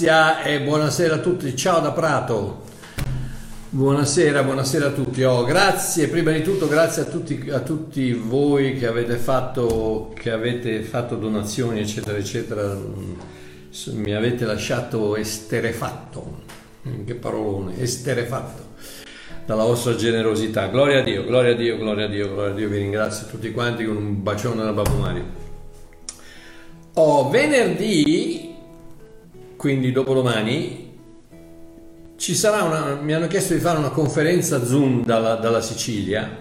Grazia 0.00 0.42
e 0.44 0.62
buonasera 0.62 1.16
a 1.16 1.18
tutti. 1.18 1.54
Ciao 1.54 1.78
da 1.80 1.90
Prato. 1.90 2.62
Buonasera, 3.68 4.42
buonasera 4.42 4.86
a 4.86 4.90
tutti. 4.92 5.22
Oh, 5.24 5.44
grazie, 5.44 6.08
prima 6.08 6.30
di 6.30 6.40
tutto 6.40 6.68
grazie 6.68 7.02
a 7.02 7.04
tutti, 7.04 7.50
a 7.50 7.60
tutti 7.60 8.14
voi 8.14 8.78
che 8.78 8.86
avete, 8.86 9.16
fatto, 9.16 10.14
che 10.18 10.30
avete 10.30 10.80
fatto 10.80 11.16
donazioni, 11.16 11.80
eccetera, 11.80 12.16
eccetera. 12.16 12.74
Mi 13.92 14.14
avete 14.14 14.46
lasciato 14.46 15.16
esterefatto. 15.16 16.44
Che 17.04 17.14
parolone, 17.16 17.78
esterefatto 17.78 18.68
dalla 19.44 19.64
vostra 19.64 19.96
generosità. 19.96 20.68
Gloria 20.68 21.00
a 21.00 21.02
Dio, 21.02 21.26
gloria 21.26 21.52
a 21.52 21.56
Dio, 21.56 21.76
gloria 21.76 22.06
a 22.06 22.08
Dio, 22.08 22.32
gloria 22.32 22.52
a 22.52 22.56
Dio. 22.56 22.68
Vi 22.70 22.78
ringrazio 22.78 23.26
tutti 23.26 23.50
quanti 23.50 23.84
con 23.84 23.96
un 23.96 24.22
bacione 24.22 24.64
da 24.64 24.72
Babbo 24.72 24.94
Mario. 24.94 25.40
Oh, 26.94 27.28
venerdì, 27.28 28.39
quindi 29.60 29.92
dopodomani, 29.92 30.98
ci 32.16 32.34
sarà 32.34 32.62
una, 32.62 32.94
mi 32.94 33.12
hanno 33.12 33.26
chiesto 33.26 33.52
di 33.52 33.60
fare 33.60 33.76
una 33.76 33.90
conferenza 33.90 34.64
Zoom 34.64 35.04
dalla, 35.04 35.34
dalla 35.34 35.60
Sicilia 35.60 36.34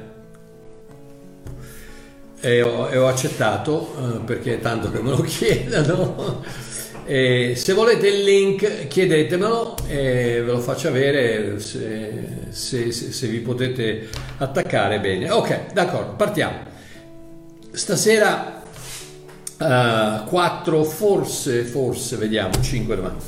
e 2.39 2.61
ho, 2.61 2.87
e 2.87 2.97
ho 2.97 3.09
accettato 3.09 3.93
eh, 3.93 4.19
perché 4.19 4.61
tanto 4.61 4.89
che 4.89 5.01
me 5.01 5.09
lo 5.09 5.19
chiedono. 5.27 6.41
E 7.03 7.55
se 7.57 7.73
volete 7.73 8.07
il 8.07 8.23
link 8.23 8.87
chiedetemelo 8.87 9.75
e 9.89 10.41
ve 10.41 10.51
lo 10.53 10.59
faccio 10.59 10.87
avere 10.87 11.59
se, 11.59 12.47
se, 12.51 12.93
se, 12.93 13.11
se 13.11 13.27
vi 13.27 13.39
potete 13.39 14.07
attaccare 14.37 15.01
bene. 15.01 15.29
Ok, 15.29 15.73
d'accordo, 15.73 16.13
partiamo. 16.13 16.67
Stasera 17.69 18.58
eh, 19.59 20.21
4, 20.25 20.83
forse, 20.83 21.63
forse, 21.63 22.15
vediamo, 22.15 22.51
5 22.61 22.95
domande. 22.95 23.23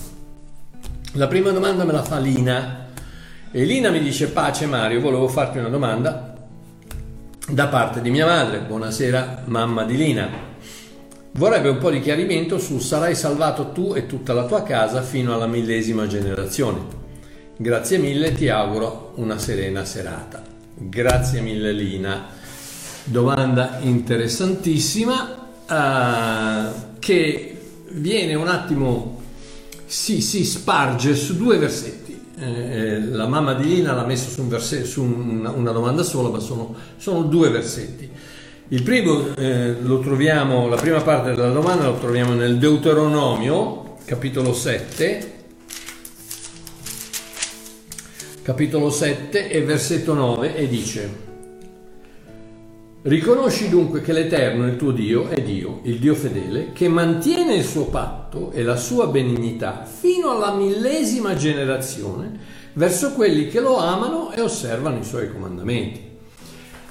La 1.13 1.27
prima 1.27 1.51
domanda 1.51 1.83
me 1.83 1.91
la 1.91 2.03
fa 2.03 2.19
Lina 2.19 2.87
e 3.51 3.65
Lina 3.65 3.89
mi 3.89 3.99
dice 3.99 4.29
pace 4.29 4.65
Mario, 4.65 5.01
volevo 5.01 5.27
farti 5.27 5.57
una 5.57 5.67
domanda 5.67 6.33
da 7.49 7.67
parte 7.67 7.99
di 8.01 8.09
mia 8.09 8.25
madre. 8.25 8.59
Buonasera 8.59 9.43
mamma 9.47 9.83
di 9.83 9.97
Lina. 9.97 10.29
Vorrebbe 11.33 11.67
un 11.67 11.77
po' 11.79 11.91
di 11.91 11.99
chiarimento 11.99 12.57
su 12.59 12.79
sarai 12.79 13.13
salvato 13.13 13.71
tu 13.71 13.93
e 13.93 14.05
tutta 14.05 14.31
la 14.33 14.45
tua 14.45 14.63
casa 14.63 15.01
fino 15.01 15.33
alla 15.33 15.47
millesima 15.47 16.07
generazione. 16.07 16.79
Grazie 17.57 17.97
mille, 17.97 18.31
ti 18.31 18.47
auguro 18.47 19.11
una 19.15 19.37
serena 19.37 19.83
serata. 19.83 20.41
Grazie 20.75 21.41
mille 21.41 21.73
Lina. 21.73 22.27
Domanda 23.03 23.79
interessantissima 23.81 25.40
uh, 25.71 26.99
che 26.99 27.57
viene 27.89 28.35
un 28.35 28.47
attimo, 28.47 29.21
si, 29.85 30.21
si 30.21 30.43
sparge 30.43 31.15
su 31.15 31.37
due 31.37 31.57
versetti. 31.57 31.99
Eh, 32.37 32.45
eh, 32.45 32.99
la 33.09 33.27
mamma 33.27 33.53
di 33.53 33.65
Lina 33.65 33.93
l'ha 33.93 34.05
messo 34.05 34.29
su, 34.29 34.41
un 34.41 34.49
versetto, 34.49 34.85
su 34.85 35.03
una, 35.03 35.51
una, 35.51 35.71
domanda 35.71 36.03
sola, 36.03 36.29
ma 36.29 36.39
sono, 36.39 36.75
sono 36.97 37.23
due 37.23 37.49
versetti. 37.49 38.09
Il 38.69 38.83
primo 38.83 39.35
eh, 39.35 39.75
lo 39.81 39.99
troviamo, 39.99 40.67
la 40.67 40.77
prima 40.77 41.01
parte 41.01 41.31
della 41.31 41.51
domanda 41.51 41.85
lo 41.85 41.97
troviamo 41.97 42.33
nel 42.33 42.57
Deuteronomio, 42.57 43.97
capitolo 44.05 44.53
7, 44.53 45.33
capitolo 48.41 48.89
7 48.89 49.49
e 49.49 49.61
versetto 49.63 50.13
9 50.13 50.55
e 50.55 50.67
dice 50.67 51.29
Riconosci 53.03 53.67
dunque 53.67 54.01
che 54.01 54.13
l'Eterno, 54.13 54.67
il 54.67 54.75
tuo 54.75 54.91
Dio, 54.91 55.27
è 55.27 55.41
Dio, 55.41 55.79
il 55.85 55.97
Dio 55.97 56.13
fedele, 56.13 56.71
che 56.71 56.87
mantiene 56.87 57.55
il 57.55 57.65
suo 57.65 57.85
patto 57.85 58.51
e 58.51 58.61
la 58.61 58.75
sua 58.75 59.07
benignità 59.07 59.85
fino 59.85 60.29
alla 60.29 60.53
millesima 60.53 61.33
generazione 61.33 62.31
verso 62.73 63.13
quelli 63.13 63.47
che 63.47 63.59
lo 63.59 63.77
amano 63.77 64.31
e 64.31 64.41
osservano 64.41 64.99
i 64.99 65.03
suoi 65.03 65.31
comandamenti. 65.31 65.99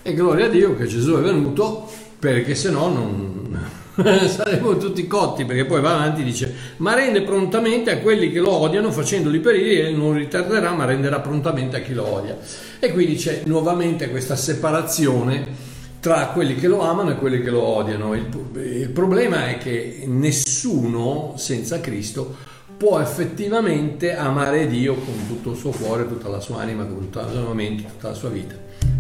E 0.02 0.12
gloria 0.12 0.46
a 0.46 0.48
Dio 0.48 0.74
che 0.76 0.86
Gesù 0.86 1.14
è 1.14 1.20
venuto 1.20 1.88
perché 2.18 2.56
se 2.56 2.70
no 2.70 2.88
non 2.88 3.68
saremmo 4.26 4.78
tutti 4.78 5.06
cotti 5.06 5.44
perché 5.44 5.64
poi 5.64 5.80
va 5.80 5.94
avanti 5.94 6.22
e 6.22 6.24
dice 6.24 6.52
ma 6.78 6.92
rende 6.94 7.22
prontamente 7.22 7.92
a 7.92 7.98
quelli 7.98 8.32
che 8.32 8.40
lo 8.40 8.50
odiano 8.50 8.90
facendoli 8.90 9.38
perire 9.38 9.88
e 9.88 9.92
non 9.92 10.14
ritarderà 10.14 10.72
ma 10.72 10.86
renderà 10.86 11.20
prontamente 11.20 11.76
a 11.76 11.80
chi 11.80 11.94
lo 11.94 12.12
odia. 12.12 12.36
E 12.80 12.90
qui 12.90 13.06
dice 13.06 13.42
nuovamente 13.44 14.10
questa 14.10 14.34
separazione 14.34 15.69
tra 16.00 16.28
quelli 16.28 16.54
che 16.54 16.66
lo 16.66 16.80
amano 16.80 17.10
e 17.10 17.16
quelli 17.16 17.42
che 17.42 17.50
lo 17.50 17.62
odiano. 17.62 18.14
Il, 18.14 18.28
il, 18.54 18.88
problema 18.88 19.48
è 19.48 19.58
che 19.58 20.04
nessuno 20.06 21.34
senza 21.36 21.80
Cristo 21.80 22.34
può 22.76 22.98
effettivamente 22.98 24.16
amare 24.16 24.66
Dio 24.66 24.94
con 24.94 25.26
tutto 25.28 25.50
il 25.50 25.56
suo 25.56 25.70
cuore, 25.70 26.08
tutta 26.08 26.28
la 26.28 26.40
sua 26.40 26.62
anima, 26.62 26.84
con 26.86 26.98
tutta 27.00 27.22
la 27.22 27.30
sua 27.30 27.52
mente, 27.52 27.84
tutta 27.84 28.08
la 28.08 28.14
sua 28.14 28.30
vita, 28.30 28.54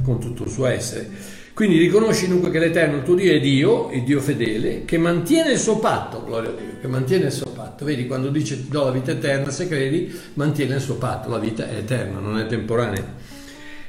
con 0.04 0.20
tutto 0.20 0.44
il 0.44 0.50
suo 0.50 0.66
essere. 0.66 1.38
Quindi 1.54 1.78
riconosci 1.78 2.28
dunque 2.28 2.50
che 2.50 2.58
l'Eterno, 2.58 2.98
il 2.98 3.02
tuo 3.02 3.14
Dio, 3.14 3.32
è 3.32 3.40
Dio, 3.40 3.90
il 3.90 4.04
Dio 4.04 4.20
fedele, 4.20 4.84
che 4.84 4.98
mantiene 4.98 5.52
il 5.52 5.58
suo 5.58 5.78
patto, 5.78 6.22
gloria 6.24 6.50
a 6.50 6.52
Dio, 6.52 6.80
che 6.80 6.86
mantiene 6.86 7.26
il 7.26 7.32
suo 7.32 7.50
patto. 7.50 7.84
Vedi, 7.84 8.06
quando 8.06 8.28
dice 8.28 8.56
ti 8.56 8.68
do 8.68 8.84
la 8.84 8.90
vita 8.90 9.10
eterna, 9.10 9.50
se 9.50 9.66
credi, 9.66 10.14
mantiene 10.34 10.74
il 10.74 10.80
suo 10.80 10.96
patto, 10.96 11.30
la 11.30 11.38
vita 11.38 11.68
è 11.68 11.76
eterna, 11.76 12.18
non 12.18 12.38
è 12.38 12.46
temporanea 12.46 13.29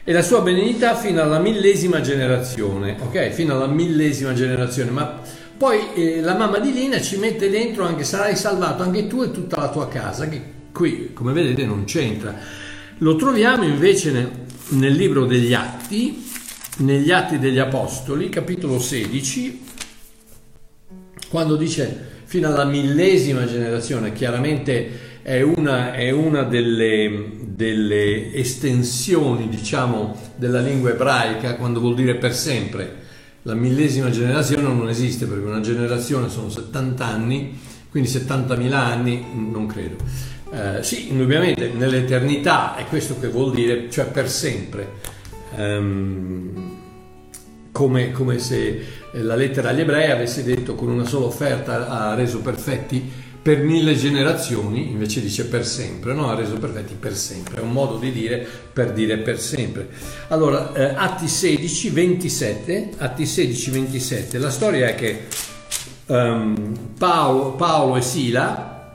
e 0.04 0.12
la 0.12 0.24
sua 0.24 0.42
benignità 0.42 0.96
fino 0.96 1.22
alla 1.22 1.40
millesima 1.40 2.02
generazione, 2.02 2.98
ok? 3.00 3.30
Fino 3.30 3.54
alla 3.56 3.68
millesima 3.68 4.34
generazione, 4.34 4.90
ma 4.90 5.22
poi 5.58 5.94
eh, 5.94 6.22
la 6.22 6.36
mamma 6.36 6.58
di 6.58 6.74
Lina 6.74 7.00
ci 7.00 7.18
mette 7.18 7.50
dentro 7.50 7.84
anche 7.86 8.04
sarai 8.04 8.36
salvato 8.36 8.82
anche 8.82 9.06
tu 9.06 9.22
e 9.22 9.32
tutta 9.32 9.60
la 9.60 9.70
tua 9.70 9.88
casa, 9.88 10.28
che 10.28 10.42
qui 10.72 11.12
come 11.14 11.34
vedete 11.34 11.66
non 11.66 11.84
c'entra. 11.84 12.36
Lo 12.98 13.16
troviamo 13.16 13.64
invece 13.64 14.12
nel, 14.12 14.30
nel 14.70 14.94
libro 14.94 15.26
degli 15.26 15.54
Atti, 15.54 16.26
negli 16.78 17.12
Atti 17.12 17.38
degli 17.38 17.60
Apostoli, 17.60 18.30
capitolo 18.30 18.80
16, 18.80 19.64
quando 21.30 21.56
dice 21.56 22.10
fino 22.26 22.48
alla 22.48 22.66
millesima 22.66 23.46
generazione, 23.46 24.14
chiaramente 24.14 25.11
è 25.22 25.42
una, 25.42 25.94
è 25.94 26.10
una 26.10 26.44
delle, 26.44 27.32
delle, 27.42 28.34
estensioni, 28.34 29.50
diciamo, 29.50 30.16
della 30.36 30.62
lingua 30.62 30.92
ebraica 30.92 31.56
quando 31.56 31.80
vuol 31.80 31.96
dire 31.96 32.16
per 32.16 32.34
sempre. 32.34 33.00
La 33.44 33.54
millesima 33.54 34.10
generazione 34.10 34.64
non 34.64 34.90
esiste 34.90 35.26
perché 35.26 35.46
una 35.46 35.62
generazione 35.62 36.30
sono 36.30 36.50
70 36.50 37.06
anni, 37.06 37.60
quindi 37.90 38.10
70.000 38.10 38.72
anni 38.74 39.26
non 39.34 39.68
credo. 39.68 39.96
Eh, 40.54 40.84
sì, 40.84 41.10
indubbiamente 41.10 41.70
nell'eternità 41.70 42.76
è 42.76 42.86
questo 42.86 43.20
che 43.20 43.28
vuol 43.28 43.54
dire, 43.54 43.90
cioè 43.90 44.06
per 44.06 44.30
sempre. 44.30 45.20
Um, 45.56 46.80
come, 47.72 48.12
come, 48.12 48.38
se 48.38 48.84
la 49.14 49.36
lettera 49.36 49.70
agli 49.70 49.82
ebrei 49.82 50.12
avesse 50.12 50.44
detto 50.44 50.76
con 50.76 50.90
una 50.90 51.06
sola 51.06 51.26
offerta 51.26 51.88
ha 51.88 52.14
reso 52.16 52.42
perfetti 52.42 53.30
per 53.42 53.64
mille 53.64 53.96
generazioni, 53.96 54.92
invece 54.92 55.20
dice 55.20 55.46
per 55.46 55.66
sempre, 55.66 56.14
no? 56.14 56.30
ha 56.30 56.36
reso 56.36 56.60
perfetti 56.60 56.94
per 56.94 57.16
sempre, 57.16 57.58
è 57.58 57.60
un 57.62 57.72
modo 57.72 57.98
di 57.98 58.12
dire 58.12 58.48
per 58.72 58.94
dire 58.94 59.18
per 59.18 59.40
sempre. 59.40 59.90
Allora, 60.28 60.72
eh, 60.74 60.94
Atti 60.96 61.28
16, 61.28 61.90
27, 61.90 62.90
Atti 62.98 63.26
16, 63.26 63.72
27, 63.72 64.38
la 64.38 64.52
storia 64.52 64.90
è 64.90 64.96
che 64.96 65.26
um, 66.06 66.78
Paolo, 66.96 67.54
Paolo, 67.54 67.98
e 67.98 68.02
Sila 68.02 68.92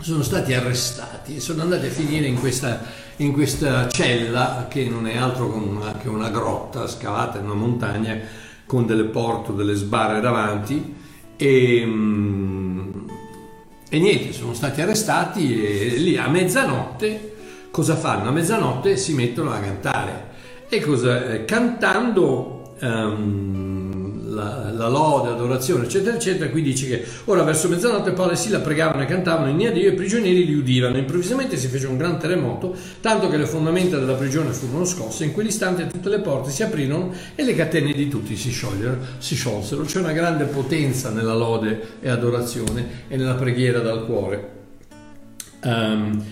sono 0.00 0.24
stati 0.24 0.54
arrestati 0.54 1.36
e 1.36 1.40
sono 1.40 1.62
andati 1.62 1.86
a 1.86 1.90
finire 1.90 2.26
in 2.26 2.40
questa, 2.40 2.82
in 3.16 3.32
questa 3.32 3.88
cella 3.88 4.66
che 4.68 4.88
non 4.88 5.06
è 5.06 5.16
altro 5.16 5.54
una, 5.54 5.96
che 5.98 6.08
una 6.08 6.30
grotta 6.30 6.88
scavata 6.88 7.38
in 7.38 7.44
una 7.44 7.54
montagna 7.54 8.18
con 8.66 8.86
delle 8.86 9.04
porte, 9.04 9.54
delle 9.54 9.74
sbarre 9.74 10.20
davanti 10.20 10.96
e... 11.36 11.82
Um, 11.84 12.67
e 13.90 13.98
niente, 13.98 14.32
sono 14.32 14.52
stati 14.52 14.80
arrestati 14.80 15.62
e 15.64 15.96
lì 15.96 16.16
a 16.16 16.28
mezzanotte 16.28 17.36
cosa 17.70 17.96
fanno? 17.96 18.28
A 18.28 18.32
mezzanotte 18.32 18.96
si 18.96 19.14
mettono 19.14 19.50
a 19.52 19.58
cantare 19.58 20.26
e 20.68 20.80
cosa, 20.80 21.32
eh, 21.32 21.44
cantando 21.44 22.74
um, 22.80 23.87
la, 24.38 24.70
la, 24.70 24.88
lode, 24.88 25.30
l'adorazione, 25.30 25.84
eccetera, 25.84 26.16
eccetera. 26.16 26.48
Qui 26.48 26.62
dice 26.62 26.86
che 26.86 27.04
ora 27.24 27.42
verso 27.42 27.68
mezzanotte 27.68 28.12
Paolo 28.12 28.32
e 28.32 28.36
Sila 28.36 28.60
pregavano 28.60 29.02
e 29.02 29.06
cantavano 29.06 29.50
in 29.50 29.66
a 29.66 29.70
Dio 29.70 29.88
e 29.88 29.92
i 29.92 29.94
prigionieri 29.94 30.46
li 30.46 30.54
udivano. 30.54 30.96
Improvvisamente 30.96 31.56
si 31.56 31.66
fece 31.66 31.86
un 31.86 31.96
gran 31.96 32.18
terremoto, 32.18 32.74
tanto 33.00 33.28
che 33.28 33.36
le 33.36 33.46
fondamenta 33.46 33.98
della 33.98 34.14
prigione 34.14 34.52
furono 34.52 34.84
scosse. 34.84 35.24
In 35.24 35.32
quell'istante 35.32 35.86
tutte 35.88 36.08
le 36.08 36.20
porte 36.20 36.50
si 36.50 36.62
aprirono 36.62 37.12
e 37.34 37.42
le 37.42 37.54
catene 37.54 37.92
di 37.92 38.08
tutti 38.08 38.36
si, 38.36 38.50
si 38.50 39.34
sciolsero. 39.34 39.82
C'è 39.82 39.98
una 39.98 40.12
grande 40.12 40.44
potenza 40.44 41.10
nella 41.10 41.34
lode 41.34 41.96
e 42.00 42.08
adorazione 42.08 43.06
e 43.08 43.16
nella 43.16 43.34
preghiera 43.34 43.80
dal 43.80 44.06
cuore. 44.06 44.56
Um, 45.64 46.24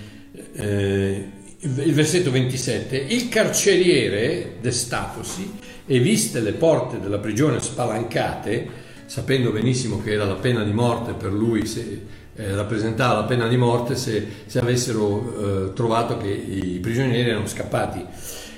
eh, 0.54 1.30
il 1.58 1.92
versetto 1.94 2.30
27, 2.30 2.96
il 2.96 3.28
carceriere, 3.28 4.56
destatosi 4.60 5.64
e 5.86 5.98
viste 6.00 6.40
le 6.40 6.52
porte 6.52 7.00
della 7.00 7.18
prigione 7.18 7.60
spalancate, 7.60 8.84
sapendo 9.06 9.52
benissimo 9.52 10.02
che 10.02 10.12
era 10.12 10.24
la 10.24 10.34
pena 10.34 10.64
di 10.64 10.72
morte 10.72 11.12
per 11.12 11.32
lui 11.32 11.64
se 11.66 12.02
eh, 12.34 12.54
rappresentava 12.54 13.20
la 13.20 13.24
pena 13.24 13.48
di 13.48 13.56
morte 13.56 13.96
se, 13.96 14.26
se 14.46 14.58
avessero 14.58 15.68
eh, 15.68 15.72
trovato 15.72 16.18
che 16.18 16.28
i 16.28 16.78
prigionieri 16.80 17.30
erano 17.30 17.46
scappati. 17.46 18.04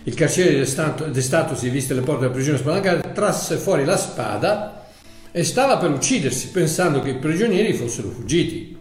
Il 0.05 0.15
carceriere 0.15 0.65
si 0.65 1.69
viste 1.69 1.95
le 1.95 2.01
porte 2.01 2.23
della 2.23 2.33
prigione 2.33 2.59
spalancate, 2.59 3.13
trasse 3.13 3.57
fuori 3.57 3.85
la 3.85 3.97
spada 3.97 4.87
e 5.31 5.45
stava 5.45 5.77
per 5.77 5.91
uccidersi 5.91 6.49
pensando 6.49 7.01
che 7.01 7.11
i 7.11 7.17
prigionieri 7.17 7.75
fossero 7.75 8.09
fuggiti. 8.09 8.77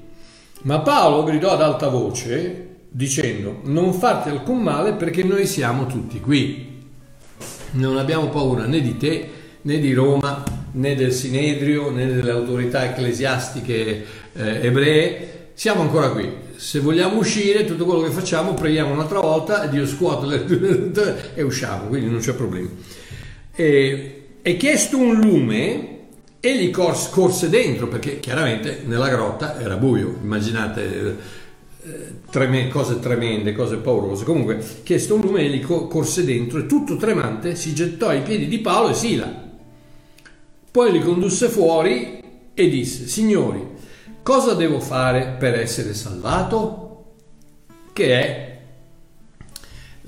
Ma 0.64 0.80
Paolo 0.80 1.24
gridò 1.24 1.52
ad 1.52 1.62
alta 1.62 1.90
voce 1.90 2.76
dicendo 2.90 3.60
non 3.66 3.94
farti 3.94 4.30
alcun 4.30 4.60
male 4.60 4.94
perché 4.94 5.24
noi 5.24 5.46
siamo 5.46 5.86
tutti 5.86 6.20
qui. 6.20 6.67
Non 7.72 7.98
abbiamo 7.98 8.30
paura 8.30 8.66
né 8.66 8.82
di 8.82 8.98
te 8.98 9.30
né 9.62 9.80
di 9.80 9.94
Roma 9.94 10.44
né 10.72 10.96
del 10.96 11.12
Sinedrio 11.12 11.90
né 11.90 12.06
delle 12.06 12.32
autorità 12.32 12.86
ecclesiastiche 12.86 14.06
eh, 14.34 14.66
ebree, 14.66 15.50
siamo 15.54 15.82
ancora 15.82 16.10
qui. 16.10 16.46
Se 16.56 16.80
vogliamo 16.80 17.18
uscire, 17.18 17.66
tutto 17.66 17.86
quello 17.86 18.02
che 18.02 18.12
facciamo, 18.12 18.54
preghiamo 18.54 18.94
un'altra 18.94 19.20
volta, 19.20 19.66
Dio 19.66 19.86
scuote 19.86 20.26
le 20.26 21.34
e 21.36 21.42
usciamo, 21.44 21.88
quindi 21.88 22.10
non 22.10 22.20
c'è 22.20 22.34
problema. 22.34 22.70
E, 23.56 24.28
e 24.42 24.58
chiesto 24.58 24.98
un 24.98 25.20
lume, 25.20 25.98
egli 26.40 26.72
corse, 26.72 27.10
corse 27.12 27.50
dentro, 27.50 27.88
perché 27.88 28.20
chiaramente 28.20 28.84
nella 28.86 29.10
grotta 29.10 29.60
era 29.60 29.76
buio, 29.76 30.18
immaginate 30.22 31.16
treme, 32.30 32.68
cose 32.70 33.00
tremende, 33.00 33.54
cose 33.54 33.78
paurose. 33.78 34.24
Comunque, 34.24 34.64
chiesto 34.84 35.16
un 35.16 35.22
lume, 35.22 35.42
egli 35.42 35.62
corse 35.62 36.24
dentro 36.24 36.60
e 36.60 36.66
tutto 36.66 36.96
tremante 36.96 37.56
si 37.56 37.74
gettò 37.74 38.08
ai 38.08 38.22
piedi 38.22 38.48
di 38.48 38.60
Paolo 38.60 38.90
e 38.90 38.94
Sila. 38.94 39.46
Poi 40.72 40.92
li 40.92 41.02
condusse 41.02 41.48
fuori 41.50 42.22
e 42.54 42.70
disse, 42.70 43.08
signori, 43.08 43.66
cosa 44.22 44.54
devo 44.54 44.80
fare 44.80 45.36
per 45.40 45.56
essere 45.56 45.94
salvato? 45.94 46.86
Che 47.94 48.20
è 48.20 48.57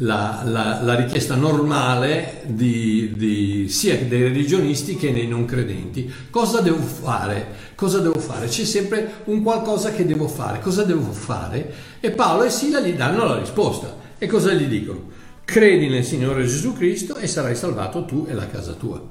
la, 0.01 0.43
la, 0.45 0.81
la 0.81 0.95
richiesta 0.95 1.35
normale 1.35 2.43
di, 2.45 3.13
di, 3.15 3.67
sia 3.69 3.97
dei 3.97 4.21
religionisti 4.21 4.95
che 4.95 5.11
dei 5.11 5.27
non 5.27 5.45
credenti. 5.45 6.11
Cosa 6.29 6.61
devo 6.61 6.81
fare? 6.81 7.47
Cosa 7.75 7.99
devo 7.99 8.19
fare? 8.19 8.47
C'è 8.47 8.63
sempre 8.63 9.23
un 9.25 9.41
qualcosa 9.43 9.91
che 9.91 10.05
devo 10.05 10.27
fare. 10.27 10.59
Cosa 10.59 10.83
devo 10.83 11.11
fare? 11.11 11.73
E 11.99 12.11
Paolo 12.11 12.43
e 12.43 12.49
Sila 12.49 12.79
gli 12.79 12.93
danno 12.93 13.25
la 13.25 13.39
risposta. 13.39 13.97
E 14.17 14.27
cosa 14.27 14.53
gli 14.53 14.65
dicono? 14.65 15.17
Credi 15.43 15.89
nel 15.89 16.05
Signore 16.05 16.43
Gesù 16.43 16.73
Cristo 16.73 17.15
e 17.15 17.27
sarai 17.27 17.55
salvato 17.55 18.05
tu 18.05 18.25
e 18.29 18.33
la 18.33 18.47
casa 18.47 18.73
tua. 18.73 19.01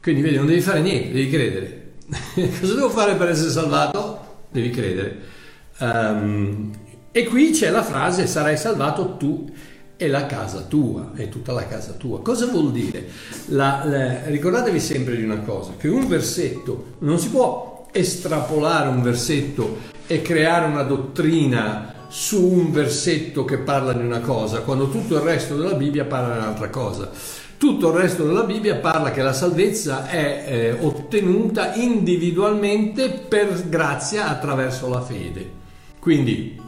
Quindi 0.00 0.22
vedi, 0.22 0.36
non 0.36 0.46
devi 0.46 0.60
fare 0.60 0.80
niente, 0.80 1.12
devi 1.12 1.30
credere. 1.30 1.92
cosa 2.60 2.74
devo 2.74 2.90
fare 2.90 3.14
per 3.14 3.28
essere 3.28 3.50
salvato? 3.50 4.46
Devi 4.50 4.70
credere. 4.70 5.36
Um, 5.80 6.72
e 7.12 7.24
qui 7.24 7.50
c'è 7.50 7.70
la 7.70 7.82
frase 7.82 8.26
sarai 8.26 8.56
salvato 8.56 9.16
tu 9.16 9.50
e 10.00 10.06
la 10.06 10.26
casa 10.26 10.60
tua, 10.60 11.10
e 11.16 11.28
tutta 11.28 11.52
la 11.52 11.66
casa 11.66 11.92
tua. 11.92 12.22
Cosa 12.22 12.46
vuol 12.46 12.70
dire? 12.70 13.08
La, 13.46 13.82
la, 13.84 14.26
ricordatevi 14.26 14.78
sempre 14.78 15.16
di 15.16 15.24
una 15.24 15.40
cosa, 15.40 15.72
che 15.76 15.88
un 15.88 16.06
versetto, 16.06 16.94
non 17.00 17.18
si 17.18 17.30
può 17.30 17.88
estrapolare 17.90 18.88
un 18.88 19.02
versetto 19.02 19.78
e 20.06 20.22
creare 20.22 20.66
una 20.66 20.84
dottrina 20.84 21.94
su 22.08 22.40
un 22.42 22.70
versetto 22.70 23.44
che 23.44 23.58
parla 23.58 23.92
di 23.92 24.04
una 24.04 24.20
cosa, 24.20 24.60
quando 24.60 24.88
tutto 24.88 25.16
il 25.16 25.22
resto 25.22 25.56
della 25.56 25.74
Bibbia 25.74 26.04
parla 26.04 26.34
di 26.34 26.38
un'altra 26.38 26.70
cosa. 26.70 27.10
Tutto 27.58 27.88
il 27.88 27.96
resto 27.96 28.24
della 28.24 28.44
Bibbia 28.44 28.76
parla 28.76 29.10
che 29.10 29.20
la 29.20 29.32
salvezza 29.32 30.06
è 30.06 30.44
eh, 30.46 30.76
ottenuta 30.80 31.74
individualmente 31.74 33.10
per 33.10 33.68
grazia 33.68 34.28
attraverso 34.28 34.88
la 34.88 35.00
fede. 35.00 35.50
Quindi 35.98 36.66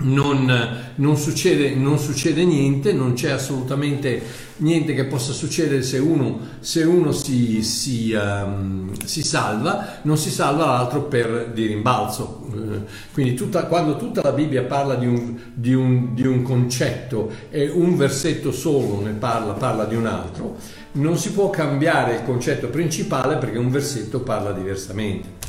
non, 0.00 0.92
non, 0.94 1.16
succede, 1.16 1.74
non, 1.74 1.98
succede, 1.98 2.44
niente, 2.44 2.92
non 2.92 3.14
c'è 3.14 3.30
assolutamente 3.30 4.22
niente 4.58 4.94
che 4.94 5.04
possa 5.04 5.32
succedere 5.32 5.82
se 5.82 5.98
uno, 5.98 6.38
se 6.60 6.84
uno 6.84 7.10
si, 7.10 7.62
si, 7.62 8.12
um, 8.12 8.92
si, 9.04 9.22
salva, 9.22 9.98
non 10.02 10.16
si 10.16 10.30
salva 10.30 10.66
l'altro 10.66 11.02
per 11.02 11.50
di 11.52 11.66
rimbalzo. 11.66 12.46
Uh, 12.48 12.84
quindi 13.12 13.34
tutta, 13.34 13.64
quando 13.64 13.96
tutta 13.96 14.22
la 14.22 14.32
Bibbia 14.32 14.62
parla 14.62 14.94
di 14.94 15.06
un, 15.06 15.36
di, 15.52 15.74
un, 15.74 16.14
di 16.14 16.26
un, 16.26 16.42
concetto 16.42 17.30
e 17.50 17.68
un 17.68 17.96
versetto 17.96 18.52
solo 18.52 19.00
ne 19.00 19.12
parla, 19.12 19.54
parla 19.54 19.84
di 19.84 19.96
un 19.96 20.06
altro, 20.06 20.56
non 20.92 21.16
si 21.16 21.32
può 21.32 21.50
cambiare 21.50 22.14
il 22.14 22.24
concetto 22.24 22.68
principale 22.68 23.36
perché 23.36 23.58
un 23.58 23.70
versetto 23.70 24.20
parla 24.20 24.52
diversamente. 24.52 25.46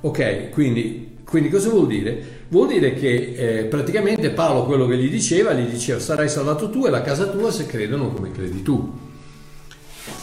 Ok, 0.00 0.48
quindi, 0.50 1.11
quindi 1.32 1.48
cosa 1.48 1.70
vuol 1.70 1.86
dire? 1.86 2.22
Vuol 2.48 2.68
dire 2.68 2.92
che 2.92 3.32
eh, 3.34 3.64
praticamente 3.64 4.28
Paolo 4.32 4.66
quello 4.66 4.86
che 4.86 4.98
gli 4.98 5.08
diceva, 5.08 5.54
gli 5.54 5.64
diceva 5.64 5.98
sarai 5.98 6.28
salvato 6.28 6.68
tu 6.68 6.84
e 6.84 6.90
la 6.90 7.00
casa 7.00 7.24
tua 7.28 7.50
se 7.50 7.64
credono 7.64 8.12
come 8.12 8.30
credi 8.32 8.60
tu. 8.60 8.98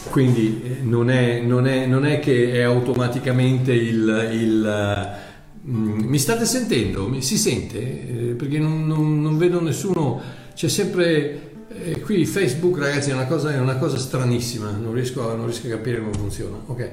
Quindi 0.08 0.62
eh, 0.64 0.82
non, 0.82 1.10
è, 1.10 1.40
non, 1.40 1.66
è, 1.66 1.84
non, 1.86 2.06
è, 2.06 2.20
che 2.20 2.52
è 2.52 2.60
automaticamente 2.60 3.72
il... 3.72 4.28
il 4.30 5.18
uh, 5.64 5.68
mi 5.68 6.18
state 6.20 6.44
sentendo? 6.44 7.12
Si 7.20 7.36
sente? 7.36 7.78
Eh, 7.80 8.34
perché 8.34 8.60
non, 8.60 8.86
non, 8.86 9.36
vedo 9.36 9.60
nessuno, 9.60 10.20
c'è 10.54 10.68
sempre... 10.68 11.54
Eh, 11.72 12.00
qui 12.02 12.24
Facebook 12.24 12.78
ragazzi 12.78 13.10
è 13.10 13.14
una, 13.14 13.26
cosa, 13.26 13.52
è 13.52 13.58
una 13.58 13.78
cosa 13.78 13.98
stranissima, 13.98 14.70
non 14.70 14.94
riesco, 14.94 15.22
non 15.34 15.46
riesco 15.46 15.66
a 15.66 15.70
capire 15.70 15.98
come 15.98 16.12
funziona. 16.12 16.56
Ok, 16.66 16.88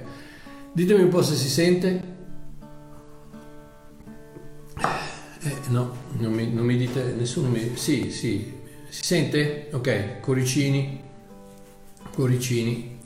ditemi 0.72 1.04
un 1.04 1.10
po' 1.10 1.22
se 1.22 1.36
si 1.36 1.50
sente. 1.50 2.16
Eh, 5.44 5.56
no, 5.70 5.96
non 6.18 6.34
mi, 6.34 6.52
non 6.52 6.66
mi, 6.66 6.78
dite, 6.78 7.14
nessuno 7.18 7.50
mi... 7.50 7.74
Sì, 7.76 8.12
sì, 8.12 8.54
si 8.90 9.04
sente? 9.04 9.70
Ok, 9.72 10.20
coricini, 10.20 11.02
coricini. 12.14 12.98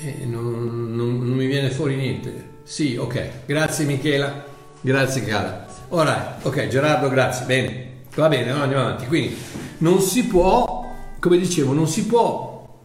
Eh, 0.00 0.24
non, 0.24 0.94
non, 0.94 1.18
non, 1.18 1.36
mi 1.36 1.46
viene 1.46 1.70
fuori 1.70 1.96
niente. 1.96 2.50
Sì, 2.62 2.96
ok, 2.96 3.44
grazie 3.46 3.84
Michela, 3.84 4.44
grazie 4.80 5.24
cara. 5.24 5.66
Ora, 5.88 6.38
ok, 6.42 6.68
Gerardo, 6.68 7.08
grazie, 7.08 7.46
bene, 7.46 7.86
va 8.14 8.28
bene, 8.28 8.50
andiamo 8.52 8.84
avanti. 8.84 9.06
Quindi, 9.06 9.36
non 9.78 10.00
si 10.00 10.24
può, 10.26 10.94
come 11.18 11.38
dicevo, 11.38 11.72
non 11.72 11.88
si 11.88 12.06
può, 12.06 12.80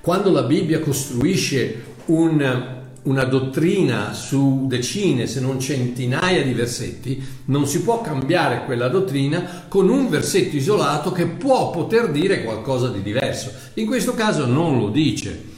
quando 0.00 0.30
la 0.30 0.42
Bibbia 0.42 0.80
costruisce 0.80 1.84
un 2.06 2.75
una 3.06 3.24
dottrina 3.24 4.12
su 4.12 4.66
decine, 4.66 5.26
se 5.26 5.40
non 5.40 5.60
centinaia 5.60 6.42
di 6.42 6.52
versetti, 6.52 7.22
non 7.46 7.66
si 7.66 7.82
può 7.82 8.00
cambiare 8.00 8.64
quella 8.64 8.88
dottrina 8.88 9.64
con 9.68 9.88
un 9.88 10.08
versetto 10.08 10.56
isolato 10.56 11.12
che 11.12 11.26
può 11.26 11.70
poter 11.70 12.10
dire 12.10 12.42
qualcosa 12.42 12.88
di 12.88 13.02
diverso. 13.02 13.52
In 13.74 13.86
questo 13.86 14.14
caso 14.14 14.46
non 14.46 14.78
lo 14.78 14.88
dice. 14.88 15.54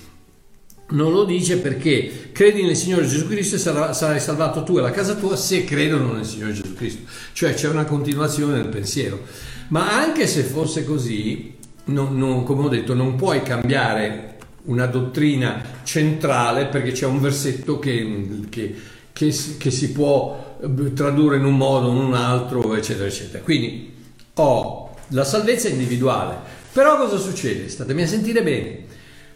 Non 0.90 1.12
lo 1.12 1.24
dice 1.24 1.58
perché 1.58 2.30
credi 2.32 2.62
nel 2.62 2.76
Signore 2.76 3.06
Gesù 3.06 3.26
Cristo 3.26 3.56
e 3.56 3.58
sarai 3.58 4.20
salvato 4.20 4.62
tu 4.62 4.78
e 4.78 4.80
la 4.80 4.90
casa 4.90 5.16
tua 5.16 5.36
se 5.36 5.64
credono 5.64 6.12
nel 6.12 6.24
Signore 6.24 6.54
Gesù 6.54 6.74
Cristo. 6.74 7.02
Cioè 7.32 7.52
c'è 7.52 7.68
una 7.68 7.84
continuazione 7.84 8.54
del 8.54 8.68
pensiero. 8.68 9.20
Ma 9.68 9.98
anche 9.98 10.26
se 10.26 10.42
fosse 10.42 10.84
così, 10.84 11.56
non, 11.86 12.16
non, 12.16 12.42
come 12.44 12.64
ho 12.64 12.68
detto, 12.68 12.94
non 12.94 13.16
puoi 13.16 13.42
cambiare 13.42 14.37
una 14.68 14.86
dottrina 14.86 15.62
centrale 15.82 16.66
perché 16.66 16.92
c'è 16.92 17.06
un 17.06 17.20
versetto 17.20 17.78
che, 17.78 18.46
che, 18.48 18.74
che, 19.12 19.34
che, 19.58 19.70
si 19.70 19.92
può 19.92 20.56
eh, 20.60 20.92
tradurre 20.92 21.36
in 21.36 21.44
un 21.44 21.56
modo 21.56 21.88
o 21.88 21.92
in 21.92 21.98
un 21.98 22.14
altro, 22.14 22.74
eccetera, 22.74 23.06
eccetera. 23.06 23.42
Quindi 23.42 23.94
ho 24.34 24.94
la 25.08 25.24
salvezza 25.24 25.68
individuale. 25.68 26.56
Però 26.72 26.96
cosa 26.96 27.16
succede? 27.16 27.68
Statemi 27.68 28.02
a 28.02 28.06
sentire 28.06 28.42
bene, 28.42 28.84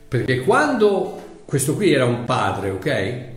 perché 0.07 0.43
quando 0.43 1.41
questo 1.45 1.75
qui 1.75 1.93
era 1.93 2.05
un 2.05 2.25
padre, 2.25 2.71
ok? 2.71 3.31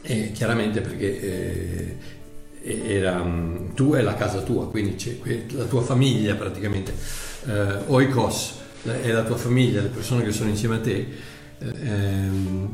E 0.00 0.30
chiaramente 0.32 0.80
perché 0.80 1.96
eh, 2.62 2.94
era 2.94 3.22
mm, 3.22 3.74
tu 3.74 3.94
e 3.94 4.02
la 4.02 4.14
casa 4.14 4.40
tua, 4.40 4.68
quindi 4.70 4.94
c'è 4.94 5.18
la 5.50 5.64
tua 5.64 5.82
famiglia 5.82 6.34
praticamente, 6.34 6.94
eh, 7.46 7.82
oikos 7.88 8.54
è 8.82 9.10
la 9.10 9.24
tua 9.24 9.36
famiglia, 9.36 9.82
le 9.82 9.88
persone 9.88 10.24
che 10.24 10.32
sono 10.32 10.50
insieme 10.50 10.76
a 10.76 10.80
te. 10.80 11.06
Ehm, 11.60 12.68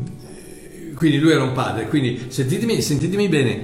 quindi 0.94 1.18
lui 1.18 1.32
era 1.32 1.42
un 1.42 1.52
padre, 1.52 1.88
quindi 1.88 2.26
sentitemi, 2.28 2.80
sentitemi 2.80 3.28
bene, 3.28 3.62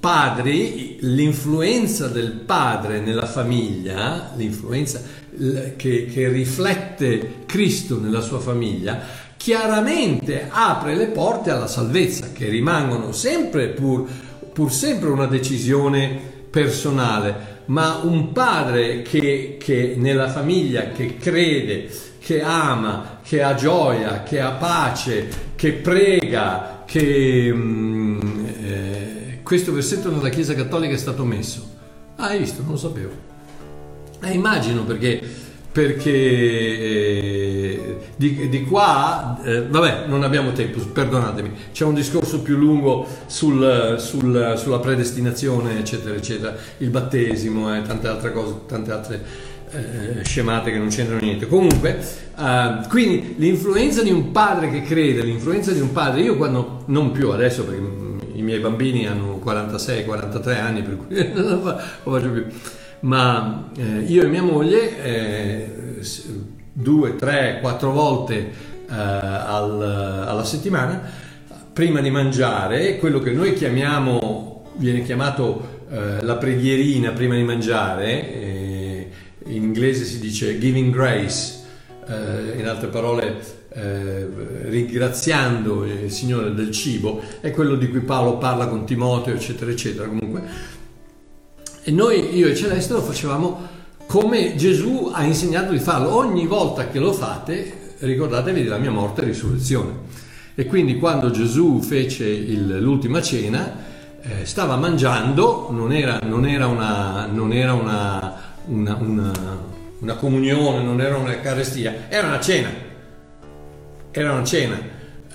padri, 0.00 0.98
l'influenza 1.00 2.08
del 2.08 2.30
padre 2.32 3.00
nella 3.00 3.26
famiglia, 3.26 4.32
l'influenza 4.36 5.02
che, 5.76 6.06
che 6.06 6.28
riflette 6.28 7.44
Cristo 7.46 8.00
nella 8.00 8.20
sua 8.20 8.38
famiglia, 8.38 9.00
chiaramente 9.36 10.48
apre 10.50 10.94
le 10.94 11.08
porte 11.08 11.50
alla 11.50 11.66
salvezza, 11.66 12.30
che 12.32 12.48
rimangono 12.48 13.12
sempre 13.12 13.68
pur, 13.68 14.08
pur 14.52 14.72
sempre 14.72 15.10
una 15.10 15.26
decisione 15.26 16.35
personale 16.56 17.54
ma 17.66 18.00
un 18.02 18.32
padre 18.32 19.02
che, 19.02 19.56
che 19.58 19.94
nella 19.96 20.28
famiglia 20.28 20.90
che 20.90 21.16
crede, 21.16 21.90
che 22.18 22.40
ama, 22.40 23.18
che 23.22 23.42
ha 23.42 23.54
gioia, 23.54 24.22
che 24.22 24.40
ha 24.40 24.52
pace, 24.52 25.28
che 25.56 25.72
prega, 25.72 26.84
che, 26.86 27.50
mm, 27.52 28.46
eh, 28.62 29.40
questo 29.42 29.72
versetto 29.72 30.10
nella 30.10 30.28
Chiesa 30.28 30.54
Cattolica 30.54 30.94
è 30.94 30.98
stato 30.98 31.24
messo. 31.24 31.74
Ah, 32.16 32.28
hai 32.28 32.38
visto? 32.38 32.62
Non 32.62 32.72
lo 32.72 32.76
sapevo. 32.78 33.12
Eh, 34.22 34.32
immagino 34.32 34.84
perché, 34.84 35.20
perché 35.76 36.10
eh, 36.78 37.96
di, 38.16 38.48
di, 38.48 38.64
qua, 38.64 39.38
eh, 39.44 39.60
vabbè, 39.60 40.06
non 40.06 40.22
abbiamo 40.22 40.52
tempo, 40.52 40.78
perdonatemi, 40.78 41.50
c'è 41.70 41.84
un 41.84 41.92
discorso 41.92 42.40
più 42.40 42.56
lungo 42.56 43.06
sul, 43.26 43.96
sul, 43.98 44.54
sulla 44.56 44.78
predestinazione, 44.78 45.78
eccetera, 45.78 46.14
eccetera, 46.14 46.56
il 46.78 46.88
battesimo 46.88 47.76
e 47.76 47.82
tante 47.82 48.08
altre 48.08 48.32
cose, 48.32 48.54
tante 48.66 48.90
altre 48.90 49.22
eh, 49.70 50.24
scemate 50.24 50.72
che 50.72 50.78
non 50.78 50.88
c'entrano 50.88 51.20
niente. 51.20 51.46
Comunque, 51.46 51.98
uh, 52.36 52.88
quindi 52.88 53.34
l'influenza 53.36 54.02
di 54.02 54.10
un 54.10 54.30
padre 54.32 54.70
che 54.70 54.80
crede, 54.80 55.24
l'influenza 55.24 55.72
di 55.72 55.80
un 55.80 55.92
padre, 55.92 56.22
io 56.22 56.38
quando, 56.38 56.84
non 56.86 57.12
più 57.12 57.28
adesso 57.28 57.64
perché 57.66 57.82
i 58.32 58.40
miei 58.40 58.60
bambini 58.60 59.06
hanno 59.06 59.42
46-43 59.44 60.58
anni, 60.58 60.80
per 60.80 60.96
cui 60.96 61.32
non 61.36 61.60
lo 62.02 62.12
faccio 62.12 62.30
più, 62.30 62.46
ma 63.06 63.70
eh, 63.76 64.00
io 64.00 64.24
e 64.24 64.26
mia 64.26 64.42
moglie 64.42 65.02
eh, 65.02 66.00
due, 66.72 67.16
tre, 67.16 67.58
quattro 67.60 67.92
volte 67.92 68.34
eh, 68.36 68.94
al, 68.94 70.24
alla 70.26 70.44
settimana, 70.44 71.00
prima 71.72 72.00
di 72.00 72.10
mangiare, 72.10 72.98
quello 72.98 73.20
che 73.20 73.30
noi 73.30 73.54
chiamiamo, 73.54 74.72
viene 74.76 75.02
chiamato 75.02 75.84
eh, 75.88 76.22
la 76.22 76.36
preghierina 76.36 77.12
prima 77.12 77.36
di 77.36 77.44
mangiare, 77.44 78.34
eh, 78.34 79.10
in 79.46 79.62
inglese 79.62 80.04
si 80.04 80.18
dice 80.18 80.58
giving 80.58 80.92
grace, 80.92 81.60
eh, 82.08 82.58
in 82.58 82.66
altre 82.66 82.88
parole 82.88 83.36
eh, 83.72 84.26
ringraziando 84.64 85.84
il 85.84 86.10
Signore 86.10 86.52
del 86.54 86.72
cibo, 86.72 87.22
è 87.40 87.52
quello 87.52 87.76
di 87.76 87.88
cui 87.88 88.00
Paolo 88.00 88.38
parla 88.38 88.66
con 88.66 88.84
Timoteo, 88.84 89.34
eccetera, 89.34 89.70
eccetera. 89.70 90.08
Comunque. 90.08 90.74
E 91.88 91.92
noi, 91.92 92.36
io 92.36 92.48
e 92.48 92.56
Celeste, 92.56 92.94
lo 92.94 93.00
facevamo 93.00 93.74
come 94.06 94.56
Gesù 94.56 95.10
ha 95.14 95.22
insegnato 95.22 95.70
di 95.70 95.78
farlo. 95.78 96.16
Ogni 96.16 96.46
volta 96.46 96.88
che 96.88 96.98
lo 96.98 97.12
fate, 97.12 97.94
ricordatevi 98.00 98.64
della 98.64 98.78
mia 98.78 98.90
morte 98.90 99.22
e 99.22 99.26
risurrezione. 99.26 99.92
E 100.56 100.66
quindi 100.66 100.98
quando 100.98 101.30
Gesù 101.30 101.80
fece 101.80 102.26
il, 102.26 102.78
l'ultima 102.80 103.22
cena, 103.22 103.72
eh, 104.20 104.44
stava 104.44 104.74
mangiando, 104.74 105.68
non 105.70 105.92
era, 105.92 106.18
non 106.24 106.44
era 106.44 106.66
una, 106.66 107.28
non 107.30 107.52
era 107.52 107.72
una 107.74 108.54
una, 108.66 108.96
una, 109.00 109.32
una 110.00 110.14
comunione, 110.14 110.82
non 110.82 111.00
era 111.00 111.16
un'eucaristia, 111.16 112.08
era 112.08 112.28
una 112.28 112.40
cena. 112.40 112.70
Era 114.10 114.32
una 114.32 114.44
cena. 114.44 114.78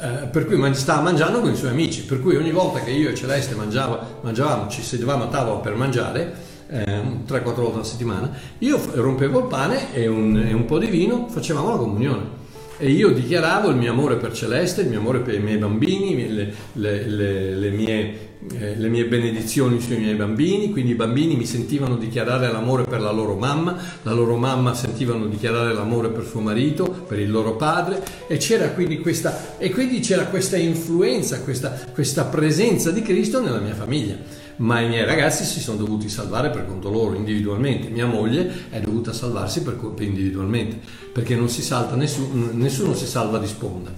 Uh, 0.02 0.30
per 0.32 0.48
cui 0.48 0.74
stava 0.74 1.02
mangiando 1.02 1.42
con 1.42 1.52
i 1.52 1.56
suoi 1.56 1.70
amici, 1.70 2.06
per 2.06 2.22
cui 2.22 2.36
ogni 2.36 2.50
volta 2.52 2.80
che 2.80 2.90
io 2.90 3.10
e 3.10 3.14
Celeste 3.14 3.54
mangiava, 3.54 4.04
mangiavamo, 4.22 4.68
ci 4.68 4.82
sedevamo 4.82 5.26
a 5.26 5.28
tavola 5.28 5.60
per 5.60 5.76
mangiare, 5.76 6.34
eh, 6.68 7.04
3-4 7.28 7.54
volte 7.54 7.74
alla 7.74 7.84
settimana, 7.84 8.32
io 8.58 8.82
rompevo 8.96 9.42
il 9.42 9.46
pane 9.46 9.94
e 9.94 10.08
un, 10.08 10.38
e 10.38 10.54
un 10.54 10.66
po' 10.66 10.80
di 10.80 10.88
vino, 10.88 11.28
facevamo 11.30 11.70
la 11.70 11.78
comunione 11.78 12.41
e 12.82 12.90
io 12.90 13.12
dichiaravo 13.12 13.70
il 13.70 13.76
mio 13.76 13.92
amore 13.92 14.16
per 14.16 14.34
Celeste, 14.34 14.82
il 14.82 14.90
mio 14.90 14.98
amore 14.98 15.20
per 15.20 15.36
i 15.36 15.40
miei 15.40 15.58
bambini, 15.58 16.34
le, 16.34 16.54
le, 16.74 17.06
le, 17.06 17.56
le 17.56 17.70
mie 17.70 18.30
eh, 18.58 18.76
mie 18.76 19.06
benedizioni 19.06 19.80
sui 19.80 19.98
miei 19.98 20.16
bambini, 20.16 20.72
quindi 20.72 20.94
i 20.94 20.96
bambini 20.96 21.36
mi 21.36 21.46
sentivano 21.46 21.96
dichiarare 21.96 22.52
l'amore 22.52 22.86
per 22.86 23.00
la 23.00 23.12
loro 23.12 23.36
mamma, 23.36 23.78
la 24.02 24.14
loro 24.14 24.36
mamma 24.36 24.74
sentivano 24.74 25.28
dichiarare 25.28 25.76
l'amore 25.76 26.10
per 26.10 26.26
suo 26.26 26.42
marito, 26.42 26.90
per 27.08 27.20
il 27.20 27.30
loro 27.30 27.56
padre 27.56 28.02
e 28.26 28.38
c'era 28.38 28.70
quindi 28.70 28.98
questa, 29.00 29.56
quindi 29.72 30.00
c'era 30.00 30.26
questa 30.26 30.58
influenza, 30.58 31.42
questa, 31.42 31.80
questa 31.94 32.26
presenza 32.26 32.90
di 32.90 33.04
Cristo 33.04 33.40
nella 33.42 33.60
mia 33.60 33.76
famiglia 33.76 34.41
ma 34.58 34.80
i 34.80 34.88
miei 34.88 35.06
ragazzi 35.06 35.44
si 35.44 35.60
sono 35.60 35.78
dovuti 35.78 36.10
salvare 36.10 36.50
per 36.50 36.66
conto 36.66 36.90
loro 36.90 37.16
individualmente, 37.16 37.90
mia 37.90 38.06
moglie 38.06 38.70
è 38.70 38.80
dovuta 38.80 39.14
salvarsi 39.14 39.64
per 39.64 39.78
conto 39.78 40.04
individualmente, 40.04 40.80
perché 41.12 41.36
non 41.36 41.50
si 41.50 41.62
salta 41.62 41.96
nessuno, 41.96 42.50
nessuno 42.52 42.94
si 42.94 43.06
salva 43.06 43.38
di 43.38 43.48
sponda. 43.48 43.92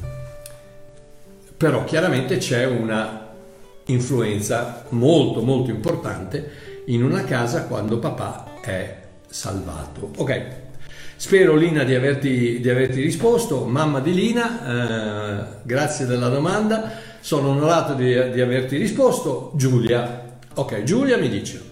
Però 1.57 1.83
chiaramente 1.83 2.38
c'è 2.38 2.65
una 2.65 3.24
influenza 3.86 4.86
molto 4.89 5.41
molto 5.41 5.69
importante 5.69 6.72
in 6.86 7.03
una 7.03 7.24
casa 7.24 7.63
quando 7.63 8.00
papà 8.00 8.45
è 8.62 8.98
salvato. 9.27 10.12
Ok, 10.17 10.45
spero 11.15 11.55
Lina 11.55 11.83
di 11.83 11.95
averti, 11.95 12.60
di 12.60 12.69
averti 12.69 13.01
risposto, 13.01 13.65
mamma 13.65 14.00
di 14.00 14.13
Lina, 14.13 14.62
eh, 14.65 15.45
grazie 15.63 16.05
della 16.05 16.29
domanda, 16.29 16.91
sono 17.19 17.50
onorato 17.50 17.93
di, 17.93 18.31
di 18.31 18.41
averti 18.41 18.77
risposto. 18.77 19.51
Giulia, 19.55 20.22
ok, 20.53 20.83
Giulia 20.83 21.17
mi 21.17 21.29
dice. 21.29 21.72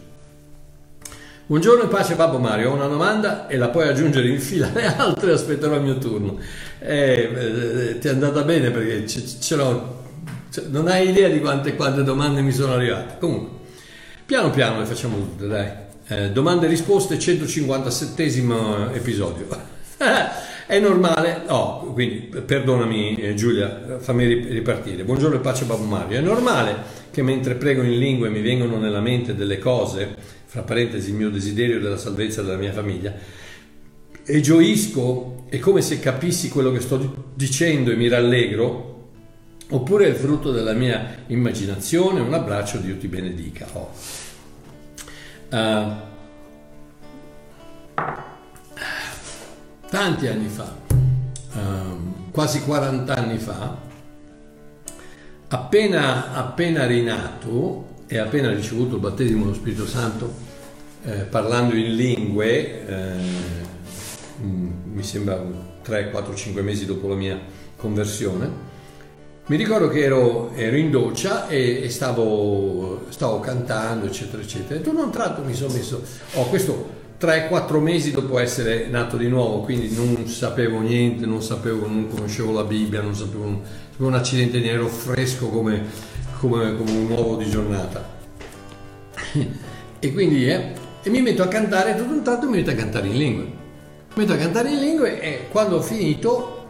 Buongiorno 1.46 1.84
e 1.84 1.88
pace 1.88 2.16
Babbo 2.16 2.40
Mario, 2.40 2.72
ho 2.72 2.76
una 2.76 2.88
domanda 2.88 3.48
e 3.48 3.58
la 3.58 3.68
puoi 3.70 3.88
aggiungere 3.88 4.30
in 4.30 4.40
fila 4.40 4.70
le 4.74 4.86
altre, 4.86 5.34
aspetterò 5.34 5.76
il 5.76 5.82
mio 5.82 5.98
turno. 5.98 6.38
Eh, 6.80 7.30
eh, 7.34 7.98
ti 8.00 8.08
è 8.08 8.12
andata 8.12 8.44
bene 8.44 8.72
perché 8.72 9.06
ce, 9.06 9.24
ce 9.40 9.56
l'ho 9.56 10.00
cioè, 10.52 10.66
non 10.68 10.88
hai 10.88 11.10
idea 11.10 11.30
di 11.30 11.40
quante, 11.40 11.76
quante, 11.76 12.04
domande 12.04 12.42
mi 12.42 12.52
sono 12.52 12.74
arrivate. 12.74 13.16
Comunque, 13.20 13.60
piano 14.26 14.50
piano 14.50 14.80
le 14.80 14.86
facciamo 14.86 15.18
tutte, 15.18 15.48
dai. 15.48 15.70
Eh, 16.08 16.32
domande 16.32 16.66
e 16.66 16.70
risposte, 16.70 17.18
157 17.18 18.24
episodio. 18.94 19.48
È 20.72 20.80
normale, 20.80 21.42
oh, 21.48 21.92
quindi 21.92 22.16
perdonami 22.46 23.18
eh, 23.18 23.34
Giulia, 23.34 23.98
fammi 24.00 24.25
ripartire. 24.25 25.04
Buongiorno 25.04 25.36
e 25.36 25.40
pace 25.40 25.66
Babbo 25.66 25.84
Mario. 25.84 26.18
È 26.18 26.22
normale 26.22 26.78
che 27.12 27.22
mentre 27.22 27.56
prego 27.56 27.82
in 27.82 28.00
lingue 28.00 28.30
mi 28.30 28.40
vengono 28.40 28.78
nella 28.78 29.01
mente 29.01 29.36
delle 29.36 29.60
cose, 29.60 30.16
fra 30.46 30.62
parentesi 30.62 31.10
il 31.10 31.18
mio 31.18 31.30
desiderio 31.30 31.82
della 31.82 31.98
salvezza 31.98 32.42
della 32.42 32.56
mia 32.56 32.72
famiglia, 32.72 33.13
e 34.24 34.40
gioisco, 34.40 35.44
è 35.50 35.60
come 35.60 35.82
se 35.82 36.00
capissi 36.00 36.48
quello 36.48 36.72
che 36.72 36.80
sto 36.80 37.34
dicendo 37.34 37.92
e 37.92 37.98
mi 37.98 38.08
rallegro, 38.08 39.10
oppure 39.72 40.06
è 40.06 40.08
il 40.08 40.16
frutto 40.16 40.54
della 40.54 40.72
mia 40.72 41.24
immaginazione, 41.28 42.22
un 42.22 42.34
abbraccio, 42.34 42.78
Dio 42.78 42.96
ti 42.96 43.08
benedica. 43.10 43.68
Oh. 43.74 43.92
Uh, 45.50 46.10
tanti 49.92 50.28
anni 50.28 50.48
fa, 50.48 50.74
uh, 51.54 52.32
quasi 52.32 52.62
40 52.62 53.14
anni 53.14 53.38
fa, 53.38 53.78
appena, 55.50 56.34
appena 56.34 56.86
rinato 56.86 57.90
e 58.08 58.18
appena 58.18 58.54
ricevuto 58.54 58.96
il 58.96 59.02
battesimo 59.02 59.44
dello 59.44 59.54
Spirito 59.54 59.86
Santo, 59.86 60.34
eh, 61.04 61.24
parlando 61.24 61.76
in 61.76 61.94
lingue, 61.94 62.88
eh, 62.88 63.16
mi 64.38 65.04
sembra 65.04 65.44
3, 65.82 66.10
4, 66.10 66.36
5 66.36 66.62
mesi 66.62 66.86
dopo 66.86 67.10
la 67.10 67.16
mia 67.16 67.38
conversione, 67.76 68.50
mi 69.48 69.58
ricordo 69.58 69.90
che 69.90 70.06
ero, 70.06 70.54
ero 70.54 70.78
in 70.78 70.90
doccia 70.90 71.50
e, 71.50 71.84
e 71.84 71.90
stavo, 71.90 73.08
stavo, 73.10 73.42
cantando, 73.42 74.06
eccetera, 74.06 74.42
eccetera. 74.42 74.80
E 74.80 74.82
tu 74.82 74.94
non 74.94 75.12
tratto 75.12 75.44
mi 75.44 75.54
sono 75.54 75.74
messo, 75.74 76.02
ho 76.36 76.42
oh, 76.42 76.46
questo 76.48 77.00
3-4 77.22 77.80
mesi 77.80 78.10
dopo 78.10 78.40
essere 78.40 78.88
nato 78.88 79.16
di 79.16 79.28
nuovo, 79.28 79.60
quindi 79.60 79.94
non 79.94 80.28
sapevo 80.28 80.80
niente, 80.80 81.28
non 81.28 81.44
sapevo, 81.44 81.86
non 81.86 82.08
conoscevo 82.08 82.51
la 82.51 82.63
Bibbia, 82.63 83.00
non 83.00 83.16
sapevo 83.16 83.44
un, 83.44 83.60
un 83.98 84.13
accidente 84.16 84.60
di 84.60 84.68
ero 84.68 84.88
fresco 84.88 85.48
come, 85.50 85.84
come, 86.40 86.75
come, 86.75 86.92
un 86.92 87.12
uovo 87.12 87.36
di 87.36 87.48
giornata. 87.48 88.20
e 90.00 90.13
quindi 90.13 90.50
eh, 90.50 90.74
e 91.04 91.10
mi 91.12 91.22
metto 91.22 91.44
a 91.44 91.48
cantare, 91.48 91.96
tutto 91.96 92.12
un 92.12 92.24
tratto 92.24 92.50
mi 92.50 92.58
metto 92.58 92.72
a 92.72 92.74
cantare 92.74 93.08
in 93.08 93.18
lingue. 93.18 93.44
Mi 93.44 94.24
metto 94.24 94.34
a 94.34 94.38
cantare 94.38 94.72
in 94.72 94.80
lingue 94.80 95.22
e 95.22 95.48
quando 95.51 95.75
ho 95.75 95.82
finito 95.82 96.66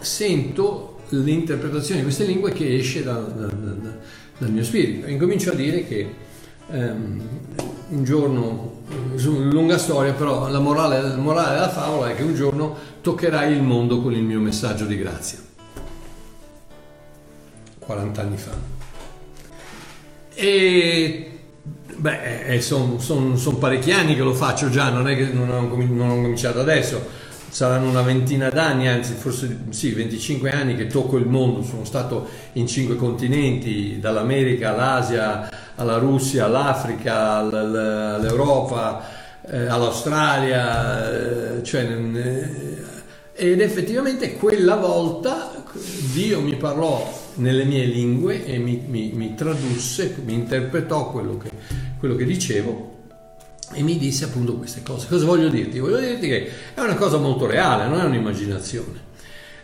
sento 0.00 0.98
l'interpretazione 1.08 2.00
di 2.00 2.06
queste 2.06 2.24
lingue 2.24 2.52
che 2.52 2.76
esce 2.76 3.02
da, 3.02 3.14
da, 3.14 3.46
da, 3.46 3.90
dal 4.36 4.50
mio 4.50 4.62
spirito. 4.62 5.06
Incomincio 5.06 5.52
a 5.52 5.54
dire 5.54 5.86
che 5.86 6.14
um, 6.68 7.22
un 7.88 8.04
giorno, 8.04 8.82
lunga 9.14 9.78
storia, 9.78 10.12
però 10.12 10.48
la 10.48 10.58
morale, 10.58 11.00
la 11.00 11.16
morale 11.16 11.54
della 11.54 11.68
favola 11.68 12.10
è 12.10 12.16
che 12.16 12.22
un 12.22 12.34
giorno 12.34 12.76
toccherai 13.00 13.52
il 13.52 13.62
mondo 13.62 14.00
con 14.00 14.12
il 14.12 14.22
mio 14.22 14.40
messaggio 14.40 14.84
di 14.84 14.96
grazia. 14.96 15.38
40 17.78 18.20
anni 18.20 18.36
fa. 18.36 18.50
E 20.34 21.38
beh, 21.96 22.60
sono 22.60 22.98
son, 22.98 23.38
son 23.38 23.58
parecchi 23.58 23.92
anni 23.92 24.16
che 24.16 24.22
lo 24.22 24.34
faccio 24.34 24.68
già, 24.68 24.90
non 24.90 25.08
è 25.08 25.16
che 25.16 25.26
non 25.32 25.48
ho, 25.48 25.60
non 25.60 26.10
ho 26.10 26.14
cominciato 26.14 26.60
adesso 26.60 27.24
saranno 27.56 27.88
una 27.88 28.02
ventina 28.02 28.50
d'anni, 28.50 28.86
anzi 28.86 29.14
forse 29.14 29.60
sì, 29.70 29.92
25 29.92 30.50
anni 30.50 30.76
che 30.76 30.88
tocco 30.88 31.16
il 31.16 31.24
mondo, 31.24 31.62
sono 31.62 31.86
stato 31.86 32.28
in 32.52 32.66
cinque 32.66 32.96
continenti, 32.96 33.98
dall'America 33.98 34.74
all'Asia, 34.74 35.48
alla 35.76 35.96
Russia, 35.96 36.44
all'Africa, 36.44 37.36
all'Europa, 37.36 39.02
eh, 39.48 39.68
all'Australia, 39.68 41.56
eh, 41.56 41.62
cioè, 41.62 41.84
ed 43.32 43.60
effettivamente 43.62 44.34
quella 44.34 44.76
volta 44.76 45.50
Dio 46.12 46.42
mi 46.42 46.56
parlò 46.56 47.10
nelle 47.36 47.64
mie 47.64 47.86
lingue 47.86 48.44
e 48.44 48.58
mi, 48.58 48.84
mi, 48.86 49.12
mi 49.14 49.34
tradusse, 49.34 50.14
mi 50.26 50.34
interpretò 50.34 51.10
quello 51.10 51.38
che, 51.38 51.48
quello 51.98 52.16
che 52.16 52.26
dicevo 52.26 52.95
e 53.72 53.82
mi 53.82 53.98
disse 53.98 54.24
appunto 54.24 54.54
queste 54.54 54.82
cose. 54.82 55.06
Cosa 55.08 55.24
voglio 55.24 55.48
dirti? 55.48 55.78
Voglio 55.78 55.98
dirti 55.98 56.28
che 56.28 56.50
è 56.74 56.80
una 56.80 56.94
cosa 56.94 57.18
molto 57.18 57.46
reale, 57.46 57.88
non 57.88 58.00
è 58.00 58.04
un'immaginazione. 58.04 59.04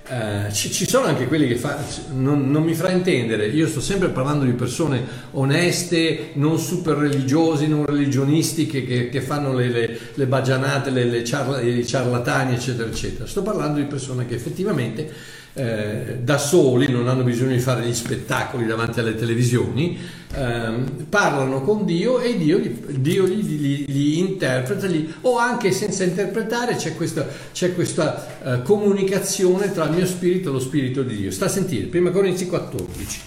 Uh, 0.05 0.51
ci, 0.53 0.71
ci, 0.73 0.87
sono 0.87 1.07
anche 1.07 1.29
quelli 1.29 1.47
che 1.47 1.55
fa, 1.55 1.79
non, 2.11 2.51
non, 2.51 2.65
mi 2.65 2.75
fraintendere, 2.75 3.47
io 3.47 3.69
sto 3.69 3.81
sempre 3.81 4.09
parlando 4.09 4.45
di 4.45 4.51
persone 4.51 5.01
oneste, 5.31 6.31
non 6.35 6.59
super 6.59 6.97
religiosi, 6.97 7.69
non 7.69 7.87
religionisti 7.87 8.67
che, 8.67 9.09
che, 9.09 9.21
fanno 9.21 9.55
le, 9.55 9.69
le, 9.69 9.99
le 10.13 10.27
baggianate, 10.27 10.91
le, 10.91 11.05
le 11.05 11.25
ciarla, 11.25 11.61
i 11.61 11.87
ciarlatani, 11.87 12.55
eccetera, 12.55 12.89
eccetera. 12.89 13.27
Sto 13.27 13.43
parlando 13.43 13.79
di 13.79 13.85
persone 13.85 14.27
che 14.27 14.35
effettivamente 14.35 15.09
eh, 15.55 16.19
da 16.23 16.39
soli, 16.39 16.91
non 16.91 17.09
hanno 17.09 17.23
bisogno 17.23 17.53
di 17.53 17.61
fare 17.61 17.85
gli 17.85 17.95
spettacoli 17.95 18.67
davanti 18.67 19.01
alle 19.01 19.15
televisioni, 19.15 19.99
ehm, 20.35 21.07
parlano 21.09 21.61
con 21.61 21.85
Dio 21.85 22.21
e 22.21 22.39
Dio, 22.39 22.61
Dio 22.89 23.27
gli, 23.27 23.85
gli, 23.87 24.19
interpreta, 24.19 24.87
gli, 24.87 25.13
o 25.23 25.37
anche 25.37 25.71
senza 25.73 26.05
interpretare 26.05 26.77
c'è 26.77 26.95
questa, 26.95 27.27
c'è 27.53 27.75
questa 27.75 28.27
eh, 28.43 28.63
comunicazione 28.63 29.73
tra 29.73 29.85
il 29.85 29.93
mio 29.93 30.07
spirito 30.07 30.49
e 30.49 30.53
lo 30.53 30.61
spirito 30.61 31.03
di 31.03 31.17
Dio. 31.17 31.31
Sta 31.31 31.47
a 31.47 31.49
sentire, 31.49 31.97
1 31.97 32.11
Corinzi 32.11 32.47
14. 32.47 33.21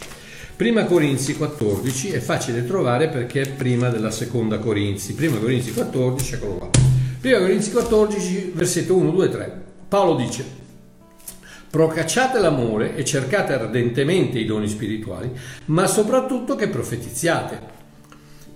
Prima 0.56 0.86
Corinzi 0.86 1.36
14 1.36 2.12
è 2.12 2.20
facile 2.20 2.66
trovare 2.66 3.10
perché 3.10 3.42
è 3.42 3.50
prima 3.50 3.90
della 3.90 4.10
seconda 4.10 4.58
Corinzi. 4.58 5.14
Prima 5.14 5.38
Corinzi 5.38 5.74
14, 5.74 6.34
eccolo 6.34 6.54
qua. 6.54 6.70
Prima 7.20 7.40
Corinzi 7.40 7.72
14, 7.72 8.52
versetto 8.56 8.96
1, 8.96 9.12
2, 9.12 9.30
3. 9.30 9.62
Paolo 9.90 10.16
dice, 10.16 10.64
Procacciate 11.76 12.40
l'amore 12.40 12.96
e 12.96 13.04
cercate 13.04 13.52
ardentemente 13.52 14.40
i 14.40 14.46
doni 14.46 14.70
spirituali, 14.70 15.30
ma 15.66 15.88
soprattutto 15.88 16.56
che 16.56 16.70
profetizziate. 16.70 17.60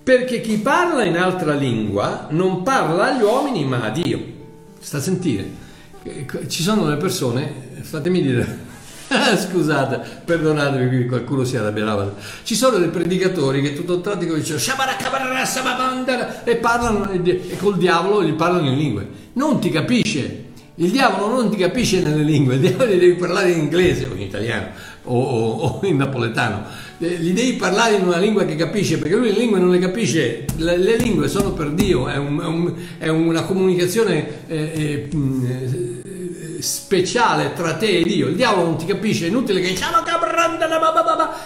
Perché 0.02 0.40
chi 0.40 0.58
parla 0.60 1.04
in 1.04 1.18
altra 1.18 1.54
lingua 1.54 2.28
non 2.30 2.64
parla 2.64 3.14
agli 3.14 3.22
uomini 3.22 3.66
ma 3.66 3.84
a 3.84 3.90
Dio. 3.90 4.24
Sta 4.80 5.00
a 5.00 5.02
sentire? 5.02 5.50
Ci 6.48 6.64
sono 6.64 6.86
delle 6.86 6.96
persone, 6.96 7.82
fatemi 7.82 8.22
dire, 8.22 8.58
scusate, 9.36 10.22
perdonatemi, 10.24 11.06
qualcuno 11.06 11.44
si 11.44 11.58
arrabbierà. 11.58 12.16
Ci 12.44 12.56
sono 12.56 12.78
dei 12.78 12.88
predicatori 12.88 13.62
che 13.62 13.74
tutto 13.74 13.96
il 13.96 14.02
tratto 14.02 14.20
dicono 14.20 14.42
e 16.46 16.56
parlano 16.56 17.12
e 17.12 17.58
col 17.58 17.78
diavolo 17.78 18.24
gli 18.24 18.32
parlano 18.32 18.70
in 18.70 18.78
lingue. 18.78 19.10
Non 19.34 19.60
ti 19.60 19.70
capisce, 19.70 20.49
il 20.80 20.92
diavolo 20.92 21.42
non 21.42 21.50
ti 21.50 21.58
capisce 21.58 22.02
nelle 22.02 22.24
lingue, 22.24 22.56
il 22.56 22.62
diavolo 22.62 22.90
gli 22.90 23.00
devi 23.00 23.14
parlare 23.16 23.52
in 23.52 23.60
inglese 23.60 24.08
o 24.10 24.14
in 24.14 24.22
italiano 24.22 24.68
o, 25.04 25.22
o, 25.22 25.80
o 25.82 25.86
in 25.86 25.98
napoletano, 25.98 26.64
eh, 27.00 27.18
gli 27.18 27.34
devi 27.34 27.54
parlare 27.54 27.96
in 27.96 28.06
una 28.06 28.18
lingua 28.18 28.46
che 28.46 28.56
capisce, 28.56 28.98
perché 28.98 29.16
lui 29.16 29.32
le 29.32 29.40
lingue 29.40 29.60
non 29.60 29.72
le 29.72 29.80
capisce, 29.80 30.46
le, 30.58 30.78
le 30.78 30.98
lingue 30.98 31.28
sono 31.28 31.52
per 31.52 31.72
Dio, 31.72 32.08
è, 32.08 32.18
un, 32.18 32.40
è, 32.40 32.46
un, 32.46 32.74
è 32.98 33.08
una 33.10 33.44
comunicazione 33.44 34.48
eh, 34.48 35.10
eh, 35.12 36.62
speciale 36.62 37.54
tra 37.54 37.76
te 37.76 38.00
e 38.00 38.04
Dio, 38.04 38.28
il 38.28 38.36
diavolo 38.36 38.68
non 38.68 38.78
ti 38.78 38.86
capisce, 38.86 39.26
è 39.26 39.30
inutile 39.30 39.60
che 39.62 39.74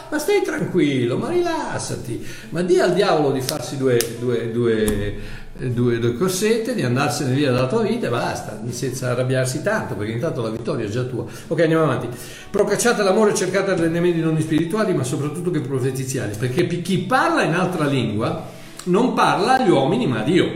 ma 0.10 0.20
stai 0.20 0.42
tranquillo, 0.44 1.18
ma 1.18 1.30
rilassati, 1.30 2.24
ma 2.50 2.62
di 2.62 2.78
al 2.80 2.94
diavolo 2.94 3.32
di 3.32 3.42
farsi 3.42 3.78
due, 3.78 3.98
due, 4.20 4.52
due 4.52 5.42
due, 5.56 6.00
due, 6.00 6.14
corsette, 6.16 6.74
di 6.74 6.82
andarsene 6.82 7.34
via 7.34 7.52
dalla 7.52 7.68
tua 7.68 7.84
vita 7.84 8.08
e 8.08 8.10
basta, 8.10 8.60
senza 8.70 9.12
arrabbiarsi 9.12 9.62
tanto, 9.62 9.96
perché 9.96 10.12
intanto 10.12 10.42
la 10.42 10.50
vittoria 10.50 10.86
è 10.86 10.90
già 10.90 11.04
tua. 11.04 11.26
Ok, 11.48 11.60
andiamo 11.60 11.84
avanti. 11.84 12.08
Procacciate 12.50 13.04
l'amore 13.04 13.36
cercate 13.36 13.72
arrendimenti 13.72 14.20
non 14.20 14.40
spirituali, 14.40 14.94
ma 14.94 15.04
soprattutto 15.04 15.52
che 15.52 15.62
profetiziali, 15.62 16.34
perché 16.38 16.66
chi 16.82 17.00
parla 17.00 17.44
in 17.44 17.54
altra 17.54 17.86
lingua 17.86 18.50
non 18.86 19.14
parla 19.14 19.60
agli 19.60 19.70
uomini, 19.70 20.08
ma 20.08 20.22
a 20.22 20.24
Dio, 20.24 20.50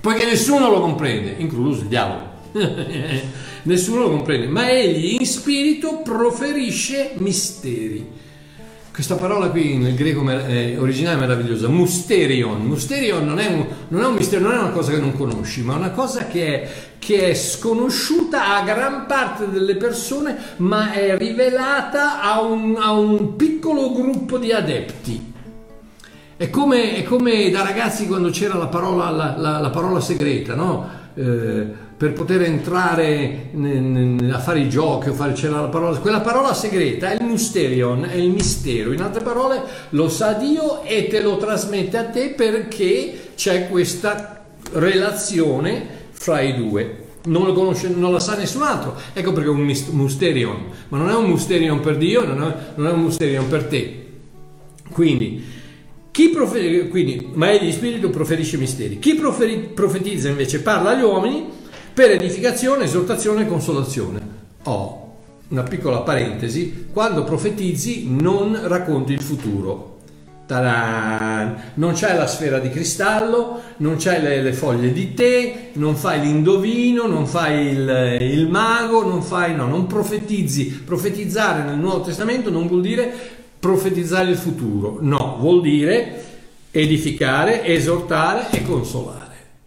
poiché 0.00 0.24
nessuno 0.24 0.70
lo 0.70 0.80
comprende, 0.80 1.34
incluso 1.38 1.82
il 1.82 1.88
diavolo. 1.88 2.32
nessuno 3.62 4.02
lo 4.02 4.10
comprende, 4.10 4.46
ma 4.46 4.70
egli 4.70 5.16
in 5.18 5.26
spirito 5.26 6.02
proferisce 6.02 7.12
misteri 7.16 8.22
questa 8.94 9.16
parola 9.16 9.48
qui 9.48 9.76
nel 9.76 9.96
greco 9.96 10.24
è 10.24 10.78
originale 10.78 11.16
è 11.16 11.20
meravigliosa, 11.20 11.66
musterion. 11.66 12.60
Musterion 12.62 13.26
non 13.26 13.40
è, 13.40 13.48
un, 13.48 13.66
non 13.88 14.02
è 14.02 14.06
un 14.06 14.14
mistero, 14.14 14.44
non 14.44 14.52
è 14.52 14.58
una 14.58 14.70
cosa 14.70 14.92
che 14.92 14.98
non 14.98 15.16
conosci, 15.16 15.62
ma 15.62 15.74
è 15.74 15.78
una 15.78 15.90
cosa 15.90 16.28
che 16.28 16.62
è, 16.62 16.70
che 17.00 17.30
è 17.30 17.34
sconosciuta 17.34 18.54
a 18.54 18.62
gran 18.62 19.06
parte 19.06 19.50
delle 19.50 19.74
persone, 19.74 20.36
ma 20.58 20.92
è 20.92 21.18
rivelata 21.18 22.22
a 22.22 22.40
un, 22.40 22.76
a 22.78 22.92
un 22.92 23.34
piccolo 23.34 23.90
gruppo 23.90 24.38
di 24.38 24.52
adepti. 24.52 25.32
È 26.36 26.48
come, 26.48 26.94
è 26.94 27.02
come, 27.02 27.50
da 27.50 27.64
ragazzi 27.64 28.06
quando 28.06 28.30
c'era 28.30 28.54
la 28.54 28.68
parola, 28.68 29.10
la, 29.10 29.34
la, 29.36 29.58
la 29.58 29.70
parola 29.70 29.98
segreta, 29.98 30.54
no? 30.54 30.88
Eh, 31.14 31.66
per 31.96 32.12
poter 32.12 32.42
entrare 32.42 33.50
a 34.32 34.38
fare 34.40 34.60
i 34.60 34.68
giochi 34.68 35.10
o 35.10 35.14
fare 35.14 35.34
la 35.48 35.68
parola 35.68 35.96
quella 35.98 36.20
parola 36.20 36.52
segreta 36.52 37.10
è 37.10 37.14
il 37.20 37.24
mysterion 37.24 38.04
è 38.04 38.16
il 38.16 38.30
mistero. 38.30 38.92
In 38.92 39.00
altre 39.00 39.22
parole 39.22 39.62
lo 39.90 40.08
sa 40.08 40.32
Dio 40.32 40.82
e 40.82 41.06
te 41.06 41.20
lo 41.20 41.36
trasmette 41.36 41.96
a 41.96 42.04
te 42.04 42.30
perché 42.30 43.30
c'è 43.36 43.68
questa 43.68 44.44
relazione 44.72 45.86
fra 46.10 46.40
i 46.40 46.56
due. 46.56 47.02
Non, 47.26 47.46
lo 47.46 47.52
conosce, 47.52 47.88
non 47.88 48.12
la 48.12 48.20
sa 48.20 48.36
nessun 48.36 48.62
altro. 48.62 48.96
Ecco 49.12 49.32
perché 49.32 49.48
è 49.48 49.52
un 49.52 49.60
mysterion. 49.92 50.66
Ma 50.88 50.98
non 50.98 51.10
è 51.10 51.14
un 51.14 51.30
mysterion 51.30 51.80
per 51.80 51.96
Dio 51.96 52.24
non 52.24 52.42
è, 52.42 52.54
non 52.74 52.86
è 52.86 52.90
un 52.90 53.02
mysterion 53.04 53.48
per 53.48 53.64
te. 53.64 54.06
Quindi 54.90 55.62
chi 56.10 56.28
profe- 56.28 56.88
quindi, 56.88 57.30
ma 57.32 57.50
egli 57.50 57.72
spirito 57.72 58.08
proferisce 58.10 58.56
misteri. 58.56 58.98
Chi 58.98 59.14
profetizza 59.14 60.28
invece 60.28 60.60
parla 60.60 60.90
agli 60.90 61.02
uomini 61.02 61.62
per 61.94 62.10
edificazione, 62.10 62.84
esortazione 62.84 63.42
e 63.42 63.46
consolazione. 63.46 64.20
Oh, 64.64 65.02
una 65.48 65.62
piccola 65.62 66.00
parentesi, 66.00 66.88
quando 66.92 67.22
profetizzi 67.22 68.08
non 68.10 68.58
racconti 68.64 69.12
il 69.12 69.22
futuro. 69.22 69.92
Ta-da! 70.46 71.54
Non 71.74 71.92
c'è 71.92 72.16
la 72.16 72.26
sfera 72.26 72.58
di 72.58 72.68
cristallo, 72.68 73.60
non 73.78 73.96
c'è 73.96 74.20
le, 74.20 74.42
le, 74.42 74.52
foglie 74.52 74.92
di 74.92 75.14
tè, 75.14 75.70
non 75.74 75.94
fai 75.94 76.20
l'indovino, 76.20 77.06
non 77.06 77.26
fai 77.26 77.68
il, 77.68 78.16
il 78.20 78.48
mago, 78.48 79.06
non 79.06 79.22
fai, 79.22 79.54
no, 79.54 79.66
non 79.66 79.86
profetizzi. 79.86 80.82
Profetizzare 80.84 81.62
nel 81.62 81.78
Nuovo 81.78 82.00
Testamento 82.00 82.50
non 82.50 82.66
vuol 82.66 82.82
dire 82.82 83.10
profetizzare 83.60 84.30
il 84.30 84.36
futuro, 84.36 84.98
no, 85.00 85.36
vuol 85.38 85.62
dire 85.62 86.22
edificare, 86.72 87.64
esortare 87.64 88.48
e 88.50 88.64
consolare. 88.64 89.22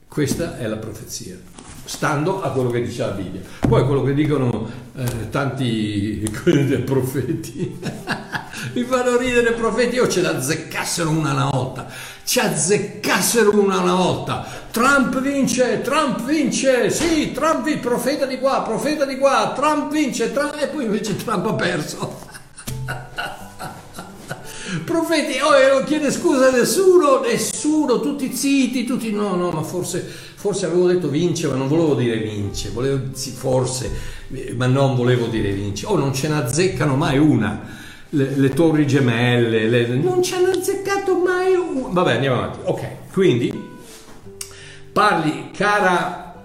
Questa 0.08 0.58
è 0.58 0.68
la 0.68 0.78
profezia 0.78 1.47
stando 1.88 2.42
a 2.42 2.52
quello 2.52 2.70
che 2.70 2.82
dice 2.82 3.02
la 3.02 3.12
Bibbia. 3.12 3.42
Poi 3.68 3.86
quello 3.86 4.04
che 4.04 4.14
dicono 4.14 4.70
eh, 4.96 5.30
tanti 5.30 6.22
profeti, 6.86 7.80
mi 8.76 8.84
fanno 8.84 9.18
ridere 9.18 9.52
i 9.52 9.54
profeti, 9.54 9.98
o 9.98 10.08
ce 10.08 10.22
l'azzeccassero 10.22 11.10
una 11.10 11.32
una 11.32 11.50
volta, 11.50 11.88
ci 12.24 12.40
azzeccassero 12.40 13.58
una 13.58 13.80
una 13.80 13.96
volta. 13.96 14.46
Trump 14.70 15.20
vince, 15.22 15.82
Trump 15.82 16.24
vince, 16.24 16.92
sì, 16.92 17.32
Trump 17.32 17.64
vince, 17.64 17.80
profeta 17.80 18.26
di 18.26 18.38
qua, 18.38 18.62
profeta 18.62 19.06
di 19.06 19.18
qua, 19.18 19.54
Trump 19.56 19.92
vince, 19.92 20.32
Trump... 20.34 20.56
e 20.60 20.68
poi 20.68 20.84
invece 20.84 21.16
Trump 21.16 21.46
ha 21.46 21.54
perso. 21.54 22.26
Profeti, 24.84 25.40
oh, 25.40 25.74
non 25.74 25.86
chiede 25.86 26.12
scusa 26.12 26.48
a 26.48 26.52
nessuno, 26.52 27.22
nessuno, 27.22 28.02
tutti 28.02 28.34
zitti, 28.34 28.84
tutti 28.84 29.12
no, 29.12 29.36
no, 29.36 29.50
ma 29.50 29.62
forse, 29.62 30.00
forse 30.00 30.66
avevo 30.66 30.88
detto 30.88 31.08
vince, 31.08 31.48
ma 31.48 31.56
non 31.56 31.70
volevo 31.70 31.96
dire 31.96 32.18
vince, 32.18 32.72
volevo, 32.74 33.00
sì, 33.14 33.32
forse, 33.32 33.90
ma 34.56 34.66
non 34.66 34.96
volevo 34.96 35.28
dire 35.28 35.52
vince. 35.54 35.86
Oh, 35.86 35.98
non 35.98 36.14
ce 36.14 36.28
ne 36.28 36.36
azzeccano 36.36 36.96
mai 36.96 37.18
una, 37.18 37.62
le, 38.10 38.34
le 38.36 38.50
torri 38.50 38.86
gemelle, 38.86 39.70
le, 39.70 39.88
non 39.88 40.22
ce 40.22 40.40
ne 40.42 40.52
azzeccato 40.52 41.18
mai 41.18 41.54
una. 41.54 41.88
Vabbè, 41.90 42.14
andiamo 42.16 42.36
avanti. 42.36 42.60
Ok, 42.64 42.88
quindi 43.14 43.54
parli, 44.92 45.52
cara, 45.56 46.44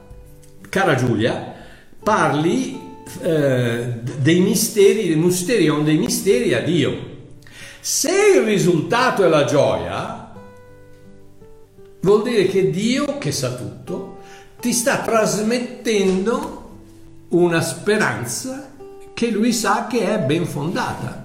cara 0.69 0.95
Giulia, 0.95 1.55
parli 2.01 2.79
eh, 3.21 3.95
dei 4.21 4.41
misteri, 4.41 5.09
dei 5.09 5.17
mysterion, 5.17 5.83
dei 5.83 5.97
misteri 5.99 6.55
a 6.55 6.61
Dio 6.61 7.11
se 7.85 8.37
il 8.37 8.43
risultato 8.43 9.25
è 9.25 9.29
la 9.29 9.43
gioia, 9.43 10.33
vuol 12.03 12.23
dire 12.23 12.47
che 12.47 12.71
Dio, 12.71 13.19
che 13.19 13.33
sa 13.33 13.55
tutto, 13.55 14.19
ti 14.61 14.73
sta 14.73 14.99
trasmettendo 14.99 16.79
una 17.31 17.61
speranza 17.61 18.71
che 19.13 19.31
lui 19.33 19.53
sa 19.53 19.89
che 19.89 20.15
è 20.15 20.21
ben 20.21 20.47
fondata. 20.47 21.22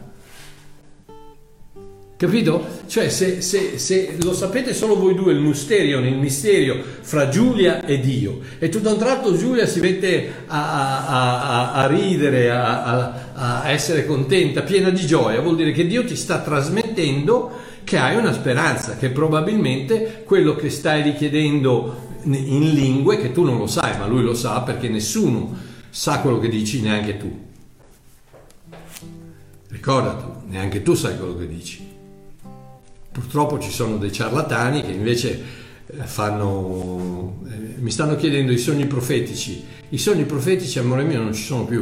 Capito? 2.18 2.66
Cioè, 2.88 3.10
se, 3.10 3.42
se, 3.42 3.78
se, 3.78 4.18
lo 4.24 4.34
sapete 4.34 4.74
solo 4.74 4.98
voi 4.98 5.14
due, 5.14 5.34
il 5.34 5.40
misterion, 5.40 6.04
il 6.04 6.18
misterio 6.18 6.82
fra 7.02 7.30
Giulia 7.30 7.86
e 7.86 8.00
Dio, 8.00 8.40
e 8.58 8.70
tutto 8.70 8.90
a 8.90 8.94
un 8.94 8.98
tratto 8.98 9.38
Giulia 9.38 9.68
si 9.68 9.80
mette 9.80 10.46
a, 10.48 11.06
a, 11.06 11.42
a, 11.42 11.72
a 11.74 11.86
ridere, 11.86 12.50
a, 12.50 13.70
essere 13.70 14.08
contenta, 14.08 14.64
piena 14.64 14.90
di 14.90 15.06
gioia, 15.06 15.42
vuol 15.42 15.58
dire 15.58 15.72
che 15.72 15.86
Dio 15.86 16.04
ti 16.06 16.16
sta 16.16 16.40
trasmettendo 16.40 17.52
che 17.84 18.00
hai 18.00 18.16
una 18.16 18.34
speranza, 18.34 18.98
che 18.98 19.10
probabilmente 19.12 20.24
quello 20.26 20.56
che 20.56 20.72
stai 20.72 21.04
richiedendo 21.04 22.16
in 22.24 22.74
lingue, 22.74 23.20
che 23.20 23.32
tu 23.32 23.44
non 23.44 23.60
lo 23.60 23.68
sai, 23.68 23.96
ma 23.96 24.08
lui 24.08 24.24
lo 24.24 24.34
sa 24.34 24.62
perché 24.62 24.90
nessuno 24.90 25.56
sa 25.92 26.20
quello 26.22 26.40
che 26.40 26.50
dici, 26.50 26.82
neanche 26.82 27.18
tu. 27.18 27.46
Ricordati, 29.68 30.48
neanche 30.48 30.82
tu 30.82 30.96
sai 30.96 31.16
quello 31.16 31.38
che 31.38 31.48
dici. 31.48 31.87
Purtroppo 33.18 33.58
ci 33.58 33.72
sono 33.72 33.98
dei 33.98 34.12
ciarlatani 34.12 34.84
che 34.84 34.92
invece 34.92 35.42
eh, 35.88 36.04
fanno, 36.04 37.40
eh, 37.50 37.80
mi 37.80 37.90
stanno 37.90 38.16
chiedendo 38.16 38.52
i 38.52 38.60
sogni 38.60 38.86
profetici. 38.86 39.66
I 39.90 39.98
sogni 39.98 40.26
profetici, 40.26 40.78
amore 40.78 41.04
mio, 41.04 41.20
non 41.20 41.34
ci 41.34 41.42
sono 41.42 41.66
più. 41.66 41.82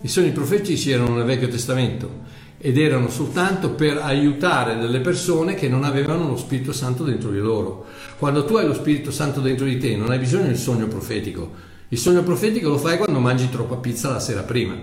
I 0.00 0.08
sogni 0.08 0.32
profetici 0.32 0.90
erano 0.90 1.14
nel 1.14 1.26
Vecchio 1.26 1.46
Testamento 1.46 2.10
ed 2.58 2.76
erano 2.76 3.08
soltanto 3.08 3.70
per 3.70 3.98
aiutare 3.98 4.78
delle 4.78 4.98
persone 4.98 5.54
che 5.54 5.68
non 5.68 5.84
avevano 5.84 6.26
lo 6.26 6.36
Spirito 6.36 6.72
Santo 6.72 7.04
dentro 7.04 7.30
di 7.30 7.38
loro. 7.38 7.84
Quando 8.18 8.44
tu 8.44 8.56
hai 8.56 8.66
lo 8.66 8.74
Spirito 8.74 9.12
Santo 9.12 9.38
dentro 9.38 9.64
di 9.64 9.78
te 9.78 9.94
non 9.94 10.10
hai 10.10 10.18
bisogno 10.18 10.46
del 10.46 10.58
sogno 10.58 10.88
profetico. 10.88 11.50
Il 11.86 11.98
sogno 11.98 12.24
profetico 12.24 12.68
lo 12.68 12.78
fai 12.78 12.98
quando 12.98 13.20
mangi 13.20 13.48
troppa 13.48 13.76
pizza 13.76 14.10
la 14.10 14.18
sera 14.18 14.42
prima. 14.42 14.74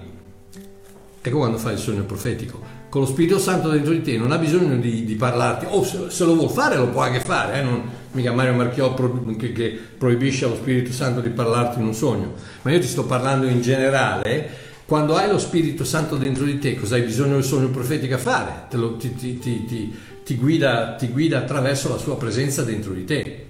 Ecco 1.21 1.37
quando 1.37 1.57
fai 1.57 1.73
il 1.73 1.79
sogno 1.79 2.03
profetico 2.03 2.78
con 2.89 3.01
lo 3.01 3.07
Spirito 3.07 3.37
Santo 3.37 3.69
dentro 3.69 3.91
di 3.91 4.01
te, 4.01 4.17
non 4.17 4.31
ha 4.31 4.37
bisogno 4.37 4.75
di, 4.77 5.05
di 5.05 5.15
parlarti, 5.15 5.67
o 5.69 5.83
se, 5.83 6.09
se, 6.09 6.25
lo 6.25 6.35
vuol 6.35 6.49
fare 6.49 6.75
lo 6.75 6.89
può 6.89 7.01
anche 7.01 7.19
fare, 7.19 7.59
eh? 7.59 7.61
non, 7.61 7.83
mica 8.11 8.31
Mario 8.31 8.55
Marchiò 8.55 8.93
pro, 8.93 9.23
che, 9.37 9.51
che, 9.51 9.79
proibisce 9.97 10.45
allo 10.45 10.55
Spirito 10.55 10.91
Santo 10.91 11.21
di 11.21 11.29
parlarti 11.29 11.79
in 11.79 11.85
un 11.85 11.93
sogno, 11.93 12.33
ma 12.63 12.71
io 12.71 12.79
ti 12.79 12.87
sto 12.87 13.05
parlando 13.05 13.45
in 13.45 13.61
generale, 13.61 14.67
quando 14.85 15.15
hai 15.15 15.29
lo 15.29 15.37
Spirito 15.37 15.83
Santo 15.83 16.15
dentro 16.15 16.45
di 16.45 16.57
te, 16.57 16.75
cosa 16.75 16.95
hai 16.95 17.03
bisogno 17.03 17.35
del 17.35 17.43
sogno 17.43 17.69
profetico 17.69 18.15
a 18.15 18.17
fare? 18.17 18.65
Lo, 18.71 18.95
ti, 18.97 19.13
ti, 19.13 19.37
ti, 19.37 20.35
guida, 20.35 20.95
ti 20.95 21.09
guida 21.09 21.37
attraverso 21.37 21.89
la 21.89 21.97
sua 21.97 22.17
presenza 22.17 22.63
dentro 22.63 22.93
di 22.93 23.05
te. 23.05 23.48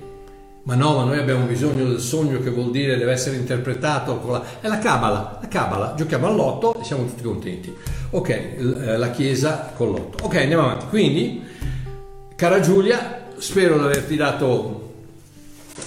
Ma 0.64 0.76
no, 0.76 0.98
ma 0.98 1.04
noi 1.04 1.18
abbiamo 1.18 1.46
bisogno 1.46 1.86
del 1.86 2.00
sogno 2.00 2.40
che 2.42 2.50
vuol 2.50 2.70
dire 2.72 2.98
deve 2.98 3.12
essere 3.12 3.38
interpretato 3.38 4.20
con 4.20 4.34
la... 4.34 4.44
È 4.62 4.68
la 4.68 4.78
cabala, 4.78 5.40
la 5.42 5.48
cabala, 5.48 5.94
giochiamo 5.96 6.28
all'otto 6.28 6.80
e 6.80 6.84
siamo 6.84 7.06
tutti 7.06 7.24
contenti. 7.24 7.74
Ok, 8.12 8.30
eh, 8.30 8.98
la 8.98 9.10
chiesa 9.10 9.72
con 9.76 9.92
l'otto. 9.92 10.26
Ok, 10.26 10.36
andiamo 10.36 10.64
avanti. 10.64 10.88
Quindi, 10.88 11.44
cara 12.36 12.60
Giulia, 12.60 13.28
spero 13.38 13.78
di 13.78 13.84
averti 13.84 14.16
dato 14.16 14.94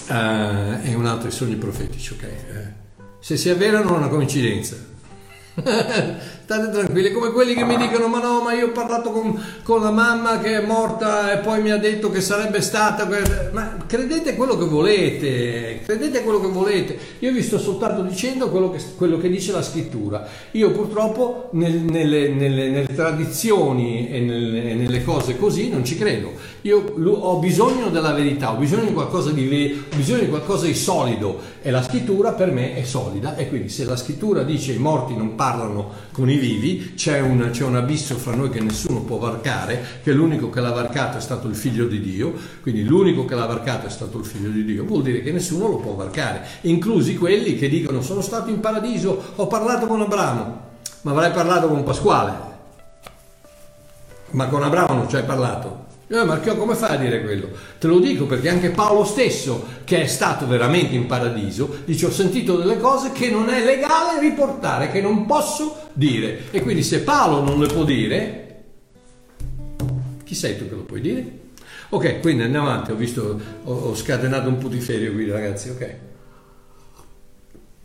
uh, 0.07 0.81
è 0.81 0.93
un 0.93 1.05
altro 1.05 1.29
sogni 1.29 1.55
profetici, 1.55 2.13
ok? 2.13 2.23
Eh, 2.23 2.81
se 3.19 3.37
si 3.37 3.49
avverano 3.49 3.93
è 3.93 3.97
una 3.97 4.07
coincidenza. 4.09 4.75
State 6.43 6.71
tranquilli, 6.71 7.13
come 7.13 7.31
quelli 7.31 7.53
che 7.53 7.63
mi 7.63 7.77
dicono: 7.77 8.07
Ma 8.07 8.19
no, 8.19 8.41
ma 8.41 8.51
io 8.51 8.67
ho 8.67 8.71
parlato 8.71 9.11
con, 9.11 9.41
con, 9.63 9.81
la 9.81 9.91
mamma 9.91 10.39
che 10.39 10.57
è 10.57 10.65
morta 10.65 11.31
e 11.31 11.37
poi 11.37 11.61
mi 11.61 11.71
ha 11.71 11.77
detto 11.77 12.11
che 12.11 12.19
sarebbe 12.19 12.59
stata. 12.59 13.07
Ma 13.51 13.77
credete 13.87 14.35
quello 14.35 14.57
che 14.57 14.65
volete, 14.65 15.79
credete 15.85 16.21
quello 16.21 16.41
che 16.41 16.47
volete. 16.47 16.97
Io 17.19 17.31
vi 17.31 17.41
sto 17.41 17.57
soltanto 17.57 18.01
dicendo 18.01 18.49
quello 18.49 18.71
che, 18.71 18.79
quello 18.97 19.17
che 19.17 19.29
dice 19.29 19.53
la 19.53 19.61
scrittura. 19.61 20.27
Io 20.51 20.71
purtroppo 20.71 21.47
nel, 21.53 21.75
nelle, 21.75 22.27
nelle, 22.27 22.69
nelle, 22.69 22.93
tradizioni 22.93 24.09
e 24.09 24.19
nelle, 24.19 24.73
nelle, 24.73 25.03
cose 25.05 25.37
così 25.37 25.69
non 25.69 25.85
ci 25.85 25.95
credo. 25.95 26.33
Io 26.65 26.93
ho 26.95 27.39
bisogno 27.39 27.89
della 27.89 28.13
verità, 28.13 28.53
ho 28.53 28.55
bisogno 28.55 28.85
di 28.85 28.93
qualcosa 28.93 29.31
di, 29.31 29.85
ho 29.91 29.95
bisogno 29.97 30.19
di, 30.19 30.29
qualcosa 30.29 30.65
di 30.65 30.73
solido. 30.73 31.39
E 31.61 31.71
la 31.71 31.83
scrittura 31.83 32.31
per 32.31 32.51
me 32.51 32.75
è 32.75 32.83
solida. 32.83 33.35
E 33.35 33.49
quindi 33.49 33.67
se 33.67 33.83
la 33.83 33.97
scrittura 33.97 34.43
dice 34.43 34.71
i 34.71 34.77
morti 34.77 35.13
non 35.13 35.35
parlano 35.35 35.91
con 36.13 36.29
i 36.29 36.37
vivi, 36.37 36.93
c'è 36.95 37.19
un, 37.19 37.49
c'è 37.51 37.65
un 37.65 37.75
abisso 37.75 38.15
fra 38.15 38.33
noi 38.33 38.49
che 38.49 38.61
nessuno 38.61 39.01
può 39.01 39.17
varcare, 39.17 39.99
che 40.03 40.13
l'unico 40.13 40.49
che 40.49 40.61
l'ha 40.61 40.71
varcato 40.71 41.17
è 41.17 41.21
stato 41.21 41.49
il 41.49 41.55
figlio 41.55 41.85
di 41.85 41.99
Dio, 41.99 42.33
quindi 42.61 42.85
l'unico 42.85 43.25
che 43.25 43.35
l'ha 43.35 43.45
varcato 43.45 43.87
è 43.87 43.89
stato 43.89 44.17
il 44.19 44.25
figlio 44.25 44.49
di 44.49 44.63
Dio, 44.63 44.85
vuol 44.85 45.01
dire 45.01 45.21
che 45.21 45.33
nessuno 45.33 45.67
lo 45.67 45.77
può 45.77 45.95
varcare, 45.95 46.45
inclusi 46.61 47.17
quelli 47.17 47.57
che 47.57 47.67
dicono 47.67 48.01
sono 48.01 48.21
stato 48.21 48.49
in 48.49 48.61
paradiso, 48.61 49.33
ho 49.35 49.47
parlato 49.47 49.85
con 49.85 49.99
Abramo, 49.99 50.61
ma 51.01 51.11
avrai 51.11 51.31
parlato 51.31 51.67
con 51.67 51.83
Pasquale, 51.83 52.33
ma 54.29 54.47
con 54.47 54.63
Abramo 54.63 54.93
non 54.93 55.09
ci 55.09 55.17
hai 55.17 55.23
parlato. 55.23 55.91
Eh, 56.07 56.23
Marchio, 56.25 56.57
come 56.57 56.75
fai 56.75 56.95
a 56.95 56.99
dire 56.99 57.23
quello? 57.23 57.49
Te 57.79 57.87
lo 57.87 57.99
dico 57.99 58.25
perché 58.25 58.49
anche 58.49 58.69
Paolo 58.69 59.05
stesso, 59.05 59.65
che 59.85 60.01
è 60.01 60.05
stato 60.05 60.45
veramente 60.45 60.95
in 60.95 61.05
paradiso, 61.05 61.77
dice 61.85 62.07
ho 62.07 62.11
sentito 62.11 62.57
delle 62.57 62.77
cose 62.77 63.11
che 63.13 63.29
non 63.29 63.49
è 63.49 63.63
legale 63.63 64.19
riportare, 64.19 64.91
che 64.91 65.01
non 65.01 65.25
posso 65.25 65.89
dire. 65.93 66.51
E 66.51 66.61
quindi 66.61 66.83
se 66.83 67.01
Paolo 67.01 67.41
non 67.41 67.59
le 67.59 67.67
può 67.67 67.85
dire, 67.85 68.63
chi 70.23 70.35
sei 70.35 70.57
tu 70.57 70.67
che 70.67 70.75
lo 70.75 70.83
puoi 70.83 71.01
dire? 71.01 71.41
Ok, 71.89 72.19
quindi 72.19 72.43
andiamo 72.43 72.69
avanti, 72.69 72.91
ho 72.91 72.95
visto, 72.95 73.39
ho, 73.63 73.73
ho 73.73 73.95
scatenato 73.95 74.49
un 74.49 74.57
putiferio 74.57 75.13
qui 75.13 75.29
ragazzi, 75.29 75.69
ok. 75.69 75.95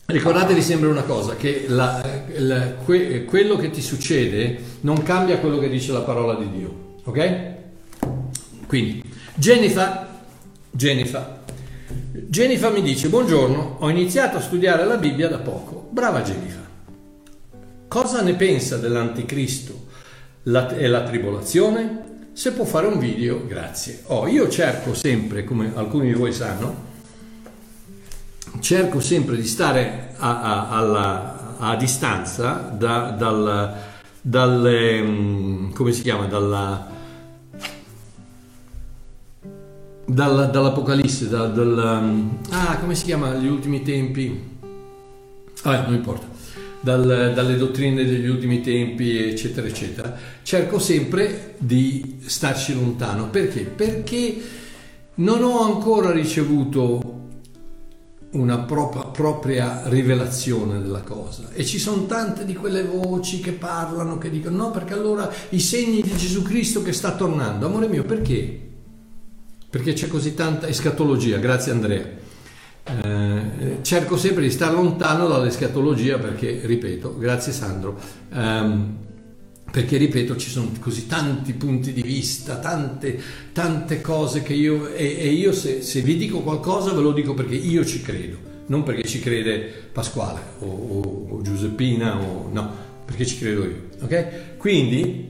Ricordatevi 0.06 0.62
sempre 0.62 0.88
una 0.88 1.02
cosa, 1.02 1.36
che 1.36 1.66
la, 1.68 2.02
la, 2.38 2.72
que, 2.84 3.24
quello 3.26 3.56
che 3.56 3.70
ti 3.70 3.82
succede 3.82 4.58
non 4.80 5.02
cambia 5.02 5.38
quello 5.38 5.58
che 5.58 5.68
dice 5.68 5.92
la 5.92 6.00
parola 6.00 6.34
di 6.34 6.50
Dio, 6.50 6.96
ok? 7.04 7.56
Quindi, 8.68 9.02
Jennifer, 9.34 10.06
Jennifer, 10.70 11.40
Jennifer 12.12 12.70
mi 12.70 12.82
dice, 12.82 13.08
buongiorno, 13.08 13.76
ho 13.80 13.88
iniziato 13.88 14.36
a 14.36 14.42
studiare 14.42 14.84
la 14.84 14.98
Bibbia 14.98 15.26
da 15.26 15.38
poco. 15.38 15.88
Brava 15.90 16.20
Jennifer. 16.20 16.66
Cosa 17.88 18.20
ne 18.20 18.34
pensa 18.34 18.76
dell'anticristo 18.76 19.86
la, 20.42 20.68
e 20.76 20.86
la 20.86 21.02
tribolazione? 21.02 22.26
Se 22.34 22.52
può 22.52 22.66
fare 22.66 22.88
un 22.88 22.98
video, 22.98 23.46
grazie. 23.46 24.02
Oh, 24.08 24.28
io 24.28 24.50
cerco 24.50 24.92
sempre, 24.92 25.44
come 25.44 25.72
alcuni 25.74 26.08
di 26.08 26.12
voi 26.12 26.34
sanno, 26.34 26.84
cerco 28.60 29.00
sempre 29.00 29.36
di 29.36 29.46
stare 29.46 30.12
a, 30.18 30.42
a, 30.42 30.68
alla, 30.68 31.56
a 31.58 31.76
distanza 31.76 32.70
da, 32.76 33.14
dal, 33.16 33.74
dal, 34.20 35.00
mm, 35.02 35.72
come 35.72 35.92
si 35.92 36.02
chiama, 36.02 36.26
dalla 36.26 36.96
dal, 40.08 40.50
dall'Apocalisse, 40.50 41.28
da, 41.28 41.46
dal, 41.46 42.00
um, 42.02 42.38
ah, 42.50 42.78
come 42.78 42.94
si 42.94 43.04
chiama 43.04 43.34
gli 43.34 43.46
ultimi 43.46 43.82
tempi? 43.82 44.56
Ah, 45.62 45.82
non 45.82 45.94
importa, 45.94 46.26
dal, 46.80 47.32
dalle 47.34 47.56
dottrine 47.56 48.04
degli 48.04 48.26
ultimi 48.26 48.62
tempi, 48.62 49.18
eccetera, 49.18 49.66
eccetera. 49.66 50.16
Cerco 50.42 50.78
sempre 50.78 51.54
di 51.58 52.20
starci 52.24 52.74
lontano. 52.74 53.28
Perché? 53.28 53.62
Perché 53.64 54.40
non 55.16 55.42
ho 55.42 55.60
ancora 55.62 56.10
ricevuto 56.10 57.16
una 58.30 58.58
propria, 58.58 59.04
propria, 59.04 59.82
rivelazione 59.86 60.80
della 60.80 61.00
cosa 61.00 61.48
e 61.54 61.64
ci 61.64 61.78
sono 61.78 62.04
tante 62.04 62.44
di 62.44 62.54
quelle 62.54 62.84
voci 62.84 63.40
che 63.40 63.52
parlano 63.52 64.18
che 64.18 64.28
dicono 64.28 64.64
no 64.64 64.70
perché 64.70 64.92
allora 64.92 65.32
i 65.48 65.60
segni 65.60 66.02
di 66.02 66.14
Gesù 66.14 66.42
Cristo 66.42 66.82
che 66.82 66.92
sta 66.92 67.14
tornando 67.14 67.64
amore 67.64 67.88
mio 67.88 68.04
perché 68.04 68.67
perché 69.70 69.92
c'è 69.92 70.08
così 70.08 70.34
tanta 70.34 70.66
escatologia, 70.66 71.38
grazie 71.38 71.72
Andrea. 71.72 72.26
Eh, 72.84 73.78
cerco 73.82 74.16
sempre 74.16 74.42
di 74.42 74.50
stare 74.50 74.72
lontano 74.72 75.28
dall'escatologia 75.28 76.18
perché, 76.18 76.62
ripeto, 76.64 77.18
grazie 77.18 77.52
Sandro, 77.52 78.00
ehm, 78.32 78.96
perché, 79.70 79.98
ripeto, 79.98 80.36
ci 80.36 80.48
sono 80.48 80.70
così 80.80 81.06
tanti 81.06 81.52
punti 81.52 81.92
di 81.92 82.00
vista, 82.00 82.56
tante, 82.56 83.20
tante 83.52 84.00
cose 84.00 84.42
che 84.42 84.54
io, 84.54 84.88
e, 84.88 85.16
e 85.18 85.28
io 85.28 85.52
se, 85.52 85.82
se, 85.82 86.00
vi 86.00 86.16
dico 86.16 86.40
qualcosa 86.40 86.94
ve 86.94 87.02
lo 87.02 87.12
dico 87.12 87.34
perché 87.34 87.54
io 87.54 87.84
ci 87.84 88.00
credo, 88.00 88.38
non 88.66 88.82
perché 88.82 89.06
ci 89.06 89.20
crede 89.20 89.70
Pasquale 89.92 90.40
o, 90.60 90.66
o, 90.66 91.26
o 91.28 91.42
Giuseppina, 91.42 92.18
o, 92.18 92.48
no, 92.50 92.72
perché 93.04 93.26
ci 93.26 93.36
credo 93.36 93.64
io. 93.64 93.88
Ok? 94.00 94.56
Quindi, 94.56 95.28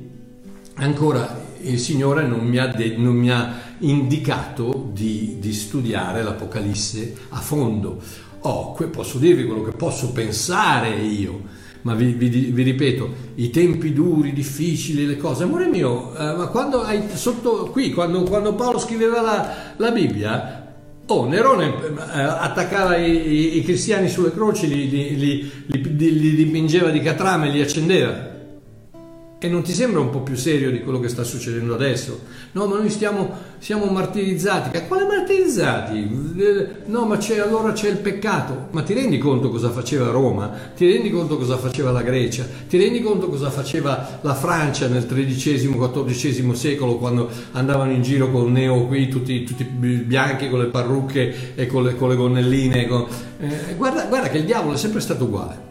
ancora, 0.74 1.46
il 1.62 1.81
Signore 1.81 2.24
non 2.24 2.46
mi 2.46 2.59
ha, 2.59 2.68
de, 2.68 2.96
non 2.96 3.16
mi 3.16 3.33
ha 3.33 3.68
indicato 3.81 4.91
di, 4.93 5.37
di 5.38 5.53
studiare 5.53 6.23
l'Apocalisse 6.23 7.14
a 7.31 7.41
fondo. 7.41 8.01
Oh, 8.41 8.73
posso 8.91 9.19
dirvi 9.19 9.45
quello 9.45 9.62
che 9.62 9.73
posso 9.73 10.12
pensare 10.12 10.91
io, 10.91 11.43
ma 11.83 11.95
vi, 11.95 12.12
vi, 12.12 12.29
vi, 12.29 12.62
ripeto, 12.62 13.11
i 13.37 13.51
tempi 13.51 13.93
duri, 13.93 14.33
difficili, 14.33 15.07
le 15.07 15.17
cose. 15.17 15.43
Amore 15.45 15.67
mio, 15.67 16.14
eh, 16.17 16.37
ma 16.37 16.47
quando 16.47 16.83
hai 16.83 17.03
sotto 17.14 17.69
qui, 17.71 17.93
quando, 17.93 18.23
quando 18.23 18.55
Paolo 18.55 18.79
scriveva 18.79 19.21
la, 19.21 19.55
la, 19.77 19.91
Bibbia, 19.91 20.67
oh, 21.07 21.27
Nerone 21.27 21.67
eh, 21.67 22.21
attaccava 22.21 22.97
i, 22.97 23.11
i, 23.11 23.57
i, 23.59 23.62
cristiani 23.62 24.09
sulle 24.09 24.33
croci, 24.33 24.69
li, 24.69 24.88
li, 24.88 25.17
li, 25.17 26.21
li 26.21 26.35
dipingeva 26.35 26.91
di 26.91 27.01
catrame, 27.01 27.51
li 27.51 27.61
accendeva. 27.61 28.28
E 29.40 29.46
non 29.46 29.62
ti 29.62 29.72
sembra 29.72 30.01
un 30.01 30.11
po' 30.11 30.22
più 30.22 30.35
serio 30.35 30.68
di 30.68 30.83
quello 30.83 30.98
che 30.98 31.07
sta 31.07 31.22
succedendo 31.22 31.72
adesso? 31.72 32.22
No, 32.53 32.66
ma 32.66 32.77
noi 32.77 32.90
stiamo, 32.90 33.33
siamo 33.59 33.85
martirizzati. 33.85 34.70
Che 34.70 34.88
quale 34.88 35.07
martirizzati? 35.07 36.83
No, 36.87 37.05
ma 37.05 37.18
c'è, 37.18 37.38
allora 37.38 37.70
c'è 37.70 37.88
il 37.88 37.98
peccato. 37.98 38.66
Ma 38.72 38.83
ti 38.83 38.94
rendi 38.94 39.18
conto 39.18 39.48
cosa 39.51 39.70
faceva 39.70 40.11
Roma? 40.11 40.51
Ti 40.74 40.90
rendi 40.90 41.11
conto 41.11 41.38
cosa 41.38 41.57
faceva 41.57 41.92
la 41.92 42.03
Grecia? 42.03 42.44
Ti 42.68 42.77
rendi 42.79 43.01
conto 43.01 43.29
cosa 43.29 43.48
faceva 43.48 44.18
la 44.22 44.35
Francia 44.35 44.88
nel 44.88 45.07
XIII-XIV 45.07 46.53
secolo 46.55 46.96
quando 46.96 47.31
andavano 47.53 47.92
in 47.92 48.03
giro 48.03 48.33
con 48.33 48.51
neo 48.51 48.87
qui, 48.87 49.07
tutti, 49.07 49.44
tutti 49.44 49.62
bianchi 49.62 50.51
con 50.51 50.59
le 50.59 50.66
parrucche 50.66 51.55
e 51.55 51.68
con 51.68 51.85
le, 51.85 51.94
con 51.94 52.09
le 52.09 52.16
gonnelline? 52.16 52.88
Con... 52.88 53.07
Eh, 53.38 53.74
guarda, 53.77 54.07
guarda 54.07 54.31
che 54.31 54.38
il 54.38 54.44
diavolo 54.46 54.74
è 54.74 54.79
sempre 54.79 54.98
stato 54.98 55.27
uguale. 55.27 55.66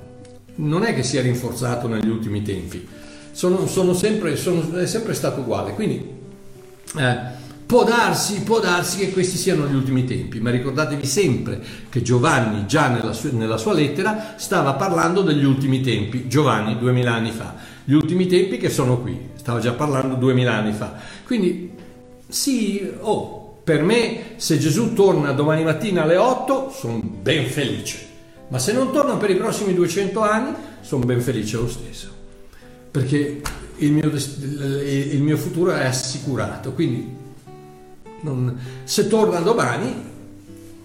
Non 0.56 0.84
è 0.84 0.96
che 0.96 1.04
sia 1.04 1.22
rinforzato 1.22 1.90
negli 1.90 2.08
ultimi 2.08 2.42
tempi 2.42 3.06
sono, 3.38 3.68
sono 3.68 3.94
sempre, 3.94 4.36
sono, 4.36 4.74
è 4.78 4.88
sempre 4.88 5.14
stato 5.14 5.42
uguale. 5.42 5.74
Quindi 5.74 6.04
eh, 6.98 7.18
può, 7.68 7.84
darsi, 7.84 8.42
può 8.42 8.60
darsi 8.60 8.98
che 8.98 9.12
questi 9.12 9.38
siano 9.38 9.68
gli 9.68 9.76
ultimi 9.76 10.06
tempi, 10.06 10.40
ma 10.40 10.50
ricordatevi 10.50 11.06
sempre 11.06 11.62
che 11.88 12.02
Giovanni 12.02 12.66
già 12.66 12.88
nella 12.88 13.14
sua, 13.14 13.30
nella 13.34 13.58
sua 13.58 13.74
lettera 13.74 14.34
stava 14.38 14.74
parlando 14.74 15.22
degli 15.22 15.44
ultimi 15.44 15.82
tempi, 15.82 16.28
Giovanni 16.28 16.80
duemila 16.80 17.14
anni 17.14 17.30
fa, 17.30 17.54
gli 17.84 17.94
ultimi 17.94 18.26
tempi 18.26 18.58
che 18.58 18.72
sono 18.72 19.00
qui, 19.02 19.30
stava 19.36 19.60
già 19.60 19.74
parlando 19.74 20.16
duemila 20.16 20.56
anni 20.56 20.74
fa. 20.74 20.96
Quindi 21.24 21.74
sì, 22.28 22.92
oh, 23.02 23.60
per 23.64 23.84
me 23.84 24.32
se 24.38 24.58
Gesù 24.58 24.94
torna 24.94 25.32
domani 25.32 25.64
mattina 25.64 26.02
alle 26.02 26.18
8 26.18 26.72
sono 26.76 27.00
ben 27.04 27.46
felice, 27.46 28.00
ma 28.48 28.58
se 28.58 28.74
non 28.74 28.92
torna 28.92 29.14
per 29.18 29.30
i 29.30 29.36
prossimi 29.36 29.76
200 29.76 30.22
anni 30.22 30.56
sono 30.82 31.06
ben 31.06 31.22
felice 31.22 31.58
lo 31.58 31.70
stesso 31.70 32.17
perché 32.92 33.42
il 33.78 33.92
mio, 33.92 34.12
il 34.12 35.22
mio 35.22 35.38
futuro 35.38 35.72
è 35.72 35.86
assicurato. 35.86 36.72
Quindi 36.74 37.16
non, 38.22 38.58
se 38.84 39.08
torna 39.08 39.40
domani, 39.40 39.94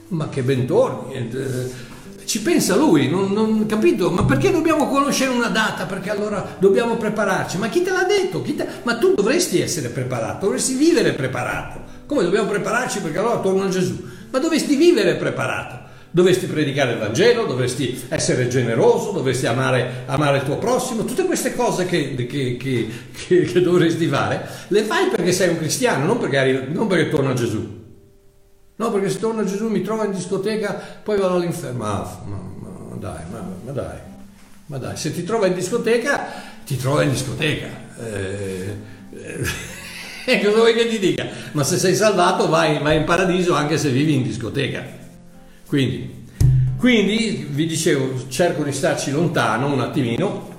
ma 0.08 0.28
che 0.28 0.42
ben 0.42 0.66
torni. 0.66 1.14
Eh, 1.14 1.90
ci 2.24 2.40
pensa 2.40 2.76
lui, 2.76 3.08
non, 3.08 3.32
non, 3.32 3.66
capito? 3.66 4.10
Ma 4.10 4.24
perché 4.24 4.50
dobbiamo 4.50 4.88
conoscere 4.88 5.30
una 5.30 5.48
data? 5.48 5.86
Perché 5.86 6.10
allora 6.10 6.56
dobbiamo 6.58 6.96
prepararci? 6.96 7.58
Ma 7.58 7.68
chi 7.68 7.82
te 7.82 7.90
l'ha 7.90 8.04
detto? 8.04 8.40
Te... 8.42 8.66
Ma 8.84 8.96
tu 8.96 9.14
dovresti 9.14 9.60
essere 9.60 9.88
preparato, 9.88 10.46
dovresti 10.46 10.74
vivere 10.74 11.12
preparato. 11.12 11.80
Come 12.06 12.22
dobbiamo 12.22 12.48
prepararci? 12.48 13.00
Perché 13.00 13.18
allora 13.18 13.40
torna 13.40 13.68
Gesù. 13.68 14.00
Ma 14.30 14.38
dovresti 14.38 14.76
vivere 14.76 15.16
preparato 15.16 15.81
dovresti 16.12 16.46
predicare 16.46 16.92
il 16.92 16.98
Vangelo, 16.98 17.46
dovresti 17.46 18.04
essere 18.08 18.46
generoso, 18.46 19.10
dovresti 19.12 19.46
amare, 19.46 20.04
amare 20.06 20.38
il 20.38 20.44
tuo 20.44 20.58
prossimo, 20.58 21.04
tutte 21.04 21.24
queste 21.24 21.56
cose 21.56 21.86
che, 21.86 22.14
che, 22.14 22.56
che, 22.56 22.90
che, 23.44 23.60
dovresti 23.60 24.06
fare, 24.06 24.46
le 24.68 24.82
fai 24.82 25.08
perché 25.08 25.32
sei 25.32 25.48
un 25.48 25.56
cristiano, 25.56 26.04
non 26.04 26.18
perché, 26.18 26.38
arriva, 26.38 26.60
non 26.68 26.86
perché 26.86 27.08
torna 27.08 27.32
Gesù. 27.32 27.80
No, 28.76 28.90
perché 28.90 29.10
se 29.10 29.18
torna 29.18 29.44
Gesù 29.44 29.68
mi 29.68 29.82
trova 29.82 30.04
in 30.04 30.12
discoteca, 30.12 30.80
poi 31.02 31.18
vado 31.18 31.36
all'inferno. 31.36 31.78
Ma, 31.78 32.20
ma, 32.26 32.36
ma 32.90 32.96
dai, 32.96 33.22
ma, 33.30 33.46
ma, 33.64 33.72
dai, 33.72 33.98
ma 34.66 34.78
dai, 34.78 34.96
se 34.96 35.14
ti 35.14 35.24
trova 35.24 35.46
in 35.46 35.54
discoteca, 35.54 36.26
ti 36.66 36.76
trova 36.76 37.02
in 37.02 37.10
discoteca. 37.10 37.68
Eh, 38.00 38.76
eh, 40.26 40.40
cosa 40.44 40.56
vuoi 40.56 40.74
che 40.74 40.88
ti 40.88 40.98
dica? 40.98 41.26
Ma 41.52 41.64
se 41.64 41.78
sei 41.78 41.94
salvato 41.94 42.48
vai, 42.48 42.78
vai 42.80 42.98
in 42.98 43.04
paradiso 43.04 43.54
anche 43.54 43.78
se 43.78 43.88
vivi 43.90 44.14
in 44.14 44.22
discoteca. 44.22 45.00
Quindi, 45.72 46.26
quindi 46.76 47.46
vi 47.48 47.64
dicevo, 47.64 48.28
cerco 48.28 48.62
di 48.62 48.72
starci 48.72 49.10
lontano 49.10 49.72
un 49.72 49.80
attimino 49.80 50.50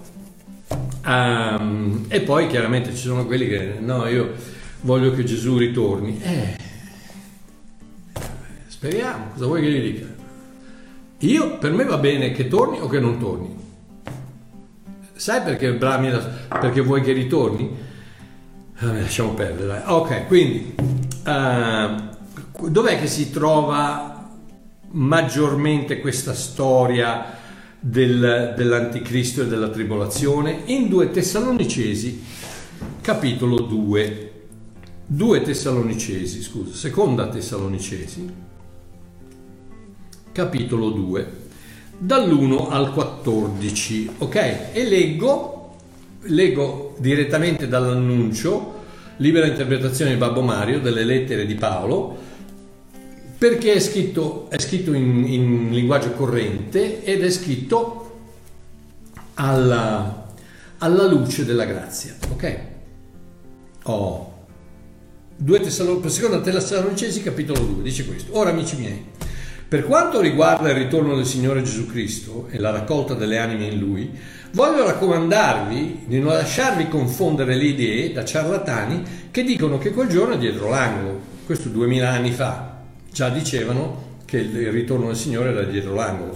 um, 1.05 2.05
e 2.07 2.21
poi 2.21 2.47
chiaramente 2.47 2.89
ci 2.95 3.03
sono 3.03 3.27
quelli 3.27 3.47
che 3.47 3.75
no, 3.79 4.07
io 4.07 4.33
voglio 4.81 5.13
che 5.13 5.23
Gesù 5.23 5.59
ritorni. 5.59 6.19
Eh, 6.19 6.57
speriamo, 8.65 9.27
cosa 9.33 9.45
vuoi 9.45 9.61
che 9.61 9.69
gli 9.69 9.91
dica? 9.91 10.07
Io, 11.19 11.59
per 11.59 11.73
me 11.73 11.83
va 11.83 11.99
bene 11.99 12.31
che 12.31 12.47
torni 12.47 12.79
o 12.79 12.87
che 12.87 12.99
non 12.99 13.19
torni. 13.19 13.55
Sai 15.13 15.43
perché 15.43 15.73
brami 15.73 16.09
perché 16.59 16.81
vuoi 16.81 17.03
che 17.03 17.11
ritorni? 17.11 17.69
Ah, 18.77 18.93
lasciamo 18.93 19.35
perdere. 19.35 19.67
Dai. 19.67 19.81
Ok, 19.85 20.25
quindi 20.25 20.73
uh, 21.23 22.67
dov'è 22.67 22.99
che 22.99 23.05
si 23.05 23.29
trova 23.29 24.13
maggiormente 24.93 25.99
questa 25.99 26.33
storia 26.33 27.37
del, 27.79 28.53
dell'anticristo 28.55 29.41
e 29.41 29.47
della 29.47 29.69
tribolazione 29.69 30.61
in 30.65 30.87
2 30.87 31.11
Tessalonicesi 31.11 32.23
capitolo 33.01 33.59
2 33.61 34.31
2 35.05 35.41
Tessalonicesi 35.41 36.41
scusa 36.41 36.75
seconda 36.75 37.27
Tessalonicesi 37.27 38.33
capitolo 40.31 40.89
2 40.89 41.41
dall'1 41.97 42.69
al 42.69 42.93
14 42.93 44.09
ok? 44.19 44.35
E 44.73 44.83
leggo 44.85 45.75
leggo 46.27 46.95
direttamente 46.99 47.67
dall'annuncio 47.67 48.81
libera 49.17 49.47
interpretazione 49.47 50.11
di 50.11 50.17
Babbo 50.17 50.41
Mario 50.41 50.79
delle 50.79 51.03
lettere 51.03 51.45
di 51.45 51.55
Paolo 51.55 52.31
perché 53.43 53.73
è 53.73 53.79
scritto, 53.81 54.49
è 54.49 54.57
scritto 54.57 54.93
in, 54.93 55.25
in, 55.27 55.69
linguaggio 55.71 56.11
corrente 56.11 57.03
ed 57.03 57.25
è 57.25 57.29
scritto 57.29 58.19
alla, 59.33 60.29
alla 60.77 61.05
luce 61.07 61.43
della 61.43 61.65
grazia. 61.65 62.15
Ok? 62.31 62.59
Oh. 63.83 64.45
2 65.35 65.59
Tessalon- 65.59 66.09
seconda 66.09 66.39
Tessalonicesi 66.39 67.21
capitolo 67.21 67.59
2 67.59 67.83
dice 67.83 68.05
questo. 68.05 68.37
Ora 68.37 68.51
amici 68.51 68.77
miei, 68.77 69.03
per 69.67 69.83
quanto 69.87 70.21
riguarda 70.21 70.69
il 70.69 70.75
ritorno 70.75 71.13
del 71.13 71.25
Signore 71.25 71.63
Gesù 71.63 71.85
Cristo 71.85 72.47
e 72.49 72.57
la 72.59 72.69
raccolta 72.69 73.13
delle 73.13 73.39
anime 73.39 73.65
in 73.65 73.77
Lui, 73.77 74.09
voglio 74.53 74.85
raccomandarvi 74.85 76.03
di 76.05 76.17
non 76.17 76.31
lasciarvi 76.31 76.87
confondere 76.87 77.55
le 77.55 77.65
idee 77.65 78.13
da 78.13 78.23
ciarlatani 78.23 79.03
che 79.31 79.43
dicono 79.43 79.77
che 79.79 79.91
quel 79.91 80.07
giorno 80.07 80.35
è 80.35 80.37
dietro 80.37 80.69
l'angolo. 80.69 81.31
Questo 81.45 81.67
duemila 81.67 82.09
anni 82.09 82.31
fa, 82.31 82.72
già 83.13 83.29
dicevano 83.29 84.11
che 84.25 84.37
il 84.37 84.71
ritorno 84.71 85.05
del 85.07 85.15
Signore 85.15 85.49
era 85.49 85.63
dietro 85.63 85.93
l'angolo. 85.93 86.33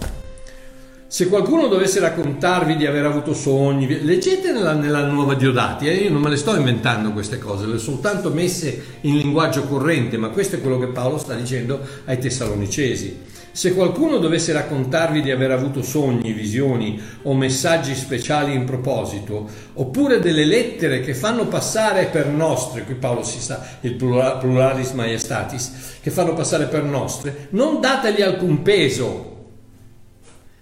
Se 1.08 1.26
qualcuno 1.26 1.66
dovesse 1.66 2.00
raccontarvi 2.00 2.76
di 2.76 2.86
aver 2.86 3.06
avuto 3.06 3.34
sogni, 3.34 4.04
leggete 4.04 4.52
nella, 4.52 4.74
nella 4.74 5.06
nuova 5.06 5.34
Diodati, 5.34 5.88
eh? 5.88 5.94
io 5.94 6.10
non 6.10 6.20
me 6.20 6.28
le 6.28 6.36
sto 6.36 6.54
inventando 6.54 7.12
queste 7.12 7.38
cose, 7.38 7.66
le 7.66 7.74
ho 7.74 7.78
soltanto 7.78 8.30
messe 8.30 8.98
in 9.00 9.16
linguaggio 9.16 9.62
corrente, 9.62 10.18
ma 10.18 10.28
questo 10.28 10.56
è 10.56 10.60
quello 10.60 10.78
che 10.78 10.88
Paolo 10.88 11.18
sta 11.18 11.34
dicendo 11.34 11.80
ai 12.04 12.18
Tessalonicesi. 12.18 13.18
Se 13.50 13.74
qualcuno 13.74 14.18
dovesse 14.18 14.52
raccontarvi 14.52 15.20
di 15.20 15.30
aver 15.30 15.50
avuto 15.50 15.82
sogni, 15.82 16.32
visioni 16.32 17.00
o 17.22 17.34
messaggi 17.34 17.94
speciali 17.94 18.54
in 18.54 18.64
proposito, 18.64 19.48
oppure 19.74 20.20
delle 20.20 20.44
lettere 20.44 21.00
che 21.00 21.14
fanno 21.14 21.46
passare 21.46 22.06
per 22.06 22.28
nostre, 22.28 22.84
qui 22.84 22.94
Paolo 22.94 23.22
si 23.22 23.40
sa 23.40 23.64
il 23.80 23.94
pluralis 23.94 24.92
majestatis, 24.92 25.96
che 26.00 26.10
fanno 26.10 26.34
passare 26.34 26.66
per 26.66 26.84
nostre, 26.84 27.48
non 27.50 27.80
dategli 27.80 28.22
alcun 28.22 28.62
peso, 28.62 29.27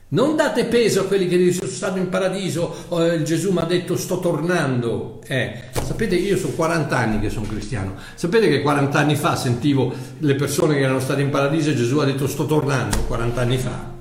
non 0.08 0.36
date 0.36 0.66
peso 0.66 1.00
a 1.00 1.04
quelli 1.04 1.26
che 1.26 1.36
dicono 1.36 1.58
sono 1.58 1.70
stato 1.70 1.98
in 1.98 2.08
paradiso, 2.08 2.84
oh, 2.88 3.22
Gesù 3.22 3.50
mi 3.50 3.58
ha 3.58 3.64
detto 3.64 3.96
sto 3.96 4.20
tornando. 4.20 5.20
Eh, 5.26 5.62
sapete, 5.72 6.14
io 6.14 6.36
sono 6.36 6.52
40 6.52 6.96
anni 6.96 7.20
che 7.20 7.28
sono 7.28 7.46
cristiano. 7.46 7.94
Sapete 8.14 8.48
che 8.48 8.62
40 8.62 8.98
anni 8.98 9.16
fa 9.16 9.34
sentivo 9.34 9.92
le 10.18 10.34
persone 10.36 10.74
che 10.74 10.82
erano 10.82 11.00
state 11.00 11.22
in 11.22 11.30
paradiso 11.30 11.70
e 11.70 11.74
Gesù 11.74 11.98
ha 11.98 12.04
detto 12.04 12.28
sto 12.28 12.46
tornando 12.46 12.98
40 12.98 13.40
anni 13.40 13.58
fa. 13.58 13.94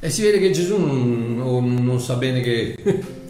E 0.00 0.10
si 0.10 0.22
vede 0.22 0.40
che 0.40 0.50
Gesù 0.50 0.78
non, 0.78 1.36
non, 1.36 1.74
non 1.84 2.00
sa 2.00 2.14
bene 2.14 2.40
che... 2.40 3.20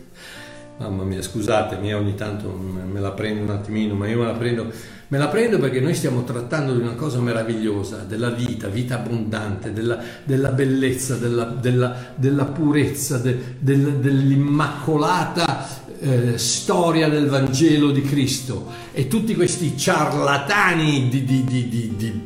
Mamma 0.79 1.05
mia, 1.05 1.23
scusatemi, 1.23 1.93
ogni 1.95 2.15
tanto 2.15 2.51
me 2.51 2.99
la 3.01 3.13
prendo 3.13 3.43
un 3.43 3.51
attimino, 3.51 3.95
ma 3.95 4.09
io 4.09 4.19
me 4.19 4.27
la 4.27 4.33
prendo 4.33 4.73
Me 5.13 5.19
la 5.19 5.29
prendo 5.29 5.59
perché 5.59 5.79
noi 5.79 5.95
stiamo 5.95 6.25
trattando 6.25 6.73
di 6.73 6.81
una 6.81 6.95
cosa 6.95 7.21
meravigliosa, 7.21 7.99
della 7.99 8.31
vita, 8.31 8.69
vita 8.69 8.95
abbondante, 8.95 9.71
della, 9.71 9.99
della 10.25 10.49
bellezza, 10.53 11.17
della, 11.17 11.45
della, 11.45 12.15
della 12.15 12.47
purezza, 12.47 13.19
de, 13.19 13.57
del, 13.59 13.97
dell'immacolata 13.97 15.69
eh, 16.01 16.39
storia 16.39 17.11
del 17.11 17.29
Vangelo 17.29 17.91
di 17.91 18.01
Cristo. 18.01 18.71
E 18.91 19.07
tutti 19.07 19.35
questi 19.35 19.77
ciarlatani 19.77 21.11
di, 21.11 21.25
di, 21.25 21.45
di, 21.45 21.69
di, 21.69 21.95
di, 21.95 22.21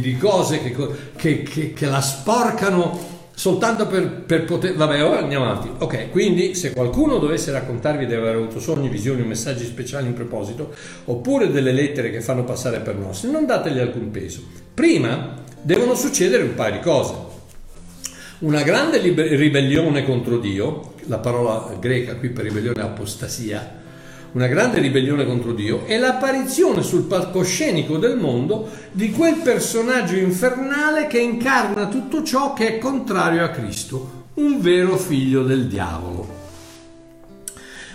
di 0.00 0.16
cose 0.16 0.62
che, 0.62 0.74
che, 1.16 1.42
che, 1.42 1.72
che 1.74 1.86
la 1.86 2.00
sporcano 2.00 3.09
soltanto 3.40 3.86
per, 3.86 4.06
per, 4.26 4.44
poter... 4.44 4.74
Vabbè, 4.74 5.02
ora 5.02 5.20
andiamo 5.20 5.46
avanti. 5.46 5.70
Ok, 5.78 6.10
quindi 6.10 6.54
se 6.54 6.74
qualcuno 6.74 7.16
dovesse 7.16 7.50
raccontarvi 7.50 8.04
di 8.04 8.12
aver 8.12 8.34
avuto 8.34 8.60
sogni, 8.60 8.90
visioni 8.90 9.22
o 9.22 9.24
messaggi 9.24 9.64
speciali 9.64 10.08
in 10.08 10.12
proposito, 10.12 10.74
oppure 11.06 11.50
delle 11.50 11.72
lettere 11.72 12.10
che 12.10 12.20
fanno 12.20 12.44
passare 12.44 12.80
per 12.80 12.96
nostri, 12.96 13.30
non 13.30 13.46
dategli 13.46 13.78
alcun 13.78 14.10
peso. 14.10 14.42
Prima 14.74 15.36
devono 15.62 15.94
succedere 15.94 16.42
un 16.42 16.54
paio 16.54 16.72
di 16.72 16.80
cose. 16.80 17.14
una 18.40 18.62
grande 18.62 18.98
ribellione 18.98 20.04
contro 20.04 20.36
Dio, 20.36 20.92
la 21.06 21.18
parola 21.18 21.74
greca 21.80 22.16
qui 22.16 22.28
per 22.28 22.44
ribellione 22.44 22.82
è 22.82 22.84
apostasia, 22.84 23.79
una 24.32 24.46
grande 24.46 24.80
ribellione 24.80 25.26
contro 25.26 25.52
Dio 25.52 25.86
e 25.86 25.98
l'apparizione 25.98 26.82
sul 26.82 27.02
palcoscenico 27.02 27.98
del 27.98 28.16
mondo 28.16 28.68
di 28.92 29.10
quel 29.10 29.36
personaggio 29.36 30.16
infernale 30.16 31.06
che 31.06 31.18
incarna 31.18 31.88
tutto 31.88 32.22
ciò 32.22 32.52
che 32.52 32.76
è 32.76 32.78
contrario 32.78 33.44
a 33.44 33.50
Cristo, 33.50 34.28
un 34.34 34.60
vero 34.60 34.96
figlio 34.96 35.42
del 35.42 35.66
diavolo. 35.66 36.39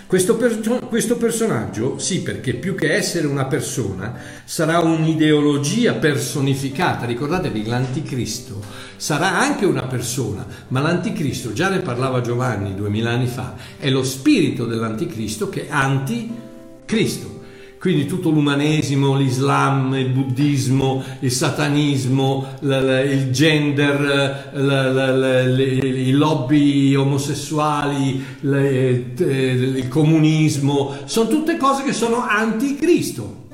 Questo, 0.06 0.36
per- 0.36 0.86
questo, 0.88 1.16
personaggio, 1.16 1.98
sì, 1.98 2.22
perché 2.22 2.54
più 2.54 2.76
che 2.76 2.94
essere 2.94 3.26
una 3.26 3.46
persona, 3.46 4.16
sarà 4.44 4.78
un'ideologia 4.78 5.94
personificata. 5.94 7.06
Ricordatevi, 7.06 7.66
l'anticristo 7.66 8.62
sarà 8.96 9.36
anche 9.36 9.66
una 9.66 9.82
persona, 9.86 10.46
ma 10.68 10.80
l'anticristo, 10.80 11.52
già 11.52 11.70
ne 11.70 11.80
parlava 11.80 12.20
Giovanni 12.20 12.76
duemila 12.76 13.10
anni 13.10 13.26
fa, 13.26 13.56
è 13.78 13.90
lo 13.90 14.04
spirito 14.04 14.64
dell'anticristo 14.64 15.48
che 15.48 15.66
è 15.66 15.72
anticristo. 15.72 17.35
Quindi 17.86 18.06
tutto 18.06 18.30
l'umanesimo, 18.30 19.16
l'Islam, 19.16 19.94
il 19.94 20.08
buddismo, 20.08 21.04
il 21.20 21.30
satanismo, 21.30 22.44
il 22.62 23.28
gender, 23.30 24.50
i 24.52 26.10
lobby 26.10 26.96
omosessuali, 26.96 28.24
il 28.40 29.86
comunismo, 29.88 30.96
sono 31.04 31.28
tutte 31.28 31.56
cose 31.56 31.84
che 31.84 31.92
sono 31.92 32.26
anticristo. 32.26 33.44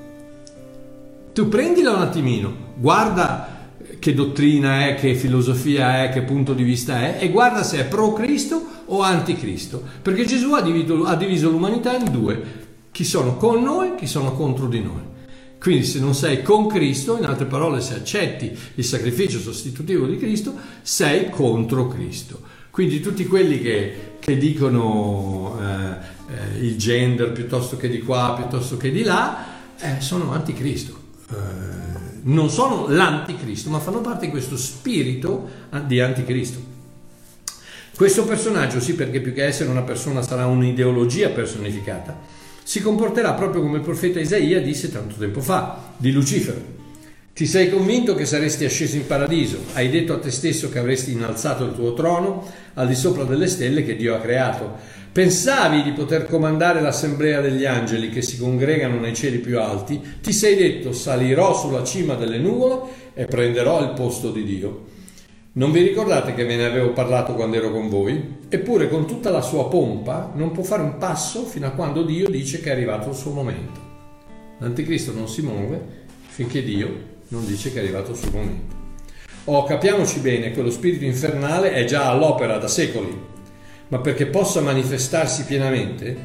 Tu 1.35 1.49
prendila 1.51 1.90
un 1.90 2.01
attimino, 2.01 2.55
guarda 2.77 3.68
che 3.99 4.14
dottrina 4.14 4.87
è, 4.87 4.95
che 4.95 5.14
filosofia 5.14 6.05
è, 6.05 6.09
che 6.09 6.23
punto 6.23 6.55
di 6.55 6.62
vista 6.62 7.03
è 7.03 7.18
e 7.23 7.29
guarda 7.29 7.62
se 7.62 7.81
è 7.81 7.85
pro 7.85 8.14
Cristo 8.14 8.64
o 8.87 9.03
anticristo, 9.03 9.83
perché 10.01 10.25
Gesù 10.25 10.53
ha 10.53 10.62
diviso, 10.62 11.05
ha 11.05 11.16
diviso 11.16 11.51
l'umanità 11.51 11.95
in 11.95 12.11
due, 12.11 12.62
chi 12.92 13.05
sono 13.05 13.37
con 13.37 13.62
noi, 13.62 13.94
chi 13.96 14.07
sono 14.07 14.33
contro 14.33 14.68
di 14.68 14.81
noi. 14.81 15.11
Quindi 15.59 15.85
se 15.85 16.00
non 16.00 16.14
sei 16.14 16.42
con 16.42 16.66
Cristo, 16.66 17.16
in 17.16 17.24
altre 17.24 17.46
parole 17.46 17.81
se 17.81 17.94
accetti 17.94 18.57
il 18.74 18.85
sacrificio 18.85 19.38
sostitutivo 19.38 20.07
di 20.07 20.18
Cristo, 20.18 20.55
sei 20.83 21.31
contro 21.31 21.88
Cristo. 21.88 22.40
Quindi 22.70 23.00
tutti 23.00 23.26
quelli 23.26 23.61
che, 23.61 24.16
che 24.18 24.37
dicono 24.37 25.59
eh, 25.61 26.35
eh, 26.35 26.64
il 26.64 26.76
gender 26.76 27.33
piuttosto 27.33 27.76
che 27.76 27.88
di 27.88 28.00
qua, 28.00 28.35
piuttosto 28.37 28.76
che 28.76 28.90
di 28.90 29.02
là, 29.02 29.46
eh, 29.78 30.00
sono 30.00 30.33
anticristo. 30.33 30.96
Eh, 31.31 31.35
non 32.22 32.50
sono 32.50 32.88
l'anticristo, 32.88 33.70
ma 33.70 33.78
fanno 33.78 34.00
parte 34.00 34.26
di 34.26 34.31
questo 34.31 34.57
spirito 34.57 35.48
di 35.87 36.00
anticristo. 36.00 36.70
Questo 37.94 38.24
personaggio, 38.24 38.81
sì, 38.81 38.94
perché 38.94 39.20
più 39.20 39.33
che 39.33 39.44
essere 39.44 39.70
una 39.70 39.83
persona 39.83 40.22
sarà 40.22 40.46
un'ideologia 40.46 41.28
personificata, 41.28 42.18
si 42.73 42.81
comporterà 42.81 43.35
proprio 43.35 43.61
come 43.61 43.77
il 43.77 43.83
profeta 43.83 44.19
Isaia 44.19 44.59
disse 44.63 44.91
tanto 44.91 45.17
tempo 45.19 45.43
fa 45.43 45.93
di 45.99 46.11
Lucifero. 46.11 46.59
Ti 47.35 47.45
sei 47.45 47.69
convinto 47.69 48.15
che 48.15 48.25
saresti 48.25 48.65
asceso 48.65 48.97
in 48.97 49.07
paradiso, 49.07 49.59
hai 49.75 49.91
detto 49.91 50.15
a 50.15 50.19
te 50.19 50.31
stesso 50.31 50.71
che 50.71 50.79
avresti 50.79 51.13
innalzato 51.13 51.67
il 51.67 51.75
tuo 51.75 51.93
trono 51.93 52.51
al 52.73 52.89
di 52.89 52.95
sopra 52.95 53.25
delle 53.25 53.47
stelle 53.49 53.85
che 53.85 53.95
Dio 53.95 54.15
ha 54.15 54.21
creato. 54.21 54.77
Pensavi 55.13 55.83
di 55.83 55.93
poter 55.93 56.27
comandare 56.27 56.81
l'assemblea 56.81 57.43
degli 57.43 57.67
angeli 57.67 58.09
che 58.09 58.23
si 58.23 58.39
congregano 58.39 58.99
nei 58.99 59.15
cieli 59.15 59.37
più 59.37 59.61
alti, 59.61 60.01
ti 60.23 60.33
sei 60.33 60.57
detto 60.57 60.95
salirò 60.95 61.55
sulla 61.55 61.85
cima 61.85 62.15
delle 62.15 62.39
nuvole 62.39 62.91
e 63.13 63.27
prenderò 63.27 63.83
il 63.83 63.91
posto 63.91 64.31
di 64.31 64.45
Dio. 64.45 64.91
Non 65.55 65.71
vi 65.71 65.83
ricordate 65.83 66.33
che 66.33 66.47
ve 66.47 66.57
ne 66.57 66.65
avevo 66.65 66.93
parlato 66.93 67.35
quando 67.35 67.57
ero 67.57 67.71
con 67.71 67.91
voi? 67.91 68.38
Eppure 68.49 68.88
con 68.88 69.07
tutta 69.07 69.29
la 69.29 69.43
sua 69.43 69.69
pompa 69.69 70.33
non 70.35 70.51
può 70.51 70.62
fare 70.62 70.81
un 70.81 70.97
passo 70.97 71.45
fino 71.45 71.67
a 71.67 71.73
quando 71.73 72.05
Dio 72.05 72.31
dice 72.31 72.61
che 72.61 72.71
è 72.71 72.73
arrivato 72.73 73.11
il 73.11 73.15
suo 73.15 73.33
momento. 73.33 73.79
L'anticristo 74.61 75.12
non 75.12 75.29
si 75.29 75.43
muove 75.43 76.07
finché 76.29 76.62
Dio 76.62 76.88
non 77.29 77.45
dice 77.45 77.71
che 77.71 77.81
è 77.81 77.83
arrivato 77.83 78.12
il 78.12 78.17
suo 78.17 78.31
momento. 78.31 78.75
Oh, 79.45 79.65
capiamoci 79.65 80.21
bene, 80.21 80.53
quello 80.53 80.71
spirito 80.71 81.05
infernale 81.05 81.73
è 81.73 81.85
già 81.85 82.09
all'opera 82.09 82.57
da 82.57 82.69
secoli, 82.69 83.15
ma 83.88 83.99
perché 83.99 84.29
possa 84.29 84.62
manifestarsi 84.62 85.45
pienamente 85.45 86.17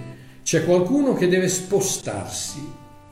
c'è 0.42 0.63
qualcuno 0.63 1.13
che 1.16 1.28
deve 1.28 1.50
spostarsi 1.50 2.66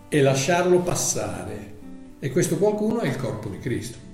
e 0.08 0.22
lasciarlo 0.22 0.80
passare. 0.80 1.74
E 2.22 2.32
questo 2.32 2.56
qualcuno 2.56 3.02
è 3.02 3.10
il 3.10 3.18
corpo 3.18 3.50
di 3.50 3.60
Cristo. 3.60 4.05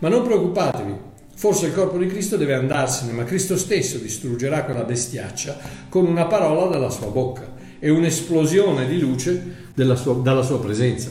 Ma 0.00 0.08
non 0.08 0.22
preoccupatevi, 0.22 0.94
forse 1.34 1.66
il 1.66 1.74
corpo 1.74 1.98
di 1.98 2.06
Cristo 2.06 2.36
deve 2.36 2.54
andarsene, 2.54 3.10
ma 3.10 3.24
Cristo 3.24 3.56
stesso 3.56 3.98
distruggerà 3.98 4.62
quella 4.62 4.84
bestiaccia 4.84 5.58
con 5.88 6.06
una 6.06 6.26
parola 6.26 6.66
dalla 6.66 6.90
sua 6.90 7.08
bocca 7.08 7.56
e 7.80 7.90
un'esplosione 7.90 8.86
di 8.86 9.00
luce 9.00 9.72
sua, 9.96 10.14
dalla 10.14 10.42
sua 10.42 10.60
presenza. 10.60 11.10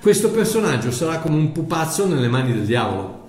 Questo 0.00 0.30
personaggio 0.30 0.90
sarà 0.90 1.18
come 1.18 1.36
un 1.36 1.52
pupazzo 1.52 2.06
nelle 2.06 2.28
mani 2.28 2.54
del 2.54 2.64
diavolo. 2.64 3.20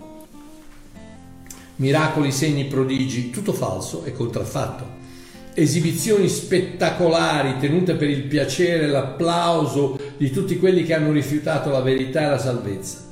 Miracoli, 1.76 2.32
segni, 2.32 2.66
prodigi, 2.66 3.30
tutto 3.30 3.52
falso 3.52 4.06
e 4.06 4.14
contraffatto. 4.14 5.02
Esibizioni 5.54 6.30
spettacolari 6.30 7.58
tenute 7.60 7.96
per 7.96 8.10
il 8.10 8.24
piacere 8.24 8.86
e 8.86 8.88
l'applauso 8.88 10.00
di 10.16 10.32
tutti 10.32 10.58
quelli 10.58 10.84
che 10.84 10.94
hanno 10.94 11.12
rifiutato 11.12 11.70
la 11.70 11.82
verità 11.82 12.22
e 12.22 12.30
la 12.30 12.40
salvezza 12.40 13.12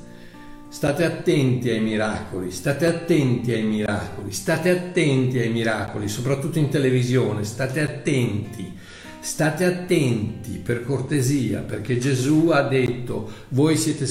State 0.72 1.04
attenti 1.04 1.68
ai 1.68 1.80
miracoli, 1.80 2.50
state 2.50 2.86
attenti 2.86 3.52
ai 3.52 3.62
miracoli, 3.62 4.32
state 4.32 4.70
attenti 4.70 5.38
ai 5.38 5.50
miracoli, 5.50 6.08
soprattutto 6.08 6.58
in 6.58 6.70
televisione, 6.70 7.44
state 7.44 7.82
attenti, 7.82 8.72
state 9.20 9.66
attenti 9.66 10.62
per 10.64 10.82
cortesia, 10.82 11.60
perché 11.60 11.98
Gesù 11.98 12.48
ha 12.50 12.62
detto, 12.62 13.30
voi 13.50 13.76
siete 13.76 14.08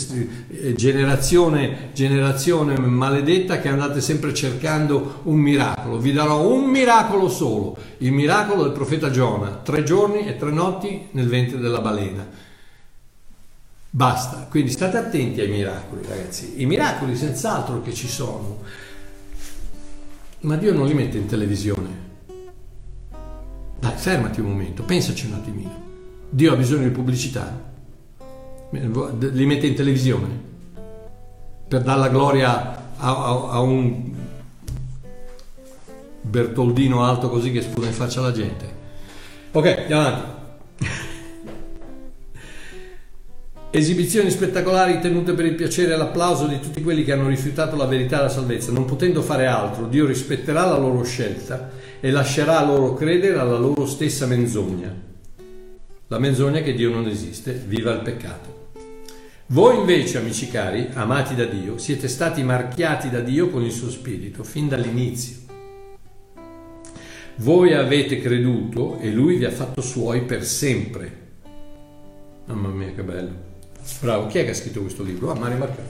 eh, 0.50 0.76
generazione, 0.76 1.90
generazione 1.94 2.78
maledetta 2.78 3.60
che 3.60 3.68
andate 3.68 4.00
sempre 4.00 4.32
cercando 4.32 5.22
un 5.24 5.40
miracolo, 5.40 5.98
vi 5.98 6.14
darò 6.14 6.48
un 6.48 6.70
miracolo 6.70 7.28
solo, 7.28 7.76
il 7.98 8.12
miracolo 8.12 8.62
del 8.62 8.72
profeta 8.72 9.10
Giona, 9.10 9.62
tre 9.64 9.82
giorni 9.82 10.28
e 10.28 10.38
tre 10.38 10.52
notti 10.52 11.08
nel 11.14 11.28
ventre 11.28 11.58
della 11.58 11.82
balena 11.82 12.50
Basta, 13.94 14.48
quindi 14.50 14.72
state 14.72 14.96
attenti 14.96 15.42
ai 15.42 15.50
miracoli, 15.50 16.02
ragazzi. 16.08 16.62
I 16.62 16.66
miracoli 16.66 17.14
senz'altro 17.18 17.82
che 17.82 17.94
ci 17.94 18.08
sono, 18.08 18.60
ma 20.42 20.56
Dio 20.56 20.74
non 20.74 20.88
li 20.88 20.94
mette 20.94 21.18
in 21.18 21.26
televisione. 21.26 22.10
Dai, 23.80 23.92
fermati 23.98 24.40
un 24.40 24.48
momento, 24.48 24.84
pensaci 24.84 25.26
un 25.26 25.34
attimino. 25.34 25.90
Dio 26.30 26.54
ha 26.54 26.56
bisogno 26.56 26.84
di 26.84 26.92
pubblicità? 26.92 27.70
Li 28.70 29.46
mette 29.46 29.68
in 29.68 29.76
televisione? 29.76 30.50
Per 31.68 31.82
dare 31.82 32.00
la 32.00 32.08
gloria 32.08 32.96
a, 32.96 33.10
a, 33.10 33.50
a 33.50 33.60
un 33.60 34.10
Bertoldino 36.22 37.04
alto 37.04 37.30
così 37.30 37.52
che 37.52 37.62
sputa 37.62 37.88
in 37.88 37.94
faccia 37.94 38.22
alla 38.22 38.32
gente? 38.32 38.80
Ok, 39.52 39.66
andiamo 39.66 40.02
avanti. 40.02 40.31
Esibizioni 43.74 44.30
spettacolari 44.30 45.00
tenute 45.00 45.32
per 45.32 45.46
il 45.46 45.56
piacere 45.56 45.94
e 45.94 45.96
l'applauso 45.96 46.46
di 46.46 46.60
tutti 46.60 46.84
quelli 46.84 47.06
che 47.06 47.14
hanno 47.14 47.30
rifiutato 47.30 47.78
la 47.78 47.86
verità 47.86 48.20
e 48.20 48.24
la 48.24 48.30
salvezza. 48.30 48.74
Non 48.74 48.84
potendo 48.84 49.22
fare 49.22 49.46
altro, 49.46 49.88
Dio 49.88 50.06
rispetterà 50.06 50.66
la 50.66 50.78
loro 50.78 51.04
scelta 51.04 51.72
e 52.02 52.12
lascerà 52.12 52.66
loro 52.66 52.94
credere 52.96 53.40
alla 53.40 53.58
loro 53.58 53.86
stessa 53.86 54.26
menzogna. 54.26 54.94
La 56.08 56.20
menzogna 56.20 56.60
che 56.60 56.74
Dio 56.74 56.92
non 56.92 57.08
esiste, 57.08 57.54
viva 57.66 57.94
il 57.94 58.02
peccato. 58.02 58.72
Voi 59.48 59.78
invece, 59.78 60.18
amici 60.18 60.50
cari, 60.50 60.90
amati 60.92 61.34
da 61.34 61.46
Dio, 61.46 61.78
siete 61.78 62.10
stati 62.10 62.44
marchiati 62.44 63.10
da 63.10 63.22
Dio 63.22 63.50
con 63.50 63.64
il 63.64 63.72
suo 63.72 63.90
spirito 63.90 64.44
fin 64.44 64.68
dall'inizio. 64.68 65.38
Voi 67.36 67.74
avete 67.74 68.20
creduto 68.20 69.00
e 69.00 69.10
Lui 69.12 69.38
vi 69.38 69.46
ha 69.46 69.52
fatto 69.52 69.80
suoi 69.80 70.24
per 70.24 70.44
sempre. 70.44 71.20
Mamma 72.48 72.68
mia, 72.68 72.92
che 72.94 73.02
bello. 73.02 73.51
Bravo, 74.00 74.28
chi 74.28 74.40
è 74.40 74.46
che 74.46 74.52
ha 74.52 74.56
scritto 74.56 74.82
questo 74.82 75.04
libro? 75.04 75.32
Ah, 75.32 75.36
Mario 75.36 75.58
Marconi. 75.58 75.88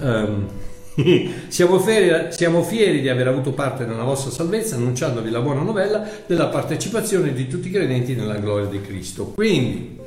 Um, 0.00 0.48
siamo, 1.48 1.78
fieri, 1.78 2.32
siamo, 2.32 2.62
fieri, 2.62 3.00
di 3.00 3.08
aver 3.08 3.28
avuto 3.28 3.52
parte 3.52 3.84
nella 3.84 4.04
vostra 4.04 4.30
salvezza, 4.30 4.76
annunciandovi 4.76 5.30
la 5.30 5.40
buona 5.40 5.62
novella 5.62 6.06
della 6.26 6.48
partecipazione 6.48 7.32
di 7.32 7.48
tutti 7.48 7.68
i 7.68 7.70
credenti 7.70 8.14
nella 8.14 8.36
gloria 8.36 8.68
di 8.68 8.80
Cristo. 8.80 9.26
Quindi 9.26 9.98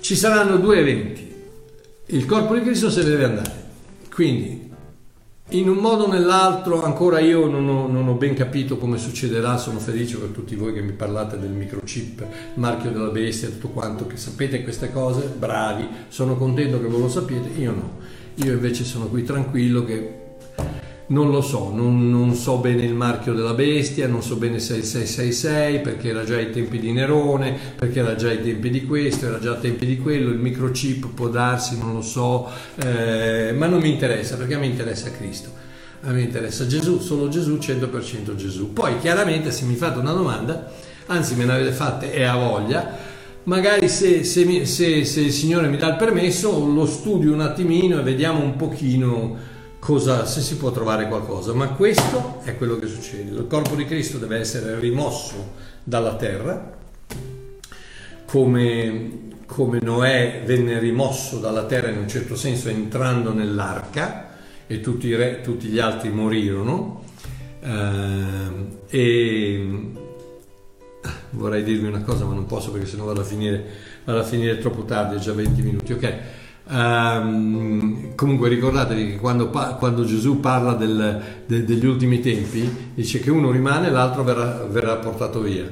ci 0.00 0.14
saranno 0.14 0.56
due 0.56 0.78
eventi. 0.78 1.34
Il 2.06 2.24
corpo 2.26 2.54
di 2.54 2.62
Cristo 2.62 2.90
se 2.90 3.02
ne 3.02 3.08
deve 3.08 3.24
andare. 3.24 3.64
Quindi 4.08 4.65
in 5.50 5.68
un 5.68 5.76
modo 5.76 6.04
o 6.04 6.08
nell'altro 6.08 6.82
ancora 6.82 7.20
io 7.20 7.46
non 7.46 7.68
ho, 7.68 7.86
non 7.86 8.08
ho, 8.08 8.14
ben 8.14 8.34
capito 8.34 8.78
come 8.78 8.98
succederà, 8.98 9.56
sono 9.58 9.78
felice 9.78 10.18
per 10.18 10.30
tutti 10.30 10.56
voi 10.56 10.72
che 10.72 10.82
mi 10.82 10.92
parlate 10.92 11.38
del 11.38 11.50
microchip, 11.50 12.26
marchio 12.54 12.90
della 12.90 13.10
bestia, 13.10 13.48
tutto 13.48 13.68
quanto, 13.68 14.06
che 14.08 14.16
sapete 14.16 14.64
queste 14.64 14.90
cose, 14.90 15.32
bravi, 15.38 15.86
sono 16.08 16.36
contento 16.36 16.80
che 16.80 16.88
voi 16.88 17.02
lo 17.02 17.08
sappiate, 17.08 17.50
io 17.60 17.70
no. 17.70 17.90
io 18.34 18.52
invece 18.52 18.84
sono 18.84 19.06
qui 19.06 19.22
tranquillo 19.22 19.84
che 19.84 20.24
non 21.08 21.30
lo 21.30 21.40
so, 21.40 21.70
non, 21.72 22.10
non, 22.10 22.34
so 22.34 22.56
bene 22.56 22.82
il 22.82 22.94
marchio 22.94 23.32
della 23.32 23.54
bestia, 23.54 24.08
non 24.08 24.22
so 24.22 24.36
bene 24.36 24.58
se 24.58 24.74
è 24.74 24.78
il 24.78 24.84
666 24.84 25.80
perché 25.80 26.08
era 26.08 26.24
già 26.24 26.34
ai 26.34 26.50
tempi 26.50 26.80
di 26.80 26.90
Nerone, 26.90 27.56
perché 27.76 28.00
era 28.00 28.16
già 28.16 28.28
ai 28.28 28.42
tempi 28.42 28.70
di 28.70 28.84
questo, 28.84 29.26
era 29.26 29.38
già 29.38 29.52
ai 29.52 29.60
tempi 29.60 29.86
di 29.86 29.98
quello, 29.98 30.30
il 30.30 30.38
microchip 30.38 31.08
può 31.14 31.28
darsi, 31.28 31.78
non 31.78 31.92
lo 31.92 32.02
so, 32.02 32.48
eh, 32.82 33.52
ma 33.56 33.66
non 33.66 33.80
mi 33.80 33.90
interessa 33.90 34.36
perché 34.36 34.54
a 34.54 34.58
me 34.58 34.66
interessa 34.66 35.12
Cristo, 35.12 35.48
a 36.02 36.10
me 36.10 36.22
interessa 36.22 36.66
Gesù, 36.66 36.98
solo 36.98 37.28
Gesù, 37.28 37.54
100% 37.54 38.34
Gesù. 38.34 38.72
Poi 38.72 38.98
chiaramente 38.98 39.52
se 39.52 39.64
mi 39.64 39.76
fate 39.76 40.00
una 40.00 40.12
domanda, 40.12 40.72
anzi 41.06 41.36
me 41.36 41.44
ne 41.44 41.52
avete 41.52 41.70
fatte 41.70 42.12
e 42.12 42.24
a 42.24 42.34
voglia, 42.34 43.14
magari 43.44 43.88
se, 43.88 44.24
se, 44.24 44.66
se, 44.66 45.04
se 45.04 45.20
il 45.20 45.32
Signore 45.32 45.68
mi 45.68 45.76
dà 45.76 45.90
il 45.90 45.96
permesso 45.96 46.66
lo 46.66 46.84
studio 46.84 47.32
un 47.32 47.42
attimino 47.42 48.00
e 48.00 48.02
vediamo 48.02 48.42
un 48.42 48.56
pochino 48.56 49.54
cosa, 49.86 50.26
se 50.26 50.40
si 50.40 50.56
può 50.56 50.72
trovare 50.72 51.06
qualcosa, 51.06 51.54
ma 51.54 51.68
questo 51.68 52.40
è 52.42 52.56
quello 52.56 52.76
che 52.76 52.88
succede. 52.88 53.30
Il 53.30 53.46
corpo 53.46 53.76
di 53.76 53.84
Cristo 53.84 54.18
deve 54.18 54.36
essere 54.36 54.80
rimosso 54.80 55.52
dalla 55.84 56.16
terra, 56.16 56.76
come, 58.26 59.10
come 59.46 59.78
Noè 59.80 60.42
venne 60.44 60.80
rimosso 60.80 61.38
dalla 61.38 61.66
terra 61.66 61.90
in 61.90 61.98
un 61.98 62.08
certo 62.08 62.34
senso 62.34 62.68
entrando 62.68 63.32
nell'arca 63.32 64.34
e 64.66 64.80
tutti, 64.80 65.14
re, 65.14 65.40
tutti 65.40 65.68
gli 65.68 65.78
altri 65.78 66.08
morirono. 66.08 67.04
Uh, 67.62 68.78
e 68.88 69.68
vorrei 71.30 71.62
dirvi 71.62 71.86
una 71.86 72.02
cosa, 72.02 72.24
ma 72.24 72.34
non 72.34 72.46
posso 72.46 72.72
perché 72.72 72.88
sennò 72.88 73.04
vado 73.04 73.20
a 73.20 73.24
finire, 73.24 73.64
vado 74.04 74.18
a 74.18 74.24
finire 74.24 74.58
troppo 74.58 74.82
tardi, 74.82 75.14
è 75.14 75.18
già 75.20 75.32
20 75.32 75.62
minuti. 75.62 75.92
Ok. 75.92 76.14
Um, 76.68 78.16
comunque 78.16 78.48
ricordatevi 78.48 79.10
che 79.10 79.16
quando, 79.18 79.50
quando 79.50 80.04
Gesù 80.04 80.40
parla 80.40 80.72
del, 80.72 81.22
de, 81.46 81.64
degli 81.64 81.86
ultimi 81.86 82.18
tempi 82.18 82.92
dice 82.92 83.20
che 83.20 83.30
uno 83.30 83.52
rimane 83.52 83.86
e 83.86 83.90
l'altro 83.90 84.24
verrà, 84.24 84.66
verrà, 84.68 84.96
portato 84.96 85.40
via. 85.40 85.64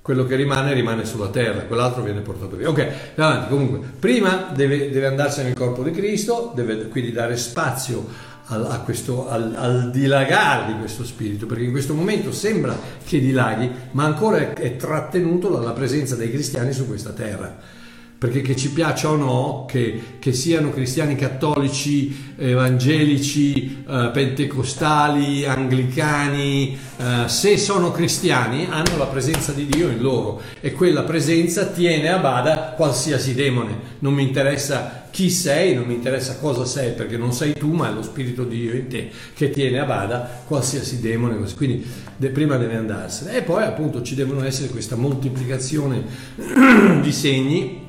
Quello 0.00 0.24
che 0.24 0.36
rimane 0.36 0.72
rimane 0.72 1.04
sulla 1.04 1.28
terra 1.28 1.60
quell'altro 1.64 2.02
viene 2.02 2.20
portato 2.20 2.56
via. 2.56 2.70
Ok 2.70 2.88
avanti. 3.16 3.48
Comunque 3.50 3.80
prima 3.98 4.50
deve, 4.54 4.90
deve 4.90 5.06
andarsene 5.06 5.48
nel 5.48 5.56
corpo 5.56 5.82
di 5.82 5.90
Cristo 5.90 6.52
deve 6.54 6.88
quindi 6.88 7.12
dare 7.12 7.36
spazio 7.36 8.28
al, 8.46 8.80
questo, 8.82 9.28
al, 9.28 9.54
al, 9.54 9.90
dilagare 9.90 10.72
di 10.72 10.78
questo 10.78 11.04
spirito, 11.04 11.44
perché 11.44 11.64
in 11.64 11.70
questo 11.70 11.92
momento 11.92 12.32
sembra 12.32 12.74
che 13.04 13.20
dilaghi, 13.20 13.70
ma 13.92 14.04
ancora 14.04 14.38
è, 14.38 14.52
è 14.54 14.76
trattenuto 14.76 15.48
dalla 15.48 15.72
presenza 15.72 16.16
dei 16.16 16.30
cristiani 16.30 16.72
su 16.72 16.86
questa 16.86 17.10
terra 17.10 17.78
perché 18.20 18.42
che 18.42 18.54
ci 18.54 18.70
piaccia 18.70 19.08
o 19.08 19.16
no, 19.16 19.64
che, 19.66 20.18
che 20.18 20.34
siano 20.34 20.68
cristiani 20.68 21.16
cattolici, 21.16 22.34
evangelici, 22.36 23.82
eh, 23.88 24.10
pentecostali, 24.12 25.46
anglicani, 25.46 26.78
eh, 26.98 27.28
se 27.28 27.56
sono 27.56 27.90
cristiani 27.90 28.66
hanno 28.68 28.98
la 28.98 29.06
presenza 29.06 29.52
di 29.52 29.64
Dio 29.64 29.88
in 29.88 30.02
loro 30.02 30.42
e 30.60 30.72
quella 30.72 31.04
presenza 31.04 31.64
tiene 31.68 32.10
a 32.10 32.18
bada 32.18 32.74
qualsiasi 32.76 33.32
demone. 33.32 33.74
Non 34.00 34.12
mi 34.12 34.22
interessa 34.22 35.08
chi 35.10 35.30
sei, 35.30 35.74
non 35.74 35.86
mi 35.86 35.94
interessa 35.94 36.36
cosa 36.36 36.66
sei, 36.66 36.92
perché 36.92 37.16
non 37.16 37.32
sei 37.32 37.54
tu, 37.54 37.72
ma 37.72 37.88
è 37.88 37.92
lo 37.94 38.02
Spirito 38.02 38.44
di 38.44 38.60
Dio 38.60 38.74
in 38.74 38.88
te 38.88 39.10
che 39.32 39.48
tiene 39.48 39.78
a 39.78 39.86
bada 39.86 40.42
qualsiasi 40.46 41.00
demone. 41.00 41.38
Quindi 41.56 41.86
de, 42.18 42.28
prima 42.28 42.58
deve 42.58 42.76
andarsene. 42.76 43.38
E 43.38 43.40
poi 43.40 43.62
appunto 43.62 44.02
ci 44.02 44.14
devono 44.14 44.44
essere 44.44 44.68
questa 44.68 44.94
moltiplicazione 44.94 46.04
di 47.00 47.12
segni 47.12 47.88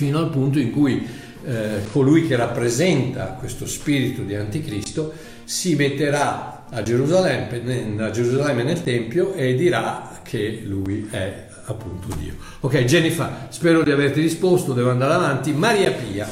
fino 0.00 0.18
al 0.18 0.30
punto 0.30 0.58
in 0.58 0.70
cui 0.70 1.06
eh, 1.44 1.82
colui 1.92 2.26
che 2.26 2.34
rappresenta 2.34 3.36
questo 3.38 3.66
spirito 3.66 4.22
di 4.22 4.34
anticristo 4.34 5.12
si 5.44 5.74
metterà 5.74 6.64
a 6.70 6.82
Gerusalemme, 6.82 8.02
a 8.02 8.10
Gerusalemme 8.10 8.62
nel 8.62 8.82
Tempio 8.82 9.34
e 9.34 9.54
dirà 9.54 10.20
che 10.22 10.62
lui 10.64 11.06
è 11.10 11.48
appunto 11.66 12.16
Dio. 12.16 12.32
Ok, 12.60 12.84
Jennifer, 12.84 13.48
spero 13.50 13.82
di 13.82 13.90
averti 13.90 14.22
risposto, 14.22 14.72
devo 14.72 14.88
andare 14.88 15.12
avanti. 15.12 15.52
Maria 15.52 15.90
Pia. 15.90 16.26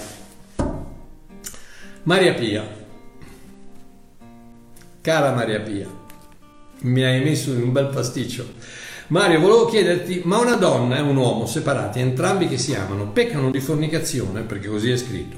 Maria 2.04 2.32
Pia. 2.32 2.66
Cara 5.02 5.34
Maria 5.34 5.60
Pia, 5.60 5.86
mi 6.80 7.04
hai 7.04 7.22
messo 7.22 7.52
in 7.52 7.60
un 7.64 7.72
bel 7.72 7.88
pasticcio. 7.88 8.46
Mario, 9.08 9.40
volevo 9.40 9.64
chiederti, 9.64 10.20
ma 10.24 10.38
una 10.38 10.56
donna 10.56 10.98
e 10.98 11.00
un 11.00 11.16
uomo 11.16 11.46
separati, 11.46 11.98
entrambi 11.98 12.46
che 12.46 12.58
si 12.58 12.74
amano, 12.74 13.08
peccano 13.08 13.50
di 13.50 13.58
fornicazione, 13.58 14.42
perché 14.42 14.68
così 14.68 14.90
è 14.90 14.98
scritto. 14.98 15.36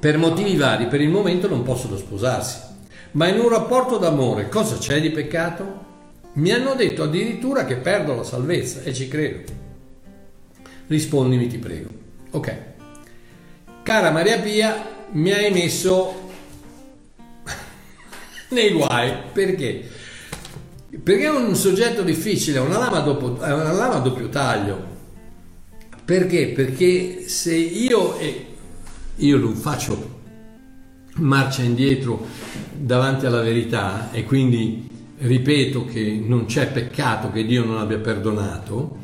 Per 0.00 0.16
motivi 0.16 0.56
vari, 0.56 0.86
per 0.86 1.02
il 1.02 1.10
momento 1.10 1.46
non 1.46 1.62
possono 1.62 1.98
sposarsi. 1.98 2.72
Ma 3.12 3.28
in 3.28 3.38
un 3.38 3.50
rapporto 3.50 3.98
d'amore 3.98 4.48
cosa 4.48 4.78
c'è 4.78 5.02
di 5.02 5.10
peccato? 5.10 5.82
Mi 6.34 6.50
hanno 6.50 6.74
detto 6.74 7.02
addirittura 7.02 7.66
che 7.66 7.76
perdo 7.76 8.14
la 8.14 8.24
salvezza 8.24 8.80
e 8.82 8.94
ci 8.94 9.06
credo. 9.06 9.52
Rispondimi, 10.86 11.46
ti 11.46 11.58
prego. 11.58 11.90
Ok. 12.30 12.56
Cara 13.82 14.10
Maria 14.10 14.40
Pia, 14.40 14.88
mi 15.10 15.30
hai 15.30 15.52
messo 15.52 16.30
nei 18.48 18.72
guai. 18.72 19.12
Perché? 19.30 19.93
Perché 21.02 21.24
è 21.24 21.30
un 21.30 21.54
soggetto 21.54 22.02
difficile, 22.02 22.58
è 22.58 22.60
una 22.60 22.78
lama, 22.78 23.00
dopo, 23.00 23.40
è 23.40 23.52
una 23.52 23.72
lama 23.72 23.94
a 23.94 24.00
doppio 24.00 24.28
taglio. 24.28 24.92
Perché? 26.04 26.48
Perché 26.48 27.28
se 27.28 27.54
io, 27.54 28.18
e 28.18 28.46
io 29.16 29.38
non 29.38 29.54
faccio 29.54 30.12
marcia 31.16 31.62
indietro 31.62 32.26
davanti 32.72 33.26
alla 33.26 33.40
verità 33.40 34.10
e 34.10 34.24
quindi 34.24 34.88
ripeto 35.18 35.84
che 35.84 36.20
non 36.22 36.46
c'è 36.46 36.70
peccato 36.70 37.30
che 37.30 37.44
Dio 37.44 37.64
non 37.64 37.78
abbia 37.78 37.98
perdonato, 37.98 39.02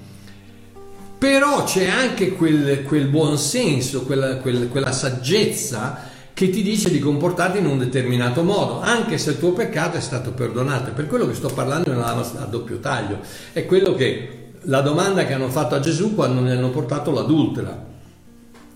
però 1.17 1.65
c'è 1.65 1.89
anche 1.89 2.33
quel, 2.33 2.83
quel 2.83 3.07
buon 3.07 3.39
senso, 3.39 4.03
quella, 4.03 4.37
quel, 4.37 4.69
quella 4.69 4.93
saggezza 4.93 6.10
che 6.41 6.49
ti 6.49 6.63
dice 6.63 6.91
di 6.91 7.01
comportarti 7.01 7.59
in 7.59 7.67
un 7.67 7.77
determinato 7.77 8.43
modo, 8.43 8.81
anche 8.81 9.19
se 9.19 9.33
il 9.33 9.39
tuo 9.39 9.53
peccato 9.53 9.99
è 9.99 10.01
stato 10.01 10.33
perdonato. 10.33 10.93
Per 10.93 11.07
quello 11.07 11.27
che 11.27 11.35
sto 11.35 11.49
parlando 11.49 11.91
è 11.91 11.95
una 11.95 12.07
lama 12.07 12.23
a 12.23 12.47
doppio 12.47 12.79
taglio, 12.79 13.19
è 13.53 13.67
quello 13.67 13.95
che 13.95 14.53
la 14.63 14.81
domanda 14.81 15.27
che 15.27 15.35
hanno 15.35 15.51
fatto 15.51 15.75
a 15.75 15.81
Gesù 15.81 16.15
quando 16.15 16.41
ne 16.41 16.53
hanno 16.53 16.71
portato 16.71 17.11
l'adultera 17.11 17.85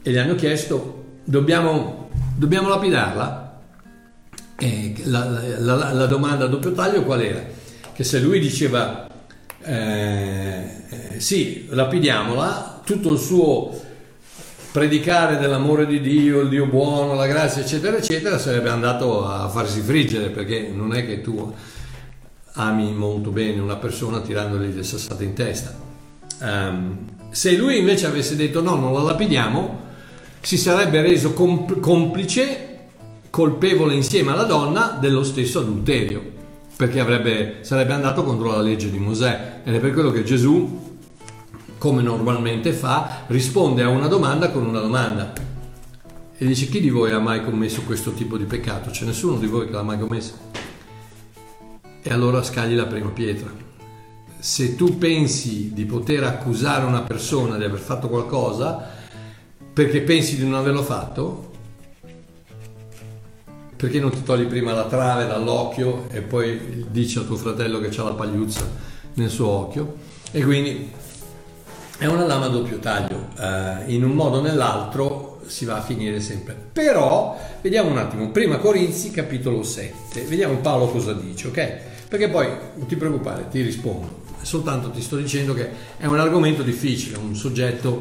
e 0.03 0.11
gli 0.11 0.19
hanno 0.19 0.35
chiesto 0.35 1.05
dobbiamo, 1.25 2.11
dobbiamo 2.37 2.69
lapidarla? 2.69 3.61
La, 5.05 5.25
la, 5.25 5.57
la, 5.59 5.93
la, 5.95 6.07
domanda 6.07 6.45
a 6.45 6.49
doppio 6.49 6.73
taglio 6.73 7.03
qual 7.05 7.23
era? 7.23 7.43
Che 7.95 8.05
se 8.05 8.21
lui 8.21 8.41
diceva 8.41 9.09
eh, 9.63 10.83
eh, 11.15 11.19
sì, 11.19 11.67
lapidiamola, 11.71 12.83
tutto 12.85 13.11
il 13.11 13.19
suo 13.19 13.81
predicare 14.75 15.39
dell'amore 15.39 15.87
di 15.87 16.01
Dio, 16.01 16.41
il 16.41 16.49
Dio 16.49 16.67
buono, 16.67 17.15
la 17.15 17.29
grazia, 17.29 17.63
eccetera, 17.63 17.97
eccetera, 17.97 18.39
sarebbe 18.39 18.71
andato 18.71 19.25
a 19.25 19.49
farsi 19.49 19.81
friggere 19.81 20.31
perché 20.31 20.69
non 20.69 20.93
è 20.93 21.07
che 21.07 21.21
tu 21.21 21.55
ami 22.55 22.93
molto 22.93 23.31
bene 23.31 23.61
una 23.61 23.77
persona 23.77 24.21
tirandogli 24.21 24.75
le 24.75 24.83
sassate 24.83 25.23
in 25.23 25.33
testa. 25.33 25.77
Um, 26.41 26.99
se 27.31 27.57
lui 27.57 27.79
invece 27.79 28.07
avesse 28.07 28.35
detto 28.35 28.61
no, 28.63 28.75
non 28.75 28.93
la 28.93 29.03
lapidiamo, 29.03 29.81
si 30.41 30.59
sarebbe 30.59 31.03
reso 31.03 31.35
comp- 31.35 31.79
complice, 31.79 32.79
colpevole 33.31 33.95
insieme 33.95 34.33
alla 34.33 34.43
donna 34.43 34.99
dello 35.01 35.23
stesso 35.23 35.61
adulterio, 35.61 36.21
perché 36.77 36.99
avrebbe, 36.99 37.59
sarebbe 37.61 37.93
andato 37.93 38.25
contro 38.25 38.51
la 38.51 38.61
legge 38.61 38.91
di 38.91 38.99
Mosè 38.99 39.61
ed 39.63 39.73
è 39.73 39.79
per 39.79 39.93
quello 39.93 40.11
che 40.11 40.25
Gesù 40.25 40.84
come 41.85 42.01
normalmente 42.01 42.73
fa, 42.73 43.25
risponde 43.27 43.83
a 43.83 43.91
una 43.91 44.07
domanda 44.07 44.51
con 44.51 44.65
una 44.65 44.81
domanda. 44.81 45.35
E 46.35 46.47
dice 46.47 46.65
chi 46.69 46.81
di 46.81 46.89
voi 46.89 47.11
ha 47.11 47.19
mai 47.19 47.45
commesso 47.45 47.83
questo 47.83 48.13
tipo 48.13 48.39
di 48.39 48.45
peccato? 48.45 48.89
C'è 48.89 49.05
nessuno 49.05 49.37
di 49.37 49.47
voi 49.47 49.67
che 49.67 49.73
l'ha 49.73 49.83
mai 49.83 49.99
commesso? 49.99 50.33
E 52.01 52.11
allora 52.11 52.43
scagli 52.43 52.75
la 52.75 52.87
prima 52.87 53.11
pietra. 53.11 53.53
Se 54.39 54.77
tu 54.77 54.97
pensi 54.97 55.75
di 55.75 55.85
poter 55.85 56.25
accusare 56.25 56.87
una 56.87 57.03
persona 57.03 57.59
di 57.59 57.65
aver 57.65 57.81
fatto 57.81 58.09
qualcosa 58.09 58.83
perché 59.71 60.01
pensi 60.01 60.37
di 60.37 60.45
non 60.45 60.55
averlo 60.55 60.83
fatto, 60.83 61.51
perché 63.77 64.01
non 64.01 64.11
ti 64.11 64.23
togli 64.23 64.47
prima 64.47 64.73
la 64.73 64.87
trave 64.87 65.27
dall'occhio 65.27 66.09
e 66.09 66.23
poi 66.23 66.87
dici 66.89 67.19
a 67.19 67.25
tuo 67.25 67.37
fratello 67.37 67.79
che 67.79 67.95
ha 67.95 68.05
la 68.05 68.15
pagliuzza 68.15 68.67
nel 69.17 69.29
suo 69.29 69.49
occhio? 69.49 69.97
E 70.31 70.43
quindi 70.43 71.03
è 71.99 72.07
una 72.07 72.27
lama 72.27 72.47
a 72.47 72.49
doppio 72.49 72.79
taglio, 72.79 73.29
uh, 73.39 73.91
in 73.91 74.03
un 74.03 74.13
modo 74.13 74.39
o 74.39 74.41
nell'altro 74.41 75.41
si 75.47 75.65
va 75.65 75.77
a 75.77 75.83
finire 75.83 76.21
sempre. 76.21 76.57
Però 76.73 77.39
vediamo 77.63 77.91
un 77.91 77.99
attimo, 77.99 78.31
prima 78.31 78.59
Corinzi 78.59 79.11
capitolo 79.11 79.63
7, 79.63 80.23
vediamo 80.23 80.57
Paolo 80.57 80.89
cosa 80.89 81.13
dice, 81.13 81.49
ok? 81.49 81.73
Perché 82.09 82.29
poi 82.29 82.49
non 82.77 82.87
ti 82.87 82.97
preoccupare, 82.97 83.49
ti 83.51 83.61
rispondo, 83.61 84.23
soltanto 84.43 84.91
ti 84.91 85.01
sto 85.01 85.17
dicendo 85.17 85.55
che 85.55 85.69
è 85.97 86.07
un 86.07 86.19
argomento 86.19 86.63
difficile, 86.63 87.17
un 87.17 87.35
soggetto 87.35 88.01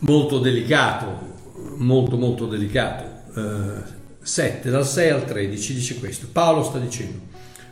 molto 0.00 0.38
delicato, 0.38 1.30
molto 1.76 2.16
molto 2.16 2.46
delicato. 2.46 3.04
Eh, 3.34 4.00
7, 4.22 4.70
dal 4.70 4.86
6 4.86 5.10
al 5.10 5.24
13 5.24 5.74
dice 5.74 5.98
questo. 5.98 6.28
Paolo 6.30 6.62
sta 6.62 6.78
dicendo, 6.78 7.18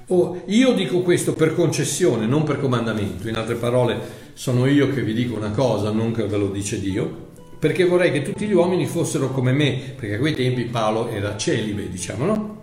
oh, 0.08 0.42
io 0.46 0.72
dico 0.72 1.00
questo 1.02 1.34
per 1.34 1.54
concessione, 1.54 2.26
non 2.26 2.42
per 2.42 2.58
comandamento. 2.58 3.28
In 3.28 3.36
altre 3.36 3.54
parole, 3.54 3.98
sono 4.40 4.64
io 4.64 4.88
che 4.88 5.02
vi 5.02 5.12
dico 5.12 5.36
una 5.36 5.50
cosa, 5.50 5.90
non 5.90 6.12
che 6.12 6.24
ve 6.24 6.38
lo 6.38 6.48
dice 6.48 6.80
Dio, 6.80 7.28
perché 7.58 7.84
vorrei 7.84 8.10
che 8.10 8.22
tutti 8.22 8.46
gli 8.46 8.54
uomini 8.54 8.86
fossero 8.86 9.28
come 9.28 9.52
me, 9.52 9.92
perché 9.94 10.14
a 10.14 10.18
quei 10.18 10.32
tempi 10.32 10.64
Paolo 10.64 11.08
era 11.08 11.36
celibe, 11.36 11.90
diciamo, 11.90 12.24
no? 12.24 12.62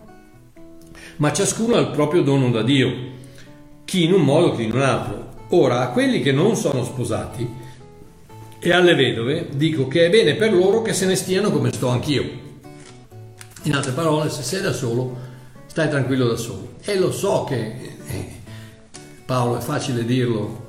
Ma 1.17 1.31
ciascuno 1.31 1.75
ha 1.75 1.79
il 1.79 1.91
proprio 1.91 2.23
dono 2.23 2.49
da 2.49 2.63
Dio, 2.63 2.91
chi 3.85 4.05
in 4.05 4.13
un 4.13 4.23
modo, 4.23 4.55
chi 4.55 4.63
in 4.63 4.71
un 4.71 4.81
altro. 4.81 5.33
Ora, 5.49 5.81
a 5.81 5.89
quelli 5.89 6.23
che 6.23 6.31
non 6.31 6.55
sono 6.55 6.83
sposati 6.83 7.47
e 8.57 8.71
alle 8.71 8.95
vedove 8.95 9.49
dico 9.53 9.87
che 9.87 10.07
è 10.07 10.09
bene 10.09 10.33
per 10.33 10.53
loro 10.53 10.81
che 10.81 10.93
se 10.93 11.05
ne 11.05 11.13
stiano 11.13 11.51
come 11.51 11.71
sto 11.71 11.89
anch'io. 11.89 12.23
In 13.65 13.75
altre 13.75 13.91
parole, 13.91 14.31
se 14.31 14.41
sei 14.41 14.63
da 14.63 14.73
solo, 14.73 15.15
stai 15.67 15.89
tranquillo 15.89 16.27
da 16.27 16.37
solo. 16.37 16.69
E 16.83 16.97
lo 16.97 17.11
so 17.11 17.43
che 17.43 17.75
eh, 18.07 18.31
Paolo 19.27 19.59
è 19.59 19.61
facile 19.61 20.03
dirlo 20.05 20.65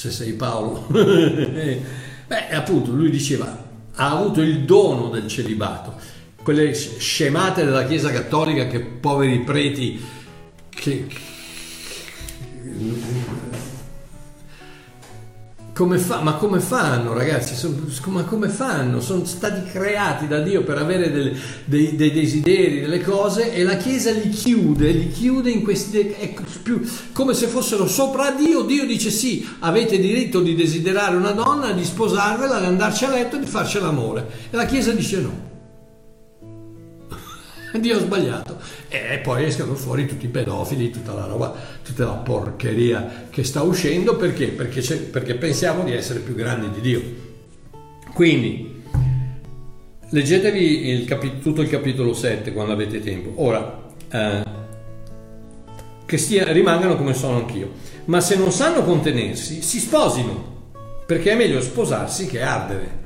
se 0.00 0.10
sei 0.10 0.32
Paolo. 0.32 0.86
Beh, 0.88 2.48
appunto, 2.52 2.92
lui 2.92 3.10
diceva, 3.10 3.68
ha 3.94 4.10
avuto 4.10 4.40
il 4.40 4.60
dono 4.60 5.10
del 5.10 5.26
celibato. 5.26 5.94
Quelle 6.42 6.72
scemate 6.74 7.64
della 7.64 7.84
Chiesa 7.84 8.10
Cattolica 8.10 8.66
che 8.66 8.80
poveri 8.80 9.40
preti 9.40 10.00
che, 10.70 11.06
come 15.80 15.96
fa, 15.96 16.20
ma 16.20 16.34
come 16.34 16.60
fanno 16.60 17.14
ragazzi? 17.14 17.56
ma 18.08 18.24
come 18.24 18.50
fanno? 18.50 19.00
Sono 19.00 19.24
stati 19.24 19.70
creati 19.70 20.28
da 20.28 20.40
Dio 20.40 20.62
per 20.62 20.76
avere 20.76 21.10
delle, 21.10 21.34
dei, 21.64 21.96
dei, 21.96 22.12
desideri, 22.12 22.80
delle 22.80 23.00
cose 23.00 23.54
e 23.54 23.62
la 23.62 23.78
Chiesa 23.78 24.10
li 24.10 24.28
chiude, 24.28 24.90
li 24.90 25.10
chiude 25.10 25.50
in 25.50 25.62
questi... 25.62 26.00
È 26.00 26.34
più, 26.62 26.86
come 27.12 27.32
se 27.32 27.46
fossero 27.46 27.86
sopra 27.86 28.30
Dio. 28.32 28.60
Dio 28.60 28.84
dice 28.84 29.08
sì, 29.08 29.48
avete 29.60 29.98
diritto 29.98 30.40
di 30.40 30.54
desiderare 30.54 31.16
una 31.16 31.32
donna, 31.32 31.72
di 31.72 31.84
sposarvela, 31.84 32.60
di 32.60 32.66
andarci 32.66 33.06
a 33.06 33.10
letto 33.12 33.38
di 33.38 33.46
farci 33.46 33.80
l'amore. 33.80 34.26
E 34.50 34.56
la 34.56 34.66
Chiesa 34.66 34.92
dice 34.92 35.20
no. 35.20 35.49
Dio 37.78 37.96
ha 37.96 38.00
sbagliato. 38.00 38.58
E 38.88 39.20
poi 39.22 39.44
escono 39.44 39.74
fuori 39.74 40.06
tutti 40.06 40.26
i 40.26 40.28
pedofili, 40.28 40.90
tutta 40.90 41.12
la 41.12 41.26
roba, 41.26 41.54
tutta 41.84 42.04
la 42.04 42.12
porcheria 42.12 43.26
che 43.30 43.44
sta 43.44 43.62
uscendo 43.62 44.16
perché? 44.16 44.48
Perché, 44.48 44.80
perché 44.96 45.34
pensiamo 45.34 45.84
di 45.84 45.92
essere 45.92 46.20
più 46.20 46.34
grandi 46.34 46.70
di 46.70 46.80
Dio. 46.80 47.02
Quindi, 48.12 48.82
leggetevi 50.08 50.88
il 50.88 51.04
capi- 51.04 51.38
tutto 51.40 51.62
il 51.62 51.68
capitolo 51.68 52.12
7 52.12 52.52
quando 52.52 52.72
avete 52.72 53.00
tempo. 53.00 53.32
Ora, 53.36 53.88
eh, 54.10 54.42
che 56.04 56.18
stia, 56.18 56.50
rimangano 56.52 56.96
come 56.96 57.14
sono 57.14 57.36
anch'io. 57.36 57.70
Ma 58.06 58.20
se 58.20 58.36
non 58.36 58.50
sanno 58.50 58.82
contenersi, 58.82 59.62
si 59.62 59.78
sposino, 59.78 60.72
perché 61.06 61.32
è 61.32 61.36
meglio 61.36 61.60
sposarsi 61.60 62.26
che 62.26 62.42
ardere. 62.42 62.98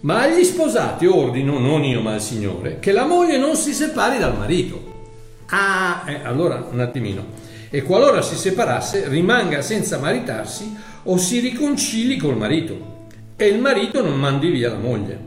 Ma 0.00 0.22
agli 0.22 0.44
sposati 0.44 1.06
ordino, 1.06 1.58
non 1.58 1.82
io 1.82 2.00
ma 2.00 2.14
il 2.14 2.20
Signore, 2.20 2.78
che 2.78 2.92
la 2.92 3.04
moglie 3.04 3.36
non 3.36 3.56
si 3.56 3.72
separi 3.72 4.18
dal 4.18 4.36
marito. 4.36 4.96
Ah, 5.46 6.04
eh, 6.06 6.20
allora 6.22 6.68
un 6.70 6.78
attimino. 6.78 7.46
E 7.68 7.82
qualora 7.82 8.22
si 8.22 8.36
separasse, 8.36 9.08
rimanga 9.08 9.60
senza 9.60 9.98
maritarsi 9.98 10.76
o 11.02 11.16
si 11.16 11.40
riconcili 11.40 12.16
col 12.16 12.36
marito. 12.36 12.96
E 13.34 13.46
il 13.46 13.60
marito 13.60 14.00
non 14.00 14.18
mandi 14.20 14.50
via 14.50 14.70
la 14.70 14.78
moglie. 14.78 15.26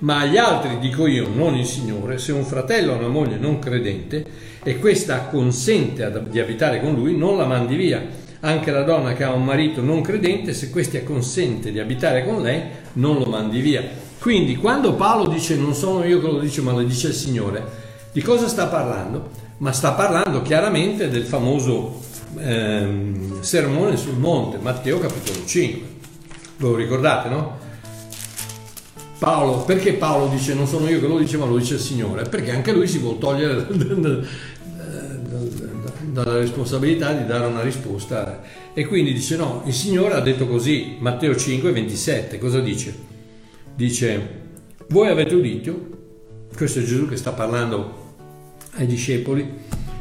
Ma 0.00 0.20
agli 0.20 0.36
altri 0.36 0.78
dico 0.78 1.06
io, 1.06 1.28
non 1.28 1.54
il 1.54 1.66
Signore, 1.66 2.18
se 2.18 2.32
un 2.32 2.44
fratello 2.44 2.94
ha 2.94 2.96
una 2.96 3.08
moglie 3.08 3.36
non 3.36 3.60
credente 3.60 4.24
e 4.62 4.78
questa 4.78 5.26
consente 5.26 6.10
di 6.30 6.40
abitare 6.40 6.80
con 6.80 6.94
lui, 6.94 7.16
non 7.16 7.36
la 7.36 7.46
mandi 7.46 7.76
via 7.76 8.28
anche 8.40 8.70
la 8.70 8.82
donna 8.82 9.12
che 9.12 9.24
ha 9.24 9.32
un 9.32 9.44
marito 9.44 9.82
non 9.82 10.00
credente, 10.00 10.54
se 10.54 10.70
questi 10.70 10.96
acconsente 10.96 11.70
di 11.70 11.78
abitare 11.78 12.24
con 12.24 12.42
lei, 12.42 12.62
non 12.94 13.18
lo 13.18 13.24
mandi 13.26 13.60
via. 13.60 13.82
Quindi 14.18 14.56
quando 14.56 14.94
Paolo 14.94 15.28
dice 15.28 15.56
non 15.56 15.74
sono 15.74 16.04
io 16.04 16.20
che 16.20 16.26
lo 16.26 16.38
dice, 16.38 16.60
ma 16.60 16.72
lo 16.72 16.82
dice 16.82 17.08
il 17.08 17.14
Signore, 17.14 17.64
di 18.12 18.22
cosa 18.22 18.48
sta 18.48 18.66
parlando? 18.66 19.30
Ma 19.58 19.72
sta 19.72 19.92
parlando 19.92 20.42
chiaramente 20.42 21.08
del 21.08 21.24
famoso 21.24 22.00
ehm, 22.38 23.40
sermone 23.40 23.96
sul 23.96 24.16
monte, 24.16 24.58
Matteo 24.58 24.98
capitolo 24.98 25.44
5. 25.44 25.88
Ve 26.56 26.66
lo 26.66 26.74
ricordate, 26.74 27.28
no? 27.28 27.58
Paolo, 29.18 29.64
perché 29.64 29.94
Paolo 29.94 30.28
dice 30.28 30.54
non 30.54 30.66
sono 30.66 30.88
io 30.88 31.00
che 31.00 31.06
lo 31.06 31.18
dice, 31.18 31.36
ma 31.36 31.44
lo 31.44 31.58
dice 31.58 31.74
il 31.74 31.80
Signore? 31.80 32.24
Perché 32.24 32.52
anche 32.52 32.72
lui 32.72 32.88
si 32.88 32.98
vuole 32.98 33.18
togliere 33.18 33.66
dalla 36.12 36.38
responsabilità 36.38 37.12
di 37.12 37.26
dare 37.26 37.46
una 37.46 37.62
risposta 37.62 38.40
e 38.72 38.86
quindi 38.86 39.12
dice 39.12 39.36
no, 39.36 39.62
il 39.66 39.72
Signore 39.72 40.14
ha 40.14 40.20
detto 40.20 40.46
così, 40.46 40.96
Matteo 41.00 41.34
5, 41.34 41.72
27, 41.72 42.38
cosa 42.38 42.60
dice? 42.60 42.94
Dice, 43.74 44.38
voi 44.88 45.08
avete 45.08 45.34
udito, 45.34 45.88
questo 46.56 46.78
è 46.78 46.82
Gesù 46.82 47.08
che 47.08 47.16
sta 47.16 47.32
parlando 47.32 48.14
ai 48.74 48.86
discepoli, 48.86 49.48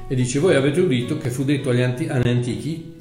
e 0.07 0.15
dice, 0.15 0.39
voi 0.39 0.55
avete 0.55 0.81
udito 0.81 1.17
che 1.17 1.29
fu 1.29 1.43
detto 1.43 1.71
agli, 1.71 1.81
anti- 1.81 2.07
agli 2.07 2.27
antichi, 2.27 2.95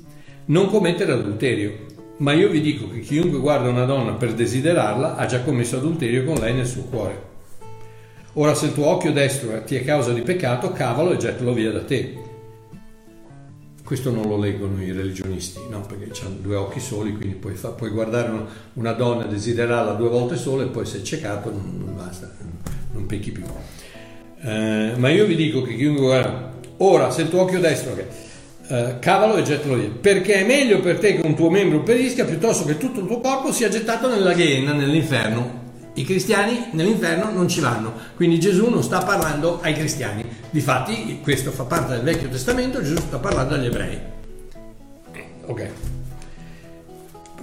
non 0.46 0.68
commettere 0.70 1.12
adulterio, 1.12 1.86
ma 2.18 2.32
io 2.32 2.48
vi 2.48 2.62
dico 2.62 2.88
che 2.88 3.00
chiunque 3.00 3.38
guarda 3.38 3.68
una 3.68 3.84
donna 3.84 4.12
per 4.12 4.32
desiderarla 4.32 5.16
ha 5.16 5.26
già 5.26 5.42
commesso 5.42 5.76
adulterio 5.76 6.24
con 6.24 6.36
lei 6.36 6.54
nel 6.54 6.66
suo 6.66 6.82
cuore. 6.82 7.26
Ora 8.34 8.54
se 8.54 8.66
il 8.66 8.72
tuo 8.72 8.86
occhio 8.86 9.12
destro 9.12 9.62
ti 9.64 9.76
è 9.76 9.84
causa 9.84 10.12
di 10.12 10.22
peccato, 10.22 10.72
cavalo 10.72 11.12
e 11.12 11.16
gettalo 11.18 11.52
via 11.52 11.72
da 11.72 11.82
te 11.82 12.26
questo 13.88 14.10
non 14.10 14.28
lo 14.28 14.36
leggono 14.36 14.82
i 14.82 14.92
religionisti, 14.92 15.60
no? 15.70 15.80
perché 15.80 16.10
hanno 16.22 16.36
due 16.42 16.56
occhi 16.56 16.78
soli, 16.78 17.16
quindi 17.16 17.36
puoi, 17.36 17.54
fa, 17.54 17.70
puoi 17.70 17.88
guardare 17.88 18.30
una, 18.74 18.92
donna 18.92 19.24
desiderarla 19.24 19.92
due 19.92 20.10
volte 20.10 20.36
sole 20.36 20.64
e 20.64 20.66
poi 20.66 20.84
sei 20.84 21.02
ciecato, 21.02 21.50
non, 21.50 21.82
non 21.86 21.96
basta, 21.96 22.30
non 22.92 23.06
pecchi 23.06 23.30
più. 23.30 23.44
Eh, 24.42 24.92
ma 24.94 25.08
io 25.08 25.24
vi 25.24 25.36
dico 25.36 25.62
che 25.62 25.74
chiunque 25.74 26.04
guarda, 26.04 26.52
ora 26.76 27.10
se 27.10 27.22
il 27.22 27.30
tuo 27.30 27.40
occhio 27.40 27.60
destro, 27.60 27.92
okay, 27.92 28.06
eh, 28.66 28.98
cavalo 28.98 29.36
e 29.36 29.42
gettalo 29.42 29.76
via, 29.76 29.88
perché 29.88 30.34
è 30.34 30.44
meglio 30.44 30.80
per 30.80 30.98
te 30.98 31.14
che 31.14 31.26
un 31.26 31.34
tuo 31.34 31.48
membro 31.48 31.82
perisca 31.82 32.26
piuttosto 32.26 32.66
che 32.66 32.76
tutto 32.76 33.00
il 33.00 33.06
tuo 33.06 33.22
corpo 33.22 33.52
sia 33.52 33.70
gettato 33.70 34.06
nella 34.10 34.34
ghiena, 34.34 34.74
nell'inferno. 34.74 35.64
I 35.94 36.04
cristiani 36.04 36.66
nell'inferno 36.72 37.30
non 37.32 37.48
ci 37.48 37.60
vanno, 37.60 37.94
quindi 38.16 38.38
Gesù 38.38 38.68
non 38.68 38.82
sta 38.82 38.98
parlando 38.98 39.60
ai 39.62 39.72
cristiani. 39.72 40.27
Difatti, 40.50 41.20
questo 41.22 41.50
fa 41.50 41.64
parte 41.64 41.92
del 41.92 42.02
Vecchio 42.02 42.28
Testamento, 42.28 42.82
Gesù 42.82 42.96
sta 42.96 43.18
parlando 43.18 43.54
agli 43.54 43.66
ebrei. 43.66 43.98
Ok. 45.46 45.68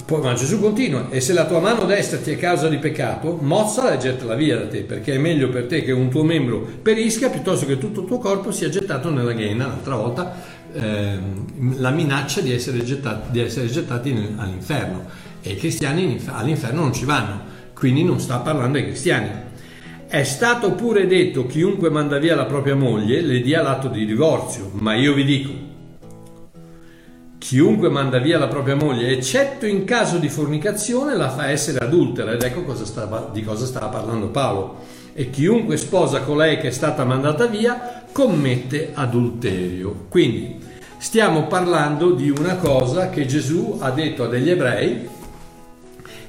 Poi, 0.05 0.21
ma 0.21 0.33
Gesù 0.33 0.59
continua, 0.59 1.09
e 1.09 1.19
se 1.19 1.33
la 1.33 1.45
tua 1.45 1.59
mano 1.59 1.85
destra 1.85 2.19
ti 2.19 2.31
è 2.31 2.37
causa 2.37 2.67
di 2.67 2.77
peccato, 2.77 3.37
mozzala 3.41 3.93
e 3.93 3.97
gettala 3.97 4.35
via 4.35 4.57
da 4.57 4.67
te, 4.67 4.81
perché 4.81 5.15
è 5.15 5.17
meglio 5.17 5.49
per 5.49 5.65
te 5.65 5.81
che 5.81 5.91
un 5.91 6.09
tuo 6.09 6.23
membro 6.23 6.59
perisca 6.59 7.29
piuttosto 7.29 7.65
che 7.65 7.77
tutto 7.77 8.01
il 8.01 8.07
tuo 8.07 8.19
corpo 8.19 8.51
sia 8.51 8.69
gettato 8.69 9.09
nella 9.09 9.33
ghiena. 9.33 9.67
L'altra 9.67 9.95
volta 9.95 10.35
eh, 10.73 11.17
la 11.77 11.89
minaccia 11.89 12.41
di 12.41 12.51
essere 12.51 12.83
gettati, 12.83 13.31
di 13.31 13.39
essere 13.39 13.67
gettati 13.67 14.11
all'inferno. 14.35 15.05
E 15.41 15.51
i 15.51 15.55
cristiani 15.57 16.19
all'inferno 16.27 16.81
non 16.81 16.93
ci 16.93 17.05
vanno 17.05 17.53
quindi 17.75 18.05
non 18.05 18.19
sta 18.21 18.39
parlando 18.39 18.77
ai 18.77 18.85
cristiani. 18.85 19.29
È 20.07 20.23
stato 20.23 20.73
pure 20.73 21.07
detto 21.07 21.47
chiunque 21.47 21.89
manda 21.89 22.19
via 22.19 22.35
la 22.35 22.45
propria 22.45 22.75
moglie 22.75 23.21
le 23.21 23.41
dia 23.41 23.63
l'atto 23.63 23.87
di 23.87 24.05
divorzio, 24.05 24.69
ma 24.73 24.93
io 24.93 25.13
vi 25.13 25.23
dico, 25.23 25.51
chiunque 27.39 27.89
manda 27.89 28.19
via 28.19 28.37
la 28.37 28.47
propria 28.47 28.75
moglie, 28.75 29.09
eccetto 29.09 29.65
in 29.65 29.83
caso 29.83 30.17
di 30.17 30.29
fornicazione, 30.29 31.15
la 31.15 31.29
fa 31.29 31.49
essere 31.49 31.83
adultera. 31.83 32.31
Ed 32.31 32.43
ecco 32.43 32.63
cosa 32.63 32.85
stava, 32.85 33.29
di 33.33 33.43
cosa 33.43 33.65
stava 33.65 33.87
parlando 33.87 34.27
Paolo. 34.27 34.77
E 35.13 35.29
chiunque 35.31 35.75
sposa 35.75 36.21
colei 36.21 36.59
che 36.59 36.67
è 36.67 36.71
stata 36.71 37.03
mandata 37.03 37.47
via 37.47 38.05
commette 38.11 38.91
adulterio. 38.93 40.05
Quindi 40.09 40.59
stiamo 40.97 41.47
parlando 41.47 42.11
di 42.11 42.29
una 42.29 42.55
cosa 42.57 43.09
che 43.09 43.25
Gesù 43.25 43.77
ha 43.79 43.89
detto 43.89 44.23
a 44.23 44.27
degli 44.27 44.49
ebrei 44.49 45.07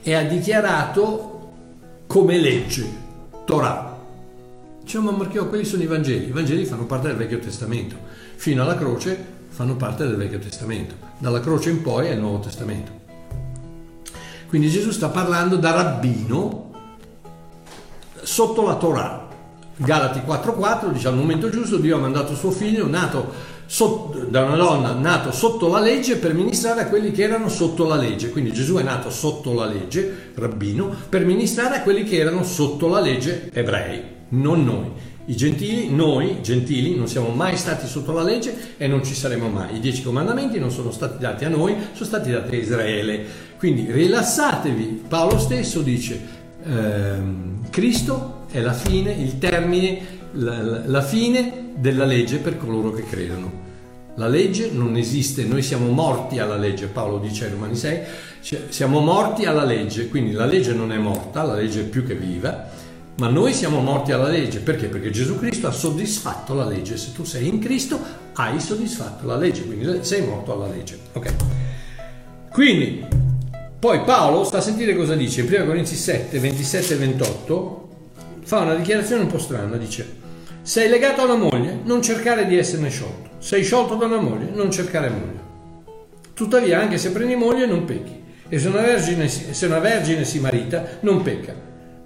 e 0.02 0.14
ha 0.14 0.22
dichiarato 0.22 1.52
come 2.06 2.38
legge, 2.38 3.04
Torah. 3.46 3.96
Diciamo, 4.82 5.12
ma 5.12 5.18
Marchio, 5.18 5.46
quelli 5.46 5.64
sono 5.64 5.82
i 5.82 5.86
Vangeli. 5.86 6.26
I 6.26 6.32
Vangeli 6.32 6.64
fanno 6.64 6.84
parte 6.84 7.06
del 7.06 7.16
Vecchio 7.16 7.38
Testamento. 7.38 7.96
Fino 8.34 8.62
alla 8.62 8.76
croce 8.76 9.34
fanno 9.48 9.76
parte 9.76 10.04
del 10.04 10.16
Vecchio 10.16 10.40
Testamento. 10.40 10.94
Dalla 11.18 11.40
croce 11.40 11.70
in 11.70 11.80
poi 11.80 12.08
è 12.08 12.10
il 12.10 12.18
Nuovo 12.18 12.40
Testamento. 12.40 12.92
Quindi 14.48 14.68
Gesù 14.68 14.90
sta 14.90 15.08
parlando 15.08 15.56
da 15.56 15.70
rabbino 15.70 16.72
sotto 18.20 18.62
la 18.62 18.74
Torah. 18.74 19.28
Galati 19.76 20.20
4:4 20.20 20.90
dice 20.90 21.08
al 21.08 21.16
momento 21.16 21.48
giusto 21.50 21.76
Dio 21.76 21.96
ha 21.96 22.00
mandato 22.00 22.34
suo 22.34 22.50
figlio 22.50 22.86
nato 22.86 23.30
da 24.28 24.44
una 24.44 24.56
donna 24.56 24.92
nato 24.92 25.32
sotto 25.32 25.68
la 25.68 25.80
legge 25.80 26.16
per 26.16 26.34
ministrare 26.34 26.82
a 26.82 26.86
quelli 26.86 27.10
che 27.10 27.24
erano 27.24 27.48
sotto 27.48 27.84
la 27.84 27.96
legge. 27.96 28.30
Quindi 28.30 28.52
Gesù 28.52 28.76
è 28.76 28.82
nato 28.82 29.10
sotto 29.10 29.52
la 29.52 29.66
legge, 29.66 30.30
rabbino, 30.34 30.94
per 31.08 31.24
ministrare 31.24 31.76
a 31.76 31.82
quelli 31.82 32.04
che 32.04 32.16
erano 32.16 32.44
sotto 32.44 32.86
la 32.88 33.00
legge 33.00 33.50
ebrei, 33.52 34.02
non 34.30 34.64
noi. 34.64 35.14
I 35.28 35.34
gentili, 35.34 35.90
noi 35.90 36.40
gentili, 36.40 36.94
non 36.94 37.08
siamo 37.08 37.30
mai 37.30 37.56
stati 37.56 37.88
sotto 37.88 38.12
la 38.12 38.22
legge 38.22 38.76
e 38.76 38.86
non 38.86 39.04
ci 39.04 39.12
saremo 39.12 39.48
mai. 39.48 39.76
I 39.76 39.80
dieci 39.80 40.04
comandamenti 40.04 40.60
non 40.60 40.70
sono 40.70 40.92
stati 40.92 41.18
dati 41.18 41.44
a 41.44 41.48
noi, 41.48 41.74
sono 41.92 42.04
stati 42.04 42.30
dati 42.30 42.54
a 42.54 42.58
Israele. 42.58 43.26
Quindi 43.58 43.90
rilassatevi. 43.90 45.02
Paolo 45.08 45.40
stesso 45.40 45.80
dice, 45.80 46.20
ehm, 46.64 47.68
Cristo 47.70 48.44
è 48.52 48.60
la 48.60 48.72
fine, 48.72 49.10
il 49.12 49.38
termine, 49.38 49.98
la, 50.34 50.82
la 50.86 51.02
fine 51.02 51.65
della 51.76 52.04
legge 52.04 52.38
per 52.38 52.56
coloro 52.56 52.90
che 52.90 53.04
credono. 53.04 53.64
La 54.16 54.28
legge 54.28 54.70
non 54.70 54.96
esiste, 54.96 55.44
noi 55.44 55.62
siamo 55.62 55.90
morti 55.90 56.38
alla 56.38 56.56
legge, 56.56 56.86
Paolo 56.86 57.18
dice 57.18 57.44
ai 57.44 57.50
Romani 57.50 57.76
6, 57.76 58.00
cioè, 58.40 58.60
siamo 58.70 59.00
morti 59.00 59.44
alla 59.44 59.64
legge, 59.64 60.08
quindi 60.08 60.32
la 60.32 60.46
legge 60.46 60.72
non 60.72 60.90
è 60.90 60.96
morta, 60.96 61.42
la 61.42 61.54
legge 61.54 61.82
è 61.82 61.84
più 61.84 62.06
che 62.06 62.14
viva 62.14 62.84
ma 63.18 63.28
noi 63.28 63.54
siamo 63.54 63.80
morti 63.80 64.12
alla 64.12 64.28
legge, 64.28 64.58
perché? 64.58 64.88
Perché 64.88 65.10
Gesù 65.10 65.38
Cristo 65.38 65.68
ha 65.68 65.72
soddisfatto 65.72 66.52
la 66.52 66.66
legge. 66.66 66.98
Se 66.98 67.12
tu 67.12 67.24
sei 67.24 67.48
in 67.48 67.60
Cristo, 67.60 67.98
hai 68.34 68.60
soddisfatto 68.60 69.26
la 69.26 69.36
legge, 69.36 69.64
quindi 69.64 70.04
sei 70.04 70.26
morto 70.26 70.52
alla 70.52 70.66
legge. 70.66 70.98
Ok. 71.12 71.34
Quindi, 72.50 73.06
poi 73.78 74.02
Paolo 74.02 74.44
sta 74.44 74.58
a 74.58 74.60
sentire 74.60 74.94
cosa 74.94 75.14
dice. 75.14 75.40
In 75.40 75.50
1 75.50 75.64
Corinzi 75.64 75.96
7, 75.96 76.38
27 76.38 76.92
e 76.92 76.96
28 76.98 77.88
fa 78.42 78.60
una 78.60 78.74
dichiarazione 78.74 79.22
un 79.22 79.28
po' 79.28 79.38
strana, 79.38 79.76
dice 79.76 80.24
sei 80.66 80.88
legato 80.88 81.20
a 81.20 81.26
una 81.26 81.36
moglie, 81.36 81.78
non 81.84 82.02
cercare 82.02 82.44
di 82.44 82.58
esserne 82.58 82.90
sciolto. 82.90 83.30
Sei 83.38 83.62
sciolto 83.62 83.94
da 83.94 84.06
una 84.06 84.18
moglie, 84.18 84.50
non 84.52 84.68
cercare 84.68 85.08
moglie. 85.08 85.44
Tuttavia, 86.34 86.80
anche 86.80 86.98
se 86.98 87.12
prendi 87.12 87.36
moglie, 87.36 87.66
non 87.66 87.84
pecchi. 87.84 88.20
E 88.48 88.58
se 88.58 88.66
una 88.66 88.80
vergine, 88.80 89.28
se 89.28 89.66
una 89.66 89.78
vergine 89.78 90.24
si 90.24 90.40
marita, 90.40 90.84
non 91.02 91.22
pecca 91.22 91.54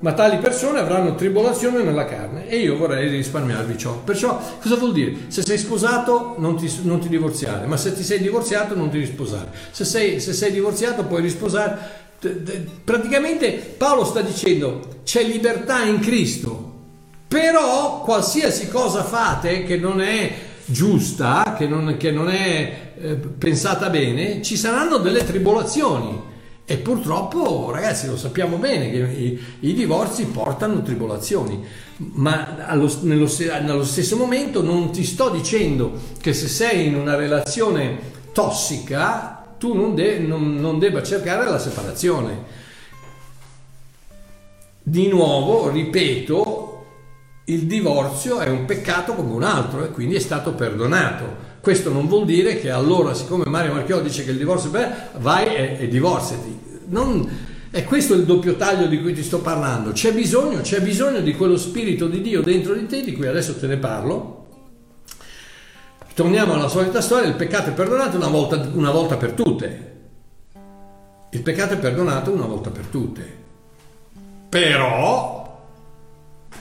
ma 0.00 0.14
tali 0.14 0.38
persone 0.38 0.78
avranno 0.78 1.14
tribolazione 1.14 1.82
nella 1.82 2.06
carne 2.06 2.48
e 2.48 2.56
io 2.56 2.76
vorrei 2.76 3.10
risparmiarvi 3.10 3.76
ciò. 3.76 3.98
Perciò 3.98 4.40
cosa 4.58 4.76
vuol 4.76 4.94
dire? 4.94 5.14
Se 5.28 5.42
sei 5.42 5.58
sposato 5.58 6.36
non 6.38 6.56
ti, 6.56 6.72
non 6.84 7.00
ti 7.00 7.08
divorziare, 7.08 7.66
ma 7.66 7.76
se 7.76 7.94
ti 7.94 8.02
sei 8.02 8.18
divorziato 8.18 8.74
non 8.74 8.88
ti 8.88 8.98
risposare. 8.98 9.50
Se 9.70 9.84
sei, 9.84 10.18
se 10.18 10.32
sei 10.32 10.52
divorziato 10.52 11.04
puoi 11.04 11.20
risposare. 11.20 12.08
Praticamente 12.82 13.74
Paolo 13.76 14.04
sta 14.04 14.22
dicendo 14.22 15.00
c'è 15.04 15.22
libertà 15.22 15.82
in 15.82 16.00
Cristo, 16.00 16.69
però 17.30 18.00
qualsiasi 18.00 18.66
cosa 18.66 19.04
fate 19.04 19.62
che 19.62 19.76
non 19.76 20.00
è 20.00 20.34
giusta, 20.64 21.54
che 21.56 21.68
non, 21.68 21.94
che 21.96 22.10
non 22.10 22.28
è 22.28 22.92
eh, 23.00 23.14
pensata 23.14 23.88
bene, 23.88 24.42
ci 24.42 24.56
saranno 24.56 24.96
delle 24.96 25.24
tribolazioni. 25.24 26.20
E 26.64 26.76
purtroppo, 26.78 27.70
ragazzi, 27.70 28.08
lo 28.08 28.16
sappiamo 28.16 28.56
bene 28.56 28.90
che 28.90 28.98
i, 28.98 29.40
i 29.60 29.74
divorzi 29.74 30.24
portano 30.24 30.82
tribolazioni, 30.82 31.64
ma 31.98 32.66
allo, 32.66 32.92
nello, 33.02 33.30
nello, 33.62 33.84
stesso 33.84 34.16
momento 34.16 34.60
non 34.60 34.90
ti 34.90 35.04
sto 35.04 35.28
dicendo 35.30 35.92
che 36.20 36.32
se 36.32 36.48
sei 36.48 36.88
in 36.88 36.96
una 36.96 37.14
relazione 37.14 37.96
tossica 38.32 39.54
tu 39.56 39.72
non, 39.72 39.94
de, 39.94 40.18
non, 40.18 40.56
non 40.56 40.80
debba 40.80 41.04
cercare 41.04 41.48
la 41.48 41.60
separazione. 41.60 42.58
Di 44.82 45.06
nuovo, 45.06 45.70
ripeto, 45.70 46.59
il 47.44 47.66
divorzio 47.66 48.38
è 48.38 48.48
un 48.48 48.64
peccato 48.64 49.14
come 49.14 49.32
un 49.32 49.42
altro 49.42 49.84
e 49.84 49.90
quindi 49.90 50.14
è 50.14 50.20
stato 50.20 50.52
perdonato. 50.52 51.48
Questo 51.60 51.92
non 51.92 52.06
vuol 52.06 52.24
dire 52.24 52.58
che 52.58 52.70
allora, 52.70 53.12
siccome 53.14 53.44
Mario 53.46 53.74
Marchiò 53.74 54.00
dice 54.00 54.24
che 54.24 54.30
il 54.30 54.38
divorzio 54.38 54.70
è 54.70 54.72
bello, 54.72 54.94
vai 55.18 55.54
e, 55.54 55.76
e 55.80 55.88
divorziati. 55.88 56.58
Non, 56.86 57.28
è 57.70 57.84
questo 57.84 58.14
il 58.14 58.24
doppio 58.24 58.56
taglio 58.56 58.86
di 58.86 59.00
cui 59.00 59.12
ti 59.12 59.22
sto 59.22 59.40
parlando. 59.40 59.92
C'è 59.92 60.12
bisogno, 60.12 60.60
c'è 60.60 60.80
bisogno 60.80 61.20
di 61.20 61.34
quello 61.34 61.56
spirito 61.56 62.06
di 62.06 62.20
Dio 62.20 62.40
dentro 62.40 62.74
di 62.74 62.86
te, 62.86 63.02
di 63.02 63.12
cui 63.14 63.26
adesso 63.26 63.56
te 63.56 63.66
ne 63.66 63.76
parlo. 63.76 64.38
Torniamo 66.14 66.54
alla 66.54 66.68
solita 66.68 67.00
storia, 67.00 67.28
il 67.28 67.36
peccato 67.36 67.70
è 67.70 67.72
perdonato 67.72 68.16
una 68.16 68.28
volta, 68.28 68.70
una 68.72 68.90
volta 68.90 69.16
per 69.16 69.32
tutte. 69.32 69.88
Il 71.30 71.42
peccato 71.42 71.74
è 71.74 71.78
perdonato 71.78 72.32
una 72.32 72.46
volta 72.46 72.70
per 72.70 72.86
tutte. 72.86 73.38
Però 74.48 75.39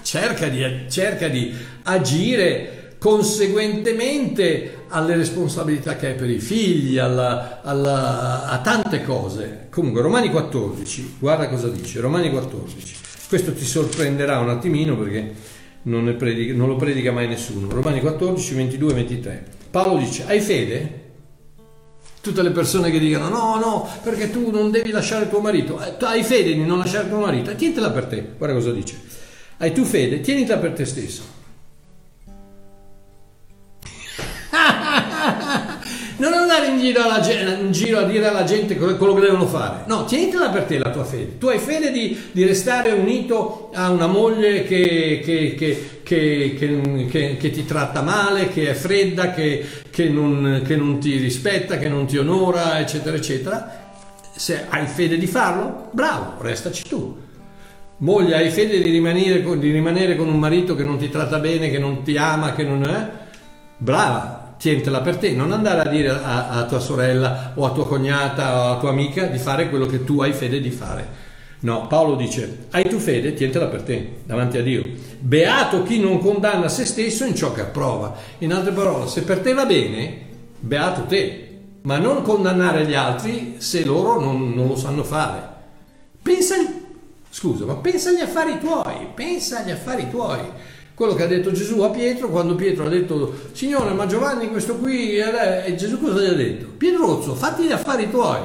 cerca 0.09 0.47
di, 0.47 0.65
cerca 0.89 1.27
di 1.27 1.53
agire 1.83 2.95
conseguentemente 2.97 4.85
alle 4.87 5.15
responsabilità 5.15 5.97
che 5.97 6.07
hai 6.07 6.15
per 6.15 6.31
i 6.31 6.39
figli, 6.39 6.97
alla, 6.97 7.61
alla, 7.61 8.49
a 8.49 8.57
tante 8.59 9.03
cose. 9.03 9.67
Comunque, 9.69 10.01
Romani 10.01 10.31
14, 10.31 11.17
guarda 11.19 11.47
cosa 11.47 11.67
dice, 11.67 11.99
Romani 11.99 12.31
14. 12.31 12.95
Questo 13.27 13.53
ti 13.53 13.63
sorprenderà 13.63 14.39
un 14.39 14.49
attimino 14.49 14.97
perché 14.97 15.31
non, 15.83 16.15
predica, 16.17 16.55
non 16.55 16.69
lo 16.69 16.75
predica 16.75 17.11
mai 17.11 17.27
nessuno. 17.27 17.69
Romani 17.69 17.99
14, 17.99 18.55
22 18.55 18.93
23. 18.95 19.43
Paolo 19.69 19.99
dice, 19.99 20.23
hai 20.25 20.41
fede? 20.41 21.07
Tutte 22.19 22.41
le 22.41 22.49
persone 22.49 22.89
che 22.89 22.97
dicono 22.97 23.29
no, 23.29 23.59
no, 23.59 23.87
perché 24.01 24.31
tu 24.31 24.49
non 24.49 24.71
devi 24.71 24.89
lasciare 24.89 25.29
tuo 25.29 25.39
marito, 25.39 25.79
eh, 25.79 25.93
hai 26.03 26.23
fede 26.23 26.53
di 26.53 26.65
non 26.65 26.79
lasciare 26.79 27.07
tuo 27.07 27.19
marito, 27.19 27.55
tientela 27.55 27.91
per 27.91 28.05
te, 28.05 28.31
guarda 28.37 28.55
cosa 28.55 28.71
dice. 28.71 29.08
Hai 29.61 29.73
tu 29.73 29.83
fede, 29.83 30.21
tienitela 30.21 30.57
per 30.57 30.71
te 30.71 30.85
stesso 30.85 31.21
non 36.17 36.33
andare 36.33 36.67
in 36.67 36.79
giro, 36.79 37.03
alla, 37.03 37.21
in 37.59 37.71
giro, 37.73 37.99
a 37.99 38.03
dire 38.03 38.27
alla 38.27 38.45
gente 38.45 38.77
quello 38.77 39.13
che 39.13 39.19
devono 39.19 39.47
fare. 39.47 39.83
No, 39.87 40.05
tienitela 40.05 40.49
per 40.49 40.63
te 40.63 40.77
la 40.77 40.91
tua 40.91 41.03
fede. 41.03 41.37
Tu 41.37 41.47
hai 41.47 41.59
fede 41.59 41.91
di, 41.91 42.17
di 42.31 42.45
restare 42.45 42.93
unito 42.93 43.69
a 43.73 43.89
una 43.89 44.07
moglie 44.07 44.63
che, 44.63 45.21
che, 45.23 45.55
che, 46.03 47.37
che, 47.37 47.49
ti 47.51 47.65
tratta 47.65 48.01
male, 48.01 48.47
che 48.47 48.69
è 48.69 48.73
fredda, 48.73 49.33
non, 50.09 50.61
che 50.65 50.75
non 50.77 50.99
ti 50.99 51.17
rispetta, 51.17 51.77
che 51.77 51.89
non 51.89 52.05
ti 52.05 52.17
onora, 52.17 52.79
eccetera, 52.79 53.17
eccetera. 53.17 53.91
Se 54.35 54.67
hai 54.69 54.87
fede 54.87 55.17
di 55.17 55.27
farlo, 55.27 55.89
bravo, 55.91 56.41
restaci 56.41 56.83
tu. 56.87 57.27
Moglie, 58.01 58.35
hai 58.35 58.49
fede 58.49 58.81
di 58.81 58.91
rimanere, 58.91 59.43
di 59.59 59.71
rimanere 59.71 60.15
con 60.15 60.29
un 60.29 60.39
marito 60.39 60.73
che 60.73 60.83
non 60.83 60.97
ti 60.97 61.09
tratta 61.09 61.37
bene, 61.39 61.69
che 61.69 61.79
non 61.79 62.01
ti 62.01 62.15
ama, 62.15 62.53
che 62.53 62.63
non 62.63 62.83
è? 62.83 63.09
Brava, 63.75 64.55
tientela 64.57 65.01
per 65.01 65.17
te, 65.17 65.33
non 65.33 65.51
andare 65.51 65.81
a 65.81 65.91
dire 65.91 66.09
a, 66.09 66.49
a, 66.49 66.65
tua 66.65 66.79
sorella 66.79 67.51
o 67.55 67.65
a 67.65 67.71
tua 67.71 67.85
cognata 67.85 68.69
o 68.69 68.71
a 68.71 68.79
tua 68.79 68.91
amica 68.91 69.25
di 69.25 69.37
fare 69.37 69.67
quello 69.67 69.85
che 69.85 70.05
tu 70.05 70.21
hai 70.21 70.31
fede 70.31 70.61
di 70.61 70.71
fare. 70.71 71.27
No, 71.61 71.87
Paolo 71.87 72.15
dice, 72.15 72.67
hai 72.71 72.87
tu 72.87 72.99
fede, 72.99 73.33
tientela 73.33 73.65
per 73.65 73.81
te, 73.81 74.19
davanti 74.23 74.57
a 74.57 74.63
Dio. 74.63 74.81
Beato 75.19 75.83
chi 75.83 75.99
non 75.99 76.19
condanna 76.19 76.69
se 76.69 76.85
stesso 76.85 77.25
in 77.25 77.35
ciò 77.35 77.51
che 77.51 77.61
approva. 77.61 78.15
In 78.37 78.53
altre 78.53 78.71
parole, 78.71 79.07
se 79.07 79.23
per 79.23 79.39
te 79.39 79.53
va 79.53 79.65
bene, 79.65 80.17
beato 80.57 81.01
te, 81.01 81.57
ma 81.81 81.97
non 81.97 82.21
condannare 82.21 82.85
gli 82.85 82.93
altri 82.93 83.55
se 83.57 83.83
loro 83.83 84.21
non, 84.21 84.53
non 84.53 84.67
lo 84.67 84.77
sanno 84.77 85.03
fare. 85.03 85.57
Pensa, 86.21 86.55
scusa, 87.39 87.63
ma 87.63 87.75
pensa 87.75 88.09
agli 88.09 88.19
affari 88.19 88.59
tuoi, 88.59 89.07
pensa 89.15 89.59
agli 89.59 89.71
affari 89.71 90.09
tuoi 90.09 90.41
quello 90.93 91.13
che 91.13 91.23
ha 91.23 91.27
detto 91.27 91.53
Gesù 91.53 91.79
a 91.79 91.89
Pietro 91.89 92.27
quando 92.27 92.55
Pietro 92.55 92.85
ha 92.85 92.89
detto 92.89 93.33
Signore 93.53 93.93
ma 93.93 94.05
Giovanni 94.05 94.49
questo 94.49 94.75
qui 94.75 95.15
e 95.15 95.73
Gesù 95.77 95.97
cosa 95.97 96.19
gli 96.19 96.25
ha 96.25 96.33
detto? 96.33 96.65
Piedrozzo 96.75 97.35
fatti 97.35 97.63
gli 97.63 97.71
affari 97.71 98.09
tuoi 98.09 98.41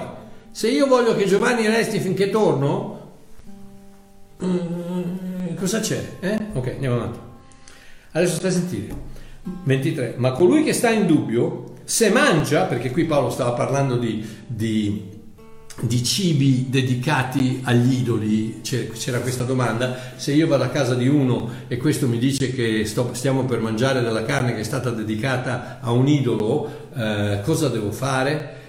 se 0.53 0.69
io 0.69 0.87
voglio 0.87 1.17
che 1.17 1.25
Giovanni 1.25 1.67
resti 1.67 1.99
finché 1.99 2.31
torno 2.31 3.11
mm, 4.45 5.57
cosa 5.57 5.81
c'è? 5.81 6.01
Eh? 6.21 6.39
ok 6.53 6.67
andiamo 6.69 6.95
avanti 6.95 7.19
adesso 8.13 8.37
stai 8.37 8.51
a 8.51 8.53
sentire 8.53 8.95
23 9.65 10.15
ma 10.19 10.31
colui 10.31 10.63
che 10.63 10.73
sta 10.73 10.91
in 10.91 11.09
dubbio 11.09 11.73
se 11.83 12.11
mangia 12.11 12.67
perché 12.67 12.93
qui 12.93 13.05
Paolo 13.05 13.31
stava 13.31 13.51
parlando 13.51 13.97
di, 13.97 14.25
di 14.47 15.14
di 15.81 16.03
cibi 16.05 16.67
dedicati 16.69 17.61
agli 17.65 18.01
idoli, 18.01 18.61
c'era 18.63 19.19
questa 19.21 19.45
domanda, 19.45 20.13
se 20.17 20.33
io 20.33 20.47
vado 20.47 20.63
a 20.63 20.69
casa 20.69 20.95
di 20.95 21.09
uno 21.09 21.51
e 21.67 21.77
questo 21.77 22.07
mi 22.07 22.19
dice 22.19 22.53
che 22.53 22.85
sto, 22.85 23.11
stiamo 23.13 23.45
per 23.45 23.61
mangiare 23.61 24.01
della 24.01 24.25
carne 24.25 24.55
che 24.55 24.61
è 24.61 24.65
stata 24.65 24.91
dedicata 24.91 25.79
a 25.81 25.91
un 25.91 26.07
idolo, 26.07 26.89
eh, 26.97 27.41
cosa 27.43 27.69
devo 27.69 27.91
fare? 27.91 28.63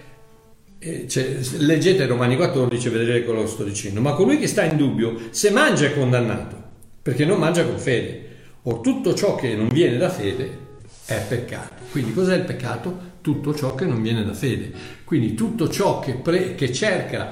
Cioè, 1.07 1.39
leggete 1.57 2.05
Romani 2.05 2.35
14 2.35 2.87
e 2.87 2.91
vedrete 2.91 3.25
quello 3.25 3.41
che 3.41 3.47
sto 3.47 3.63
dicendo, 3.63 4.01
ma 4.01 4.13
colui 4.13 4.37
che 4.37 4.47
sta 4.47 4.63
in 4.63 4.77
dubbio, 4.77 5.15
se 5.31 5.49
mangia 5.49 5.85
è 5.85 5.93
condannato, 5.93 6.55
perché 7.01 7.25
non 7.25 7.39
mangia 7.39 7.65
con 7.65 7.79
fede, 7.79 8.23
o 8.63 8.81
tutto 8.81 9.13
ciò 9.15 9.35
che 9.35 9.55
non 9.55 9.67
viene 9.67 9.97
da 9.97 10.09
fede 10.09 10.63
è 11.05 11.23
peccato. 11.27 11.83
Quindi 11.91 12.13
cos'è 12.13 12.35
il 12.35 12.43
peccato? 12.43 13.13
Tutto 13.25 13.55
ciò 13.55 13.73
che 13.73 13.85
non 13.85 14.03
viene 14.03 14.23
da 14.23 14.35
fede. 14.35 14.71
Quindi 15.03 15.33
tutto 15.33 15.67
ciò 15.67 15.97
che, 15.97 16.13
pre- 16.13 16.53
che 16.53 16.71
cerca 16.71 17.31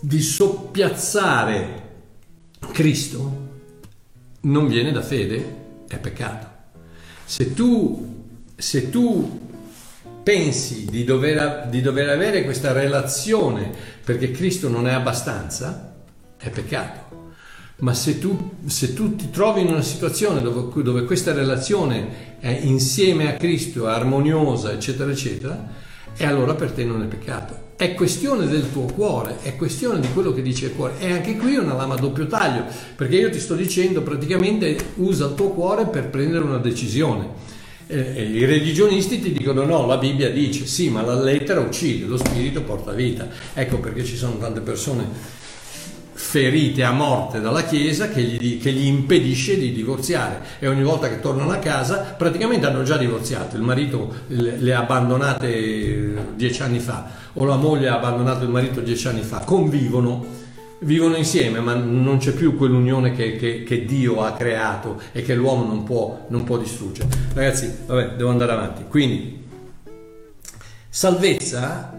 di 0.00 0.20
soppiazzare 0.20 1.82
Cristo 2.70 3.48
non 4.42 4.68
viene 4.68 4.92
da 4.92 5.02
fede, 5.02 5.82
è 5.88 5.98
peccato. 5.98 6.46
Se 7.24 7.54
tu 7.54 8.12
se 8.54 8.88
tu 8.88 9.40
pensi 10.22 10.84
di 10.84 11.02
dover, 11.02 11.66
di 11.68 11.80
dover 11.80 12.10
avere 12.10 12.44
questa 12.44 12.70
relazione 12.70 13.72
perché 14.04 14.30
Cristo 14.30 14.68
non 14.68 14.86
è 14.86 14.92
abbastanza, 14.92 15.96
è 16.36 16.50
peccato. 16.50 17.23
Ma 17.76 17.92
se 17.92 18.20
tu, 18.20 18.52
se 18.66 18.94
tu, 18.94 19.16
ti 19.16 19.30
trovi 19.30 19.62
in 19.62 19.66
una 19.66 19.82
situazione 19.82 20.40
dove, 20.40 20.82
dove, 20.82 21.04
questa 21.04 21.32
relazione 21.32 22.38
è 22.38 22.60
insieme 22.62 23.28
a 23.28 23.36
Cristo, 23.36 23.88
è 23.88 23.90
armoniosa, 23.90 24.72
eccetera, 24.72 25.10
eccetera, 25.10 25.68
e 26.16 26.24
allora 26.24 26.54
per 26.54 26.70
te 26.70 26.84
non 26.84 27.02
è 27.02 27.06
peccato. 27.06 27.72
È 27.76 27.94
questione 27.94 28.46
del 28.46 28.70
tuo 28.70 28.84
cuore, 28.84 29.38
è 29.42 29.56
questione 29.56 29.98
di 29.98 30.06
quello 30.12 30.32
che 30.32 30.42
dice 30.42 30.66
il 30.66 30.74
cuore. 30.76 30.94
E 31.00 31.10
anche 31.10 31.36
qui 31.36 31.54
è 31.54 31.58
una 31.58 31.74
lama 31.74 31.94
a 31.94 31.98
doppio 31.98 32.28
taglio, 32.28 32.64
perché 32.94 33.16
io 33.16 33.30
ti 33.30 33.40
sto 33.40 33.56
dicendo 33.56 34.02
praticamente 34.02 34.76
usa 34.96 35.26
il 35.26 35.34
tuo 35.34 35.48
cuore 35.48 35.86
per 35.86 36.08
prendere 36.10 36.44
una 36.44 36.58
decisione. 36.58 37.52
Eh, 37.88 38.22
I 38.22 38.44
religionisti 38.44 39.20
ti 39.20 39.32
dicono 39.32 39.64
no, 39.64 39.84
la 39.86 39.98
Bibbia 39.98 40.30
dice 40.30 40.64
sì, 40.64 40.90
ma 40.90 41.02
la 41.02 41.20
lettera 41.20 41.58
uccide, 41.58 42.06
lo 42.06 42.16
spirito 42.16 42.62
porta 42.62 42.92
vita. 42.92 43.28
Ecco 43.52 43.78
perché 43.80 44.04
ci 44.04 44.16
sono 44.16 44.38
tante 44.38 44.60
persone 44.60 45.42
ferite 46.34 46.82
a 46.82 46.90
morte 46.90 47.40
dalla 47.40 47.62
Chiesa 47.62 48.08
che 48.08 48.20
gli, 48.20 48.60
che 48.60 48.72
gli, 48.72 48.86
impedisce 48.86 49.56
di 49.56 49.70
divorziare 49.70 50.40
e 50.58 50.66
ogni 50.66 50.82
volta 50.82 51.08
che 51.08 51.20
tornano 51.20 51.52
a 51.52 51.58
casa 51.58 52.16
praticamente 52.18 52.66
hanno 52.66 52.82
già 52.82 52.96
divorziato, 52.96 53.54
il 53.54 53.62
marito 53.62 54.12
le, 54.26 54.74
ha 54.74 54.80
abbandonate 54.80 55.46
eh, 55.46 56.14
dieci 56.34 56.60
anni 56.62 56.80
fa 56.80 57.08
o 57.34 57.44
la 57.44 57.54
moglie 57.54 57.86
ha 57.86 57.98
abbandonato 57.98 58.42
il 58.42 58.50
marito 58.50 58.80
dieci 58.80 59.06
anni 59.06 59.22
fa, 59.22 59.44
convivono, 59.44 60.26
vivono 60.80 61.14
insieme 61.14 61.60
ma 61.60 61.74
non 61.74 62.18
c'è 62.18 62.32
più 62.32 62.56
quell'unione 62.56 63.12
che, 63.12 63.36
che, 63.36 63.62
che 63.62 63.84
Dio 63.84 64.20
ha 64.24 64.32
creato 64.32 65.00
e 65.12 65.22
che 65.22 65.36
l'uomo 65.36 65.64
non 65.64 65.84
può, 65.84 66.26
non 66.30 66.42
può 66.42 66.58
distruggere. 66.58 67.08
Ragazzi, 67.32 67.72
vabbè, 67.86 68.16
devo 68.16 68.30
andare 68.30 68.50
avanti. 68.50 68.82
Quindi, 68.88 69.40
salvezza, 70.88 71.94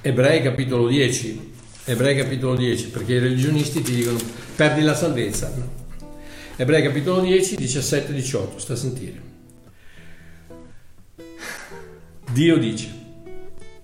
Ebrei 0.00 0.42
capitolo 0.42 0.88
10, 0.88 1.51
Ebrei 1.84 2.16
capitolo 2.16 2.54
10, 2.54 2.90
perché 2.90 3.14
i 3.14 3.18
religionisti 3.18 3.82
ti 3.82 3.94
dicono 3.94 4.18
perdi 4.54 4.82
la 4.82 4.94
salvezza. 4.94 5.52
No. 5.56 5.80
Ebrei 6.54 6.80
capitolo 6.80 7.20
10, 7.20 7.56
17 7.56 8.12
18, 8.12 8.58
sta 8.58 8.74
a 8.74 8.76
sentire. 8.76 9.20
Dio 12.30 12.56
dice, 12.56 12.88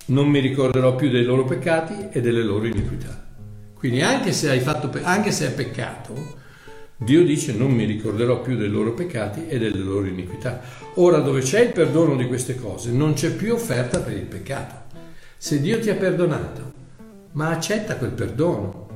non 0.07 0.29
mi 0.29 0.39
ricorderò 0.39 0.95
più 0.95 1.11
dei 1.11 1.25
loro 1.25 1.45
peccati 1.45 2.09
e 2.13 2.21
delle 2.21 2.45
loro 2.45 2.67
iniquità. 2.67 3.27
Quindi 3.75 4.01
anche 4.01 4.33
se 4.33 4.49
hai 4.49 4.61
fatto, 4.61 4.91
anche 5.03 5.33
se 5.33 5.49
è 5.49 5.51
peccato, 5.53 6.37
Dio 6.97 7.25
dice 7.25 7.53
non 7.53 7.73
mi 7.73 7.85
ricorderò 7.85 8.41
più 8.41 8.57
dei 8.57 8.69
loro 8.69 8.93
peccati 8.93 9.47
e 9.49 9.59
delle 9.59 9.79
loro 9.79 10.07
iniquità. 10.07 10.61
Ora 10.95 11.19
dove 11.19 11.41
c'è 11.41 11.61
il 11.63 11.73
perdono 11.73 12.15
di 12.15 12.27
queste 12.27 12.55
cose 12.55 12.91
non 12.93 13.15
c'è 13.15 13.33
più 13.33 13.55
offerta 13.55 14.01
per 14.01 14.17
il 14.17 14.25
peccato. 14.25 14.97
Se 15.37 15.61
Dio 15.61 15.79
ti 15.79 15.91
ha 15.91 15.95
perdonato, 15.95 16.78
ma 17.33 17.51
accetta 17.51 17.97
quel 17.97 18.13
perdono. 18.13 18.87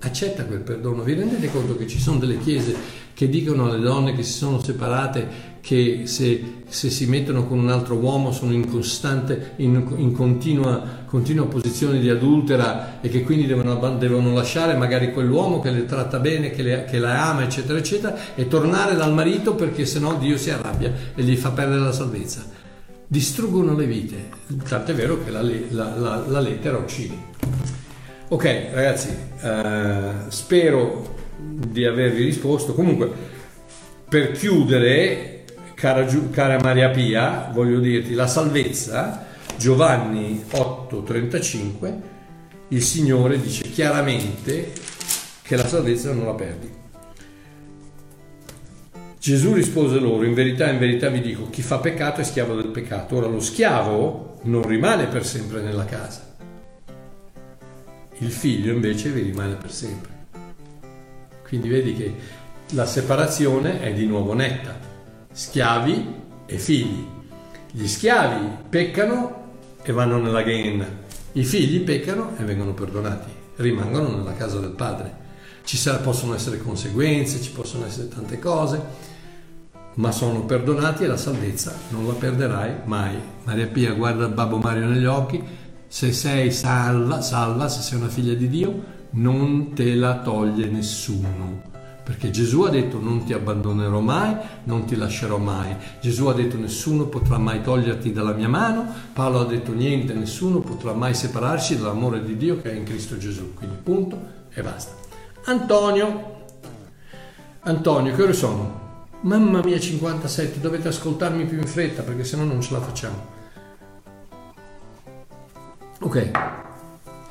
Accetta 0.00 0.44
quel 0.44 0.60
perdono. 0.60 1.02
Vi 1.02 1.14
rendete 1.14 1.50
conto 1.50 1.76
che 1.76 1.86
ci 1.86 1.98
sono 1.98 2.18
delle 2.18 2.38
chiese 2.38 3.06
che 3.18 3.28
dicono 3.28 3.66
alle 3.66 3.80
donne 3.80 4.14
che 4.14 4.22
si 4.22 4.34
sono 4.34 4.62
separate 4.62 5.56
che 5.60 6.02
se, 6.04 6.62
se 6.68 6.88
si 6.88 7.06
mettono 7.06 7.46
con 7.48 7.58
un 7.58 7.68
altro 7.68 7.96
uomo 7.96 8.30
sono 8.30 8.52
in 8.52 8.70
costante, 8.70 9.54
in, 9.56 9.92
in 9.96 10.12
continua, 10.12 11.02
continua, 11.04 11.46
posizione 11.46 11.98
di 11.98 12.08
adultera 12.08 13.00
e 13.00 13.08
che 13.08 13.22
quindi 13.24 13.46
devono, 13.46 13.74
devono, 13.96 14.32
lasciare 14.32 14.76
magari 14.76 15.12
quell'uomo 15.12 15.58
che 15.58 15.72
le 15.72 15.84
tratta 15.84 16.20
bene, 16.20 16.52
che, 16.52 16.62
le, 16.62 16.84
che 16.84 16.98
la 16.98 17.30
ama, 17.30 17.42
eccetera, 17.42 17.76
eccetera, 17.76 18.16
e 18.36 18.46
tornare 18.46 18.94
dal 18.94 19.12
marito 19.12 19.56
perché 19.56 19.84
sennò 19.84 20.16
Dio 20.16 20.38
si 20.38 20.50
arrabbia 20.50 20.92
e 21.14 21.22
gli 21.22 21.34
fa 21.34 21.50
perdere 21.50 21.80
la 21.80 21.92
salvezza 21.92 22.57
distruggono 23.08 23.74
le 23.74 23.86
vite, 23.86 24.28
tant'è 24.68 24.94
vero 24.94 25.24
che 25.24 25.30
la, 25.30 25.40
la, 25.42 25.96
la, 25.96 26.24
la 26.26 26.40
lettera 26.40 26.76
uccide. 26.76 27.14
Ok 28.28 28.44
ragazzi, 28.72 29.08
eh, 29.40 30.10
spero 30.28 31.16
di 31.38 31.86
avervi 31.86 32.24
risposto. 32.24 32.74
Comunque, 32.74 33.10
per 34.06 34.32
chiudere, 34.32 35.44
cara, 35.74 36.04
cara 36.30 36.58
Maria 36.60 36.90
Pia, 36.90 37.50
voglio 37.52 37.80
dirti 37.80 38.12
la 38.12 38.26
salvezza, 38.26 39.24
Giovanni 39.56 40.44
8:35, 40.50 41.94
il 42.68 42.82
Signore 42.82 43.40
dice 43.40 43.62
chiaramente 43.70 44.72
che 45.40 45.56
la 45.56 45.66
salvezza 45.66 46.12
non 46.12 46.26
la 46.26 46.34
perdi. 46.34 46.70
Gesù 49.20 49.52
rispose 49.52 49.98
loro, 49.98 50.24
in 50.24 50.34
verità, 50.34 50.70
in 50.70 50.78
verità 50.78 51.08
vi 51.08 51.20
dico, 51.20 51.50
chi 51.50 51.60
fa 51.60 51.78
peccato 51.78 52.20
è 52.20 52.24
schiavo 52.24 52.54
del 52.54 52.68
peccato. 52.68 53.16
Ora 53.16 53.26
lo 53.26 53.40
schiavo 53.40 54.38
non 54.42 54.66
rimane 54.66 55.06
per 55.06 55.26
sempre 55.26 55.60
nella 55.60 55.84
casa. 55.84 56.36
Il 58.18 58.30
figlio 58.30 58.72
invece 58.72 59.10
vi 59.10 59.22
rimane 59.22 59.54
per 59.54 59.72
sempre. 59.72 60.10
Quindi 61.46 61.68
vedi 61.68 61.94
che 61.94 62.14
la 62.70 62.86
separazione 62.86 63.80
è 63.80 63.92
di 63.92 64.06
nuovo 64.06 64.34
netta. 64.34 64.78
Schiavi 65.32 66.06
e 66.46 66.58
figli. 66.58 67.06
Gli 67.70 67.86
schiavi 67.86 68.48
peccano 68.68 69.46
e 69.82 69.92
vanno 69.92 70.18
nella 70.18 70.44
Gehenna. 70.44 70.86
I 71.32 71.44
figli 71.44 71.80
peccano 71.80 72.36
e 72.38 72.44
vengono 72.44 72.72
perdonati, 72.72 73.30
rimangono 73.56 74.16
nella 74.16 74.34
casa 74.34 74.58
del 74.58 74.70
padre. 74.70 75.26
Ci 75.64 75.78
possono 76.02 76.34
essere 76.34 76.58
conseguenze, 76.58 77.40
ci 77.40 77.50
possono 77.50 77.86
essere 77.86 78.08
tante 78.08 78.38
cose, 78.38 78.82
ma 79.98 80.12
sono 80.12 80.44
perdonati 80.44 81.04
e 81.04 81.06
la 81.06 81.16
salvezza 81.16 81.74
non 81.90 82.06
la 82.06 82.12
perderai 82.12 82.72
mai. 82.84 83.16
Maria 83.44 83.66
Pia 83.66 83.92
guarda 83.92 84.26
il 84.26 84.32
babbo 84.32 84.58
Mario 84.58 84.86
negli 84.86 85.04
occhi, 85.04 85.42
se 85.86 86.12
sei 86.12 86.52
salva, 86.52 87.20
salva, 87.20 87.68
se 87.68 87.82
sei 87.82 87.98
una 87.98 88.08
figlia 88.08 88.34
di 88.34 88.48
Dio, 88.48 88.96
non 89.10 89.72
te 89.74 89.94
la 89.94 90.20
toglie 90.20 90.66
nessuno. 90.66 91.66
Perché 92.04 92.30
Gesù 92.30 92.62
ha 92.62 92.70
detto 92.70 93.00
non 93.00 93.24
ti 93.24 93.32
abbandonerò 93.32 94.00
mai, 94.00 94.34
non 94.64 94.84
ti 94.84 94.96
lascerò 94.96 95.36
mai. 95.36 95.76
Gesù 96.00 96.26
ha 96.26 96.32
detto 96.32 96.56
nessuno 96.56 97.06
potrà 97.06 97.36
mai 97.36 97.60
toglierti 97.60 98.12
dalla 98.12 98.32
mia 98.32 98.48
mano. 98.48 98.86
Paolo 99.12 99.40
ha 99.40 99.44
detto 99.44 99.72
niente, 99.72 100.14
nessuno 100.14 100.60
potrà 100.60 100.94
mai 100.94 101.12
separarci 101.12 101.76
dall'amore 101.76 102.24
di 102.24 102.36
Dio 102.36 102.62
che 102.62 102.70
è 102.70 102.74
in 102.74 102.84
Cristo 102.84 103.18
Gesù. 103.18 103.52
Quindi 103.52 103.76
punto 103.82 104.18
e 104.50 104.62
basta. 104.62 104.92
Antonio. 105.44 106.36
Antonio, 107.60 108.14
che 108.14 108.22
ore 108.22 108.32
sono? 108.32 108.87
Mamma 109.20 109.60
mia 109.64 109.80
57, 109.80 110.60
dovete 110.60 110.86
ascoltarmi 110.86 111.44
più 111.44 111.58
in 111.58 111.66
fretta 111.66 112.02
perché 112.02 112.22
sennò 112.22 112.44
non 112.44 112.60
ce 112.60 112.72
la 112.72 112.80
facciamo. 112.80 113.36
Ok, 116.00 116.30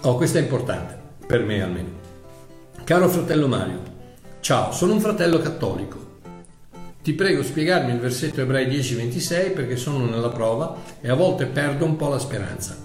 oh, 0.02 0.16
questo 0.18 0.38
è 0.38 0.42
importante, 0.42 1.00
per 1.26 1.46
me 1.46 1.62
almeno. 1.62 1.90
Caro 2.84 3.08
fratello 3.08 3.48
Mario, 3.48 3.80
ciao, 4.42 4.74
sono 4.74 4.92
un 4.92 5.00
fratello 5.00 5.40
cattolico. 5.40 6.16
Ti 7.02 7.14
prego 7.14 7.42
spiegarmi 7.42 7.94
il 7.94 8.00
versetto 8.00 8.42
Ebrei 8.42 8.68
10:26 8.68 9.54
perché 9.54 9.78
sono 9.78 10.04
nella 10.04 10.30
prova 10.30 10.76
e 11.00 11.10
a 11.10 11.16
volte 11.16 11.46
perdo 11.46 11.86
un 11.86 11.96
po' 11.96 12.10
la 12.10 12.20
speranza. 12.20 12.76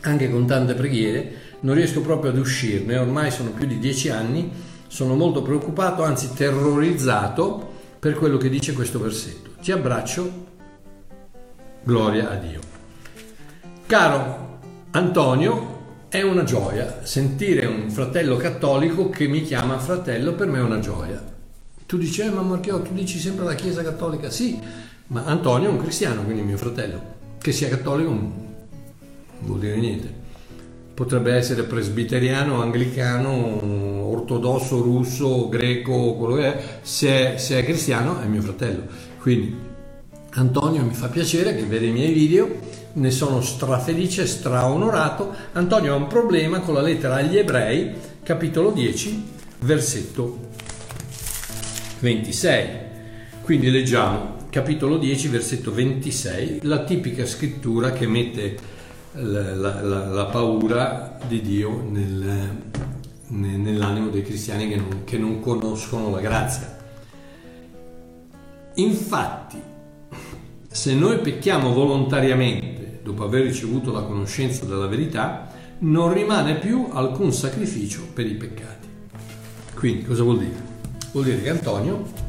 Anche 0.00 0.30
con 0.30 0.46
tante 0.46 0.72
preghiere 0.72 1.32
non 1.60 1.74
riesco 1.74 2.00
proprio 2.00 2.30
ad 2.30 2.38
uscirne, 2.38 2.96
ormai 2.96 3.30
sono 3.30 3.50
più 3.50 3.66
di 3.66 3.78
dieci 3.78 4.08
anni, 4.08 4.50
sono 4.86 5.14
molto 5.14 5.42
preoccupato, 5.42 6.02
anzi 6.02 6.32
terrorizzato 6.32 7.74
per 8.06 8.14
quello 8.14 8.36
che 8.36 8.48
dice 8.48 8.72
questo 8.72 9.00
versetto. 9.00 9.50
Ti 9.60 9.72
abbraccio, 9.72 10.30
gloria 11.82 12.30
a 12.30 12.36
Dio. 12.36 12.60
Caro 13.84 14.60
Antonio, 14.92 16.04
è 16.08 16.22
una 16.22 16.44
gioia 16.44 17.04
sentire 17.04 17.66
un 17.66 17.90
fratello 17.90 18.36
cattolico 18.36 19.10
che 19.10 19.26
mi 19.26 19.42
chiama 19.42 19.80
fratello, 19.80 20.34
per 20.34 20.46
me 20.46 20.58
è 20.58 20.62
una 20.62 20.78
gioia. 20.78 21.20
Tu 21.84 21.98
dici, 21.98 22.20
eh, 22.20 22.30
ma 22.30 22.42
Marchio, 22.42 22.80
tu 22.80 22.94
dici 22.94 23.18
sempre 23.18 23.44
la 23.44 23.56
Chiesa 23.56 23.82
cattolica? 23.82 24.30
Sì, 24.30 24.56
ma 25.08 25.24
Antonio 25.24 25.68
è 25.68 25.72
un 25.72 25.78
cristiano, 25.78 26.22
quindi 26.22 26.42
mio 26.42 26.58
fratello. 26.58 27.14
Che 27.40 27.50
sia 27.50 27.68
cattolico 27.68 28.10
non 28.10 28.32
vuol 29.40 29.58
dire 29.58 29.76
niente 29.78 30.25
potrebbe 30.96 31.34
essere 31.34 31.64
presbiteriano, 31.64 32.62
anglicano, 32.62 34.08
ortodosso, 34.08 34.80
russo, 34.80 35.46
greco, 35.50 36.14
quello 36.14 36.36
che 36.36 36.54
è, 36.54 36.78
se 36.80 37.34
è, 37.34 37.36
se 37.36 37.58
è 37.58 37.64
cristiano 37.64 38.18
è 38.18 38.24
mio 38.24 38.40
fratello. 38.40 38.86
Quindi 39.20 39.54
Antonio 40.30 40.82
mi 40.82 40.94
fa 40.94 41.08
piacere 41.08 41.54
che 41.54 41.64
vede 41.64 41.84
i 41.84 41.92
miei 41.92 42.14
video, 42.14 42.48
ne 42.94 43.10
sono 43.10 43.42
strafelice, 43.42 44.26
straonorato. 44.26 45.34
Antonio 45.52 45.92
ha 45.92 45.96
un 45.96 46.06
problema 46.06 46.60
con 46.60 46.72
la 46.72 46.80
lettera 46.80 47.16
agli 47.16 47.36
ebrei, 47.36 47.92
capitolo 48.22 48.70
10, 48.70 49.24
versetto 49.60 50.38
26. 51.98 52.68
Quindi 53.42 53.70
leggiamo 53.70 54.36
capitolo 54.48 54.96
10, 54.96 55.28
versetto 55.28 55.74
26, 55.74 56.60
la 56.62 56.84
tipica 56.84 57.26
scrittura 57.26 57.92
che 57.92 58.06
mette 58.06 58.75
la, 59.16 59.54
la, 59.54 60.06
la 60.06 60.24
paura 60.26 61.18
di 61.26 61.40
Dio 61.40 61.82
nel, 61.88 62.60
nell'animo 63.28 64.08
dei 64.08 64.22
cristiani 64.22 64.68
che 64.68 64.76
non, 64.76 65.04
che 65.04 65.18
non 65.18 65.40
conoscono 65.40 66.10
la 66.10 66.20
grazia. 66.20 66.76
Infatti, 68.74 69.60
se 70.68 70.94
noi 70.94 71.18
pecchiamo 71.18 71.72
volontariamente 71.72 73.00
dopo 73.02 73.24
aver 73.24 73.44
ricevuto 73.44 73.92
la 73.92 74.02
conoscenza 74.02 74.64
della 74.64 74.86
verità, 74.86 75.50
non 75.78 76.12
rimane 76.12 76.56
più 76.56 76.88
alcun 76.92 77.32
sacrificio 77.32 78.02
per 78.12 78.26
i 78.26 78.34
peccati. 78.34 78.86
Quindi 79.74 80.04
cosa 80.04 80.22
vuol 80.22 80.38
dire? 80.38 80.64
Vuol 81.12 81.24
dire 81.24 81.42
che 81.42 81.50
Antonio 81.50 82.25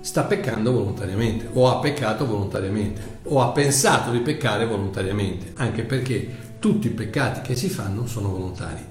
sta 0.00 0.22
peccando 0.24 0.72
volontariamente 0.72 1.48
o 1.52 1.70
ha 1.70 1.78
peccato 1.78 2.26
volontariamente 2.26 3.18
o 3.24 3.42
ha 3.42 3.48
pensato 3.48 4.10
di 4.10 4.20
peccare 4.20 4.66
volontariamente, 4.66 5.52
anche 5.56 5.82
perché 5.82 6.48
tutti 6.58 6.88
i 6.88 6.90
peccati 6.90 7.40
che 7.40 7.54
si 7.54 7.68
fanno 7.68 8.06
sono 8.06 8.28
volontari. 8.28 8.88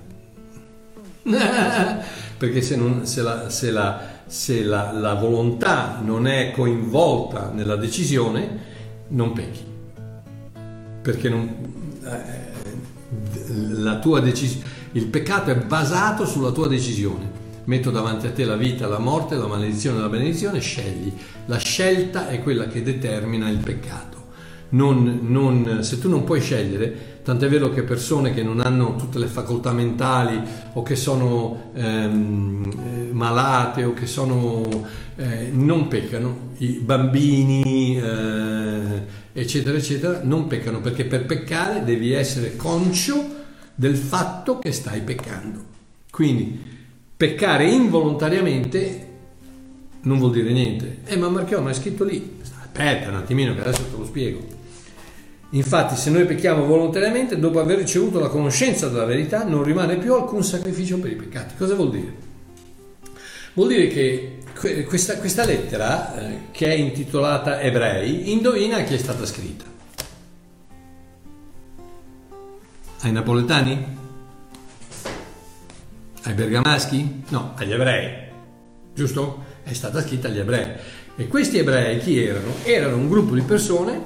perché 2.38 2.62
se, 2.62 2.76
non, 2.76 3.05
se, 3.05 3.22
la, 3.22 3.49
se, 3.49 3.72
la, 3.72 4.22
se 4.26 4.64
la, 4.64 4.91
la, 4.91 5.14
volontà 5.16 5.99
non 6.01 6.28
è 6.28 6.51
coinvolta 6.51 7.51
nella 7.53 7.76
decisione, 7.76 8.68
non 9.10 9.34
pecchi. 9.34 9.66
Perché 11.01 11.30
non, 11.30 11.55
eh, 12.05 12.49
decisione, 14.22 14.66
il 14.93 15.05
peccato 15.07 15.51
è 15.51 15.55
basato 15.55 16.26
sulla 16.26 16.51
tua 16.51 16.68
decisione. 16.68 17.38
Metto 17.70 17.91
davanti 17.91 18.26
a 18.26 18.32
te 18.32 18.45
la 18.45 18.55
vita, 18.55 18.88
la 18.88 18.97
morte, 18.97 19.36
la 19.36 19.45
maledizione 19.45 19.99
la 19.99 20.09
benedizione, 20.09 20.59
scegli. 20.59 21.13
La 21.45 21.59
scelta 21.59 22.28
è 22.28 22.41
quella 22.41 22.67
che 22.67 22.82
determina 22.82 23.47
il 23.47 23.59
peccato. 23.59 24.17
Non, 24.70 25.20
non, 25.22 25.84
se 25.84 25.99
tu 25.99 26.09
non 26.09 26.24
puoi 26.24 26.41
scegliere, 26.41 27.20
Tant'è 27.22 27.47
vero 27.47 27.70
che 27.70 27.84
persone 27.84 28.34
che 28.34 28.41
non 28.41 28.59
hanno 28.59 28.95
tutte 28.95 29.20
le 29.20 29.28
facoltà 29.28 29.72
mentali 29.72 30.41
o 30.74 30.82
che 30.82 30.95
sono 30.95 31.70
ehm, 31.76 32.63
eh, 32.72 33.13
malate 33.13 33.84
o 33.84 33.93
che 33.93 34.07
sono, 34.07 34.88
eh, 35.15 35.51
non 35.51 35.88
peccano, 35.88 36.53
i 36.57 36.80
bambini 36.82 38.01
eh, 38.01 39.03
eccetera 39.32 39.78
eccetera 39.78 40.22
non 40.24 40.47
peccano 40.47 40.82
perché 40.82 41.05
per 41.05 41.28
peccare 41.28 41.84
devi 41.84 42.13
essere 42.13 42.55
conscio 42.55 43.24
del 43.76 43.95
fatto 43.95 44.57
che 44.57 44.72
stai 44.72 45.01
peccando. 45.01 45.59
Quindi 46.09 46.78
peccare 47.20 47.67
involontariamente 47.67 49.07
non 50.03 50.20
vuol 50.20 50.32
dire 50.32 50.53
niente. 50.53 50.99
Eh 51.03 51.17
ma 51.17 51.28
Marchio 51.28 51.59
ma 51.59 51.72
è 51.72 51.74
scritto 51.74 52.05
lì. 52.05 52.39
Aspetta 52.41 53.09
un 53.09 53.15
attimino 53.15 53.53
che 53.53 53.59
adesso 53.59 53.84
te 53.91 53.97
lo 53.97 54.05
spiego. 54.05 54.39
Infatti, 55.49 55.97
se 55.97 56.11
noi 56.11 56.24
pecchiamo 56.24 56.65
volontariamente, 56.65 57.38
dopo 57.38 57.59
aver 57.59 57.80
ricevuto 57.80 58.22
la 58.22 58.30
conoscenza 58.30 58.88
della 58.88 59.03
verità, 59.03 59.43
non 59.43 59.63
rimane 59.63 59.97
più 59.97 60.13
alcun 60.13 60.45
sacrificio 60.45 60.97
per 60.99 61.11
i 61.11 61.15
peccati. 61.15 61.55
Cosa 61.57 61.76
vuol 61.76 61.89
dire? 61.89 62.13
Vuol 63.53 63.67
dire 63.67 63.88
che 63.88 64.38
questa, 64.86 65.17
questa 65.17 65.43
lettera, 65.43 66.17
eh, 66.22 66.38
che 66.51 66.67
è 66.67 66.74
intitolata 66.74 67.59
Ebrei, 67.59 68.32
indovina 68.32 68.78
a 68.78 68.84
chi 68.84 68.93
è 68.93 68.97
stata 68.97 69.26
scritta. 69.26 69.65
Ai 73.01 73.11
napoletani? 73.11 73.99
Ai 76.24 76.34
bergamaschi? 76.34 77.24
No, 77.30 77.53
agli 77.55 77.72
ebrei. 77.72 78.28
Giusto? 78.93 79.45
È 79.63 79.72
stata 79.74 80.01
scritta 80.01 80.28
agli 80.28 80.39
ebrei. 80.39 80.67
E 81.15 81.28
questi 81.28 81.57
ebrei 81.57 81.99
chi 81.99 82.22
erano? 82.22 82.53
Erano 82.63 82.97
un 82.97 83.09
gruppo 83.09 83.36
di 83.36 83.41
persone 83.41 84.01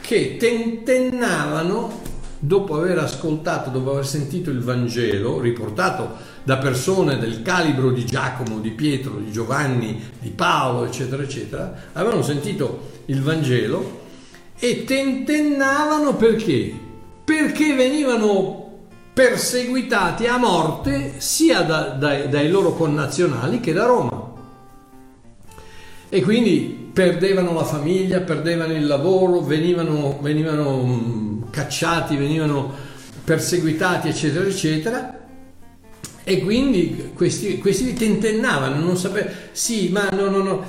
che 0.00 0.36
tentennavano, 0.38 2.02
dopo 2.38 2.76
aver 2.76 2.98
ascoltato, 2.98 3.70
dopo 3.70 3.90
aver 3.90 4.06
sentito 4.06 4.50
il 4.50 4.60
Vangelo, 4.60 5.40
riportato 5.40 6.34
da 6.44 6.58
persone 6.58 7.18
del 7.18 7.42
calibro 7.42 7.90
di 7.90 8.06
Giacomo, 8.06 8.60
di 8.60 8.70
Pietro, 8.70 9.16
di 9.18 9.32
Giovanni, 9.32 10.00
di 10.20 10.30
Paolo, 10.30 10.84
eccetera, 10.84 11.24
eccetera, 11.24 11.74
avevano 11.92 12.22
sentito 12.22 13.02
il 13.06 13.20
Vangelo 13.20 14.04
e 14.56 14.84
tentennavano 14.84 16.14
perché? 16.14 16.72
Perché 17.24 17.74
venivano 17.74 18.65
perseguitati 19.16 20.26
a 20.26 20.36
morte 20.36 21.14
sia 21.20 21.62
da, 21.62 21.84
dai, 21.84 22.28
dai 22.28 22.50
loro 22.50 22.74
connazionali 22.74 23.60
che 23.60 23.72
da 23.72 23.86
Roma. 23.86 24.34
E 26.10 26.20
quindi 26.20 26.90
perdevano 26.92 27.54
la 27.54 27.64
famiglia, 27.64 28.20
perdevano 28.20 28.74
il 28.74 28.86
lavoro, 28.86 29.40
venivano, 29.40 30.18
venivano 30.20 30.84
mm, 30.84 31.42
cacciati, 31.48 32.16
venivano 32.16 32.70
perseguitati, 33.24 34.08
eccetera, 34.08 34.44
eccetera. 34.44 35.18
E 36.22 36.42
quindi 36.42 37.12
questi, 37.14 37.56
questi 37.56 37.94
tentennavano, 37.94 38.84
non 38.84 38.98
sapevano, 38.98 39.34
sì, 39.52 39.88
ma 39.88 40.10
no, 40.10 40.28
no, 40.28 40.42
no. 40.42 40.64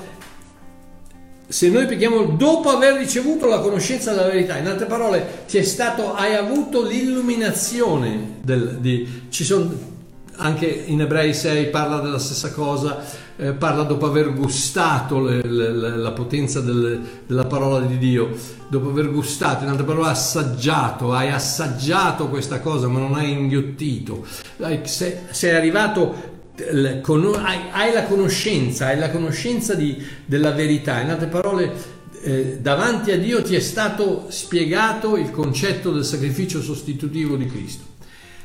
Se 1.50 1.70
noi 1.70 1.86
preghiamo 1.86 2.24
dopo 2.36 2.68
aver 2.68 2.98
ricevuto 2.98 3.46
la 3.46 3.60
conoscenza 3.60 4.12
della 4.12 4.26
verità, 4.26 4.58
in 4.58 4.66
altre 4.66 4.84
parole, 4.84 5.44
ti 5.48 5.56
è 5.56 5.62
stato, 5.62 6.12
hai 6.12 6.34
avuto 6.34 6.82
l'illuminazione 6.82 8.40
del, 8.42 8.76
di, 8.80 9.22
ci 9.30 9.44
sono 9.44 9.96
anche 10.36 10.66
in 10.66 11.00
Ebrei 11.00 11.32
6 11.32 11.68
parla 11.68 12.00
della 12.00 12.18
stessa 12.18 12.52
cosa, 12.52 13.02
eh, 13.36 13.52
parla 13.52 13.82
dopo 13.84 14.04
aver 14.04 14.34
gustato 14.34 15.20
le, 15.20 15.42
le, 15.42 15.72
la 15.72 16.12
potenza 16.12 16.60
del, 16.60 17.00
della 17.26 17.46
parola 17.46 17.80
di 17.80 17.96
Dio, 17.96 18.28
dopo 18.68 18.90
aver 18.90 19.10
gustato, 19.10 19.64
in 19.64 19.70
altre 19.70 19.86
parole 19.86 20.08
assaggiato, 20.08 21.14
hai 21.14 21.30
assaggiato 21.30 22.28
questa 22.28 22.60
cosa 22.60 22.88
ma 22.88 22.98
non 22.98 23.14
hai 23.14 23.30
inghiottito, 23.30 24.26
sei, 24.82 25.14
sei 25.30 25.54
arrivato 25.54 26.36
hai, 27.70 27.92
la 27.92 28.04
conoscenza, 28.04 28.86
hai 28.86 28.98
la 28.98 29.10
conoscenza 29.10 29.74
di, 29.74 30.02
della 30.24 30.52
verità, 30.52 31.00
in 31.00 31.10
altre 31.10 31.28
parole 31.28 31.96
eh, 32.22 32.58
davanti 32.60 33.12
a 33.12 33.18
Dio 33.18 33.42
ti 33.42 33.54
è 33.54 33.60
stato 33.60 34.26
spiegato 34.28 35.16
il 35.16 35.30
concetto 35.30 35.92
del 35.92 36.04
sacrificio 36.04 36.60
sostitutivo 36.60 37.36
di 37.36 37.46
Cristo. 37.46 37.84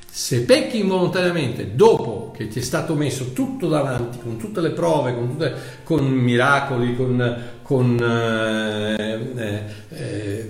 Se 0.09 0.41
pecchi 0.41 0.77
involontariamente 0.77 1.71
dopo 1.73 2.31
che 2.37 2.47
ti 2.47 2.59
è 2.59 2.61
stato 2.61 2.93
messo 2.93 3.33
tutto 3.33 3.67
davanti, 3.67 4.19
con 4.19 4.37
tutte 4.37 4.61
le 4.61 4.69
prove, 4.69 5.15
con, 5.15 5.29
tutte, 5.31 5.53
con 5.83 6.05
miracoli, 6.05 6.95
con, 6.95 7.37
con 7.63 7.99
eh, 7.99 9.59
eh, 9.89 10.49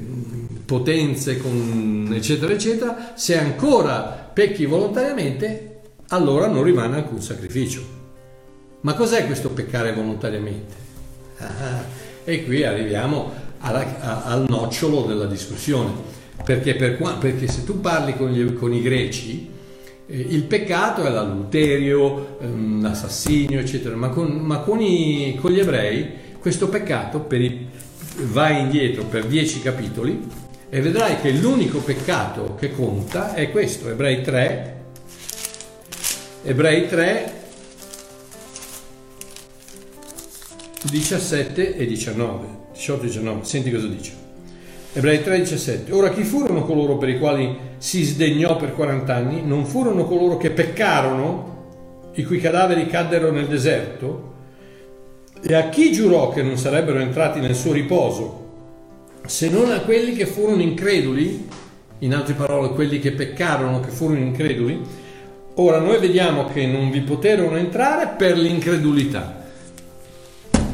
potenze, 0.65 1.37
con 1.37 2.11
eccetera, 2.13 2.51
eccetera, 2.51 3.13
se 3.15 3.37
ancora 3.37 4.29
pecchi 4.33 4.65
volontariamente, 4.65 5.72
allora 6.09 6.47
non 6.47 6.63
rimane 6.63 6.97
alcun 6.97 7.21
sacrificio. 7.21 8.01
Ma 8.81 8.93
cos'è 8.93 9.25
questo 9.25 9.49
peccare 9.49 9.93
volontariamente? 9.93 10.75
Ah, 11.37 11.83
e 12.23 12.45
qui 12.45 12.63
arriviamo 12.63 13.31
alla, 13.59 13.99
a, 13.99 14.23
al 14.25 14.45
nocciolo 14.47 15.03
della 15.03 15.25
discussione. 15.25 15.91
Perché, 16.43 16.75
per, 16.75 16.97
perché 17.19 17.47
se 17.47 17.63
tu 17.63 17.79
parli 17.79 18.17
con, 18.17 18.31
gli, 18.31 18.53
con 18.53 18.73
i 18.73 18.81
greci, 18.81 19.49
eh, 20.05 20.17
il 20.17 20.43
peccato 20.43 21.03
è 21.03 21.09
l'adulterio, 21.09 22.37
ehm, 22.41 22.81
l'assassinio, 22.81 23.59
eccetera, 23.59 23.95
ma 23.95 24.09
con, 24.09 24.27
ma 24.27 24.59
con, 24.59 24.81
i, 24.81 25.37
con 25.39 25.51
gli 25.51 25.59
ebrei 25.59 26.21
questo 26.39 26.67
peccato 26.67 27.19
i, 27.41 27.67
va 28.23 28.49
indietro 28.49 29.03
per 29.05 29.25
dieci 29.25 29.61
capitoli 29.61 30.27
e 30.69 30.81
vedrai 30.81 31.21
che 31.21 31.31
l'unico 31.31 31.79
peccato 31.79 32.55
che 32.59 32.73
conta 32.73 33.33
è 33.33 33.49
questo, 33.49 33.89
Ebrei 33.89 34.21
3, 34.21 34.82
Ebrei 36.45 36.89
3, 36.89 37.33
17 40.83 41.77
e 41.77 41.85
19, 41.85 42.47
18 42.73 43.01
e 43.01 43.05
19, 43.05 43.45
senti 43.45 43.71
cosa 43.71 43.87
dice. 43.87 44.11
Ebrei 44.91 45.19
3:17. 45.19 45.93
Ora 45.93 46.09
chi 46.09 46.23
furono 46.23 46.65
coloro 46.65 46.97
per 46.97 47.07
i 47.07 47.17
quali 47.17 47.57
si 47.77 48.03
sdegnò 48.03 48.57
per 48.57 48.73
40 48.73 49.15
anni? 49.15 49.41
Non 49.41 49.65
furono 49.65 50.03
coloro 50.03 50.35
che 50.35 50.51
peccarono, 50.51 52.11
i 52.15 52.25
cui 52.25 52.39
cadaveri 52.39 52.87
caddero 52.87 53.31
nel 53.31 53.47
deserto? 53.47 54.33
E 55.41 55.53
a 55.53 55.69
chi 55.69 55.93
giurò 55.93 56.27
che 56.29 56.43
non 56.43 56.57
sarebbero 56.57 56.99
entrati 56.99 57.39
nel 57.39 57.55
suo 57.55 57.71
riposo? 57.71 58.41
Se 59.25 59.49
non 59.49 59.71
a 59.71 59.79
quelli 59.79 60.13
che 60.13 60.25
furono 60.25 60.61
increduli, 60.61 61.47
in 61.99 62.13
altre 62.13 62.33
parole 62.33 62.71
quelli 62.71 62.99
che 62.99 63.13
peccarono, 63.13 63.79
che 63.79 63.91
furono 63.91 64.19
increduli, 64.19 65.02
ora 65.55 65.79
noi 65.79 65.99
vediamo 65.99 66.45
che 66.45 66.65
non 66.65 66.89
vi 66.89 67.01
poterono 67.01 67.57
entrare 67.57 68.15
per 68.17 68.37
l'incredulità. 68.37 69.41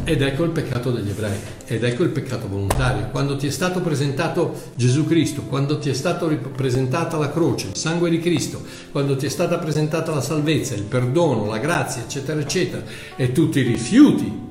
Ed 0.04 0.24
ecco 0.24 0.44
il 0.44 0.50
peccato 0.50 0.90
degli 0.90 1.10
ebrei, 1.10 1.38
ed 1.68 1.84
ecco 1.84 2.02
il 2.02 2.10
peccato 2.10 2.48
volontario. 2.48 3.10
Quando 3.12 3.36
ti 3.36 3.46
è 3.46 3.52
stato 3.52 3.80
presentato 3.80 4.56
Gesù 4.74 5.06
Cristo, 5.06 5.44
quando 5.44 5.78
ti 5.78 5.90
è 5.90 5.94
stata 5.94 6.26
presentata 6.26 7.18
la 7.18 7.32
croce, 7.32 7.68
il 7.68 7.76
sangue 7.76 8.10
di 8.10 8.20
Cristo, 8.20 8.60
quando 8.92 9.16
ti 9.16 9.28
è 9.28 9.30
stata 9.30 9.60
presentata 9.60 10.12
la 10.12 10.22
salvezza, 10.22 10.74
il 10.74 10.84
perdono, 10.84 11.46
la 11.46 11.60
grazia, 11.60 12.02
eccetera, 12.02 12.40
eccetera, 12.40 12.82
e 13.16 13.32
tu 13.32 13.50
ti 13.50 13.62
rifiuti 13.62 14.48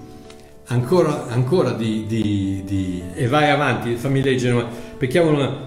ancora, 0.66 1.26
ancora 1.26 1.72
di, 1.72 2.04
di, 2.06 2.62
di, 2.64 3.02
e 3.14 3.26
vai 3.26 3.50
avanti, 3.50 3.96
fammi 3.96 4.22
leggere, 4.22 4.64
pecchiamo 4.96 5.66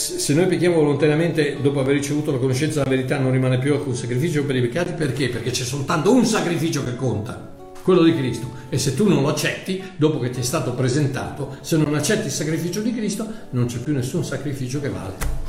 se 0.00 0.32
noi 0.32 0.46
pecchiamo 0.46 0.76
volontariamente 0.76 1.58
dopo 1.60 1.80
aver 1.80 1.94
ricevuto 1.94 2.32
la 2.32 2.38
conoscenza 2.38 2.82
della 2.82 2.96
verità 2.96 3.18
non 3.18 3.32
rimane 3.32 3.58
più 3.58 3.74
alcun 3.74 3.94
sacrificio 3.94 4.44
per 4.44 4.56
i 4.56 4.62
peccati 4.62 4.92
perché? 4.92 5.28
Perché 5.28 5.50
c'è 5.50 5.64
soltanto 5.64 6.10
un 6.10 6.24
sacrificio 6.24 6.82
che 6.82 6.96
conta 6.96 7.58
quello 7.82 8.02
di 8.02 8.14
Cristo. 8.14 8.50
E 8.68 8.78
se 8.78 8.94
tu 8.94 9.08
non 9.08 9.22
lo 9.22 9.28
accetti, 9.28 9.82
dopo 9.96 10.18
che 10.18 10.30
ti 10.30 10.40
è 10.40 10.42
stato 10.42 10.72
presentato, 10.72 11.56
se 11.60 11.76
non 11.76 11.94
accetti 11.94 12.26
il 12.26 12.32
sacrificio 12.32 12.80
di 12.80 12.94
Cristo, 12.94 13.26
non 13.50 13.66
c'è 13.66 13.78
più 13.78 13.92
nessun 13.92 14.24
sacrificio 14.24 14.80
che 14.80 14.88
vale 14.88 15.48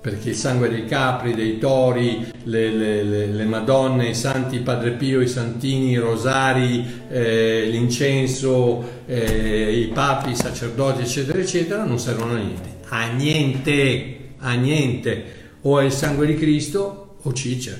perché 0.00 0.30
il 0.30 0.36
sangue 0.36 0.70
dei 0.70 0.86
capri, 0.86 1.34
dei 1.34 1.58
tori, 1.58 2.24
le, 2.44 2.70
le, 2.70 3.02
le, 3.02 3.26
le 3.26 3.44
Madonne, 3.44 4.08
i 4.08 4.14
santi 4.14 4.60
Padre 4.60 4.92
Pio, 4.92 5.20
i 5.20 5.28
santini, 5.28 5.90
i 5.90 5.96
rosari, 5.96 7.02
eh, 7.10 7.66
l'incenso, 7.70 9.02
eh, 9.06 9.72
i 9.72 9.88
papi, 9.88 10.30
i 10.30 10.36
sacerdoti, 10.36 11.02
eccetera, 11.02 11.38
eccetera, 11.38 11.84
non 11.84 11.98
servono 11.98 12.32
a 12.32 12.36
niente. 12.36 12.77
A 12.88 13.08
niente, 13.12 14.34
a 14.38 14.52
niente. 14.54 15.36
O 15.62 15.78
è 15.80 15.84
il 15.84 15.92
sangue 15.92 16.26
di 16.26 16.34
Cristo 16.34 17.16
o 17.22 17.32
ciccia. 17.32 17.76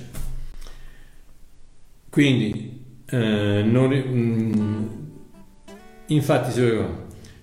Quindi, 2.11 2.85
eh, 3.11 3.63
non, 3.65 3.91
mm, 3.91 4.87
infatti, 6.07 6.51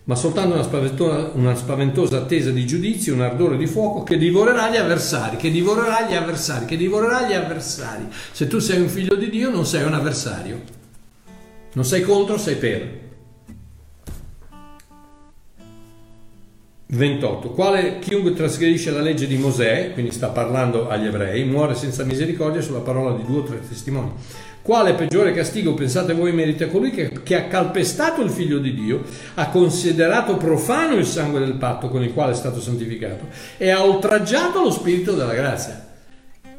ma 0.05 0.15
soltanto 0.15 0.53
una 0.53 0.63
spaventosa, 0.63 1.31
una 1.33 1.55
spaventosa, 1.55 2.17
attesa 2.17 2.51
di 2.51 2.65
giudizio, 2.67 3.13
un 3.13 3.21
ardore 3.21 3.57
di 3.57 3.65
fuoco 3.65 4.03
che 4.03 4.17
divorerà 4.17 4.69
gli 4.69 4.75
avversari, 4.75 5.37
che 5.37 5.49
divorerà 5.49 6.07
gli 6.07 6.13
avversari, 6.13 6.65
che 6.65 6.77
divorerà 6.77 7.27
gli 7.27 7.33
avversari. 7.33 8.07
Se 8.31 8.47
tu 8.47 8.59
sei 8.59 8.81
un 8.81 8.87
figlio 8.87 9.15
di 9.15 9.29
Dio 9.29 9.49
non 9.49 9.65
sei 9.65 9.83
un 9.83 9.93
avversario, 9.93 10.61
non 11.73 11.85
sei 11.85 12.01
contro, 12.01 12.37
sei 12.37 12.55
per. 12.55 13.03
28. 16.87 17.49
Quale 17.49 17.99
chiunque 17.99 18.33
trasgredisce 18.33 18.91
la 18.91 19.01
legge 19.01 19.25
di 19.25 19.37
Mosè, 19.37 19.91
quindi 19.93 20.11
sta 20.11 20.27
parlando 20.27 20.87
agli 20.87 21.07
ebrei, 21.07 21.43
muore 21.43 21.73
senza 21.73 22.03
misericordia 22.03 22.61
sulla 22.61 22.79
parola 22.79 23.15
di 23.15 23.25
due 23.25 23.39
o 23.39 23.43
tre 23.43 23.59
testimoni. 23.67 24.11
Quale 24.61 24.93
peggiore 24.93 25.31
castigo, 25.31 25.75
pensate 25.75 26.13
voi, 26.13 26.31
merita 26.31 26.67
colui 26.67 26.89
che, 26.89 27.11
che, 27.23 27.35
ha 27.35 27.43
calpestato 27.43 28.21
il 28.21 28.31
figlio 28.31 28.57
di 28.57 28.73
Dio, 28.73 29.03
ha 29.35 29.49
considerato 29.49 30.37
profano 30.37 30.95
il 30.95 31.05
sangue 31.05 31.39
del 31.39 31.53
patto 31.53 31.87
con 31.89 32.01
il 32.03 32.13
quale 32.13 32.31
è 32.31 32.35
stato 32.35 32.59
santificato 32.59 33.27
e 33.57 33.69
ha 33.69 33.83
oltraggiato 33.83 34.61
lo 34.61 34.71
spirito 34.71 35.13
della 35.13 35.35
grazia? 35.35 35.83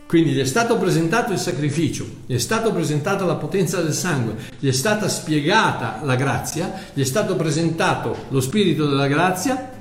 Quindi 0.06 0.30
gli 0.30 0.38
è 0.38 0.44
stato 0.44 0.76
presentato 0.76 1.32
il 1.32 1.38
sacrificio, 1.38 2.06
gli 2.26 2.34
è 2.34 2.38
stato 2.38 2.72
presentata 2.72 3.24
la 3.24 3.34
potenza 3.34 3.82
del 3.82 3.92
sangue, 3.92 4.36
gli 4.60 4.68
è 4.68 4.72
stata 4.72 5.08
spiegata 5.08 5.98
la 6.04 6.14
grazia, 6.14 6.72
gli 6.92 7.00
è 7.00 7.04
stato 7.04 7.34
presentato 7.34 8.14
lo 8.28 8.40
spirito 8.40 8.86
della 8.86 9.08
grazia 9.08 9.74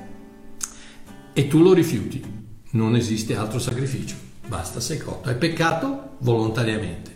e 1.37 1.47
tu 1.47 1.61
lo 1.61 1.73
rifiuti. 1.73 2.23
Non 2.71 2.95
esiste 2.95 3.35
altro 3.35 3.59
sacrificio, 3.59 4.15
basta, 4.47 4.79
sei 4.79 4.97
cotto. 4.97 5.27
Hai 5.27 5.35
peccato 5.35 6.15
volontariamente. 6.19 7.13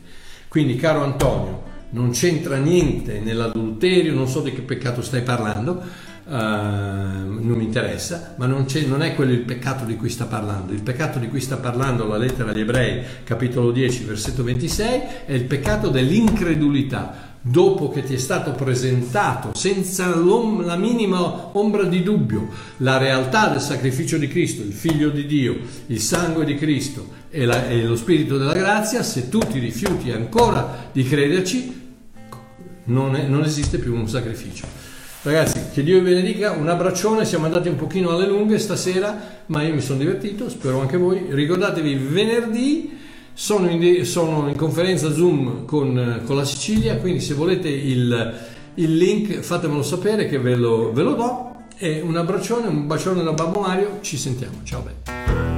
Quindi, 0.50 0.76
caro 0.76 1.04
Antonio, 1.04 1.64
non 1.92 2.12
c'entra 2.12 2.58
niente 2.58 3.22
nell'adulterio, 3.22 4.14
non 4.14 4.28
so 4.28 4.42
di 4.42 4.52
che 4.52 4.62
peccato 4.62 5.02
stai 5.02 5.22
parlando, 5.22 5.82
uh, 6.26 6.32
non 6.32 7.54
mi 7.56 7.64
interessa, 7.64 8.36
ma 8.38 8.46
non, 8.46 8.66
non, 8.88 9.04
è 9.04 9.16
quello 9.16 9.32
il 9.32 9.40
peccato 9.40 9.86
di 9.86 9.96
cui 9.96 10.10
sta 10.10 10.26
parlando. 10.26 10.74
Il 10.74 10.84
peccato 10.84 11.18
di 11.18 11.30
cui 11.30 11.40
sta 11.40 11.56
parlando 11.56 12.06
la 12.06 12.18
lettera 12.18 12.52
agli 12.52 12.60
ebrei, 12.60 13.04
capitolo 13.24 13.72
10, 13.72 14.04
versetto 14.04 14.44
26, 14.44 15.02
è 15.28 15.34
il 15.34 15.46
peccato 15.46 15.88
dell'incredulità 15.88 17.29
dopo 17.42 17.90
che 17.90 18.04
ti 18.04 18.14
è 18.14 18.18
stato 18.18 18.52
presentato 18.52 19.52
senza 19.56 20.14
la 20.16 20.76
minima 20.76 21.50
ombra 21.54 21.84
di 21.84 22.04
dubbio 22.04 22.50
la 22.78 22.98
realtà 22.98 23.48
del 23.48 23.62
sacrificio 23.62 24.18
di 24.18 24.28
Cristo, 24.28 24.62
il 24.62 24.74
figlio 24.74 25.10
di 25.10 25.26
Dio, 25.26 25.58
il 25.88 26.02
sangue 26.02 26.44
di 26.44 26.56
Cristo 26.56 27.08
e, 27.30 27.46
la, 27.46 27.68
e 27.68 27.84
lo 27.84 27.96
spirito 27.96 28.38
della 28.38 28.54
grazia, 28.54 29.04
se 29.04 29.30
tu 29.30 29.40
ti 29.40 29.60
rifiuti 29.60 30.12
ancora 30.12 30.90
di 30.92 31.04
crederci, 31.04 31.78
non, 32.86 33.16
è, 33.16 33.24
non 33.24 33.44
esiste 33.44 33.78
più 33.78 33.96
un 33.96 34.08
sacrificio. 34.08 34.66
Ragazzi, 35.22 35.60
che 35.74 35.84
Dio 35.84 36.00
vi 36.00 36.10
benedica, 36.10 36.52
un 36.52 36.70
abbraccione, 36.70 37.26
siamo 37.26 37.46
andati 37.46 37.68
un 37.68 37.76
pochino 37.76 38.12
alle 38.12 38.26
lunghe 38.26 38.58
stasera, 38.58 39.44
ma 39.48 39.64
io 39.64 39.74
mi 39.74 39.82
sono 39.82 40.00
divertito, 40.00 40.50
spero 40.50 40.80
anche 40.80 40.98
voi. 40.98 41.26
Ricordatevi 41.30 41.96
venerdì 41.96 42.98
sono 43.40 43.70
in, 43.70 44.06
sono 44.06 44.50
in 44.50 44.58
conferenza 44.58 45.14
Zoom 45.14 45.64
con, 45.64 46.24
con, 46.26 46.36
la 46.36 46.44
Sicilia, 46.44 46.98
quindi 46.98 47.22
se 47.22 47.36
volete 47.36 47.70
il, 47.70 48.38
il 48.74 48.98
link 48.98 49.40
fatemelo 49.40 49.82
sapere 49.82 50.28
che 50.28 50.38
ve 50.38 50.56
lo, 50.56 50.92
ve 50.92 51.04
lo 51.04 51.14
do. 51.14 51.54
E 51.78 52.02
un 52.02 52.18
abbraccione, 52.18 52.68
un 52.68 52.86
bacione 52.86 53.24
da 53.24 53.32
Babbo 53.32 53.62
Mario, 53.62 54.00
ci 54.02 54.18
sentiamo. 54.18 54.56
Ciao 54.64 54.82
bello. 54.82 55.49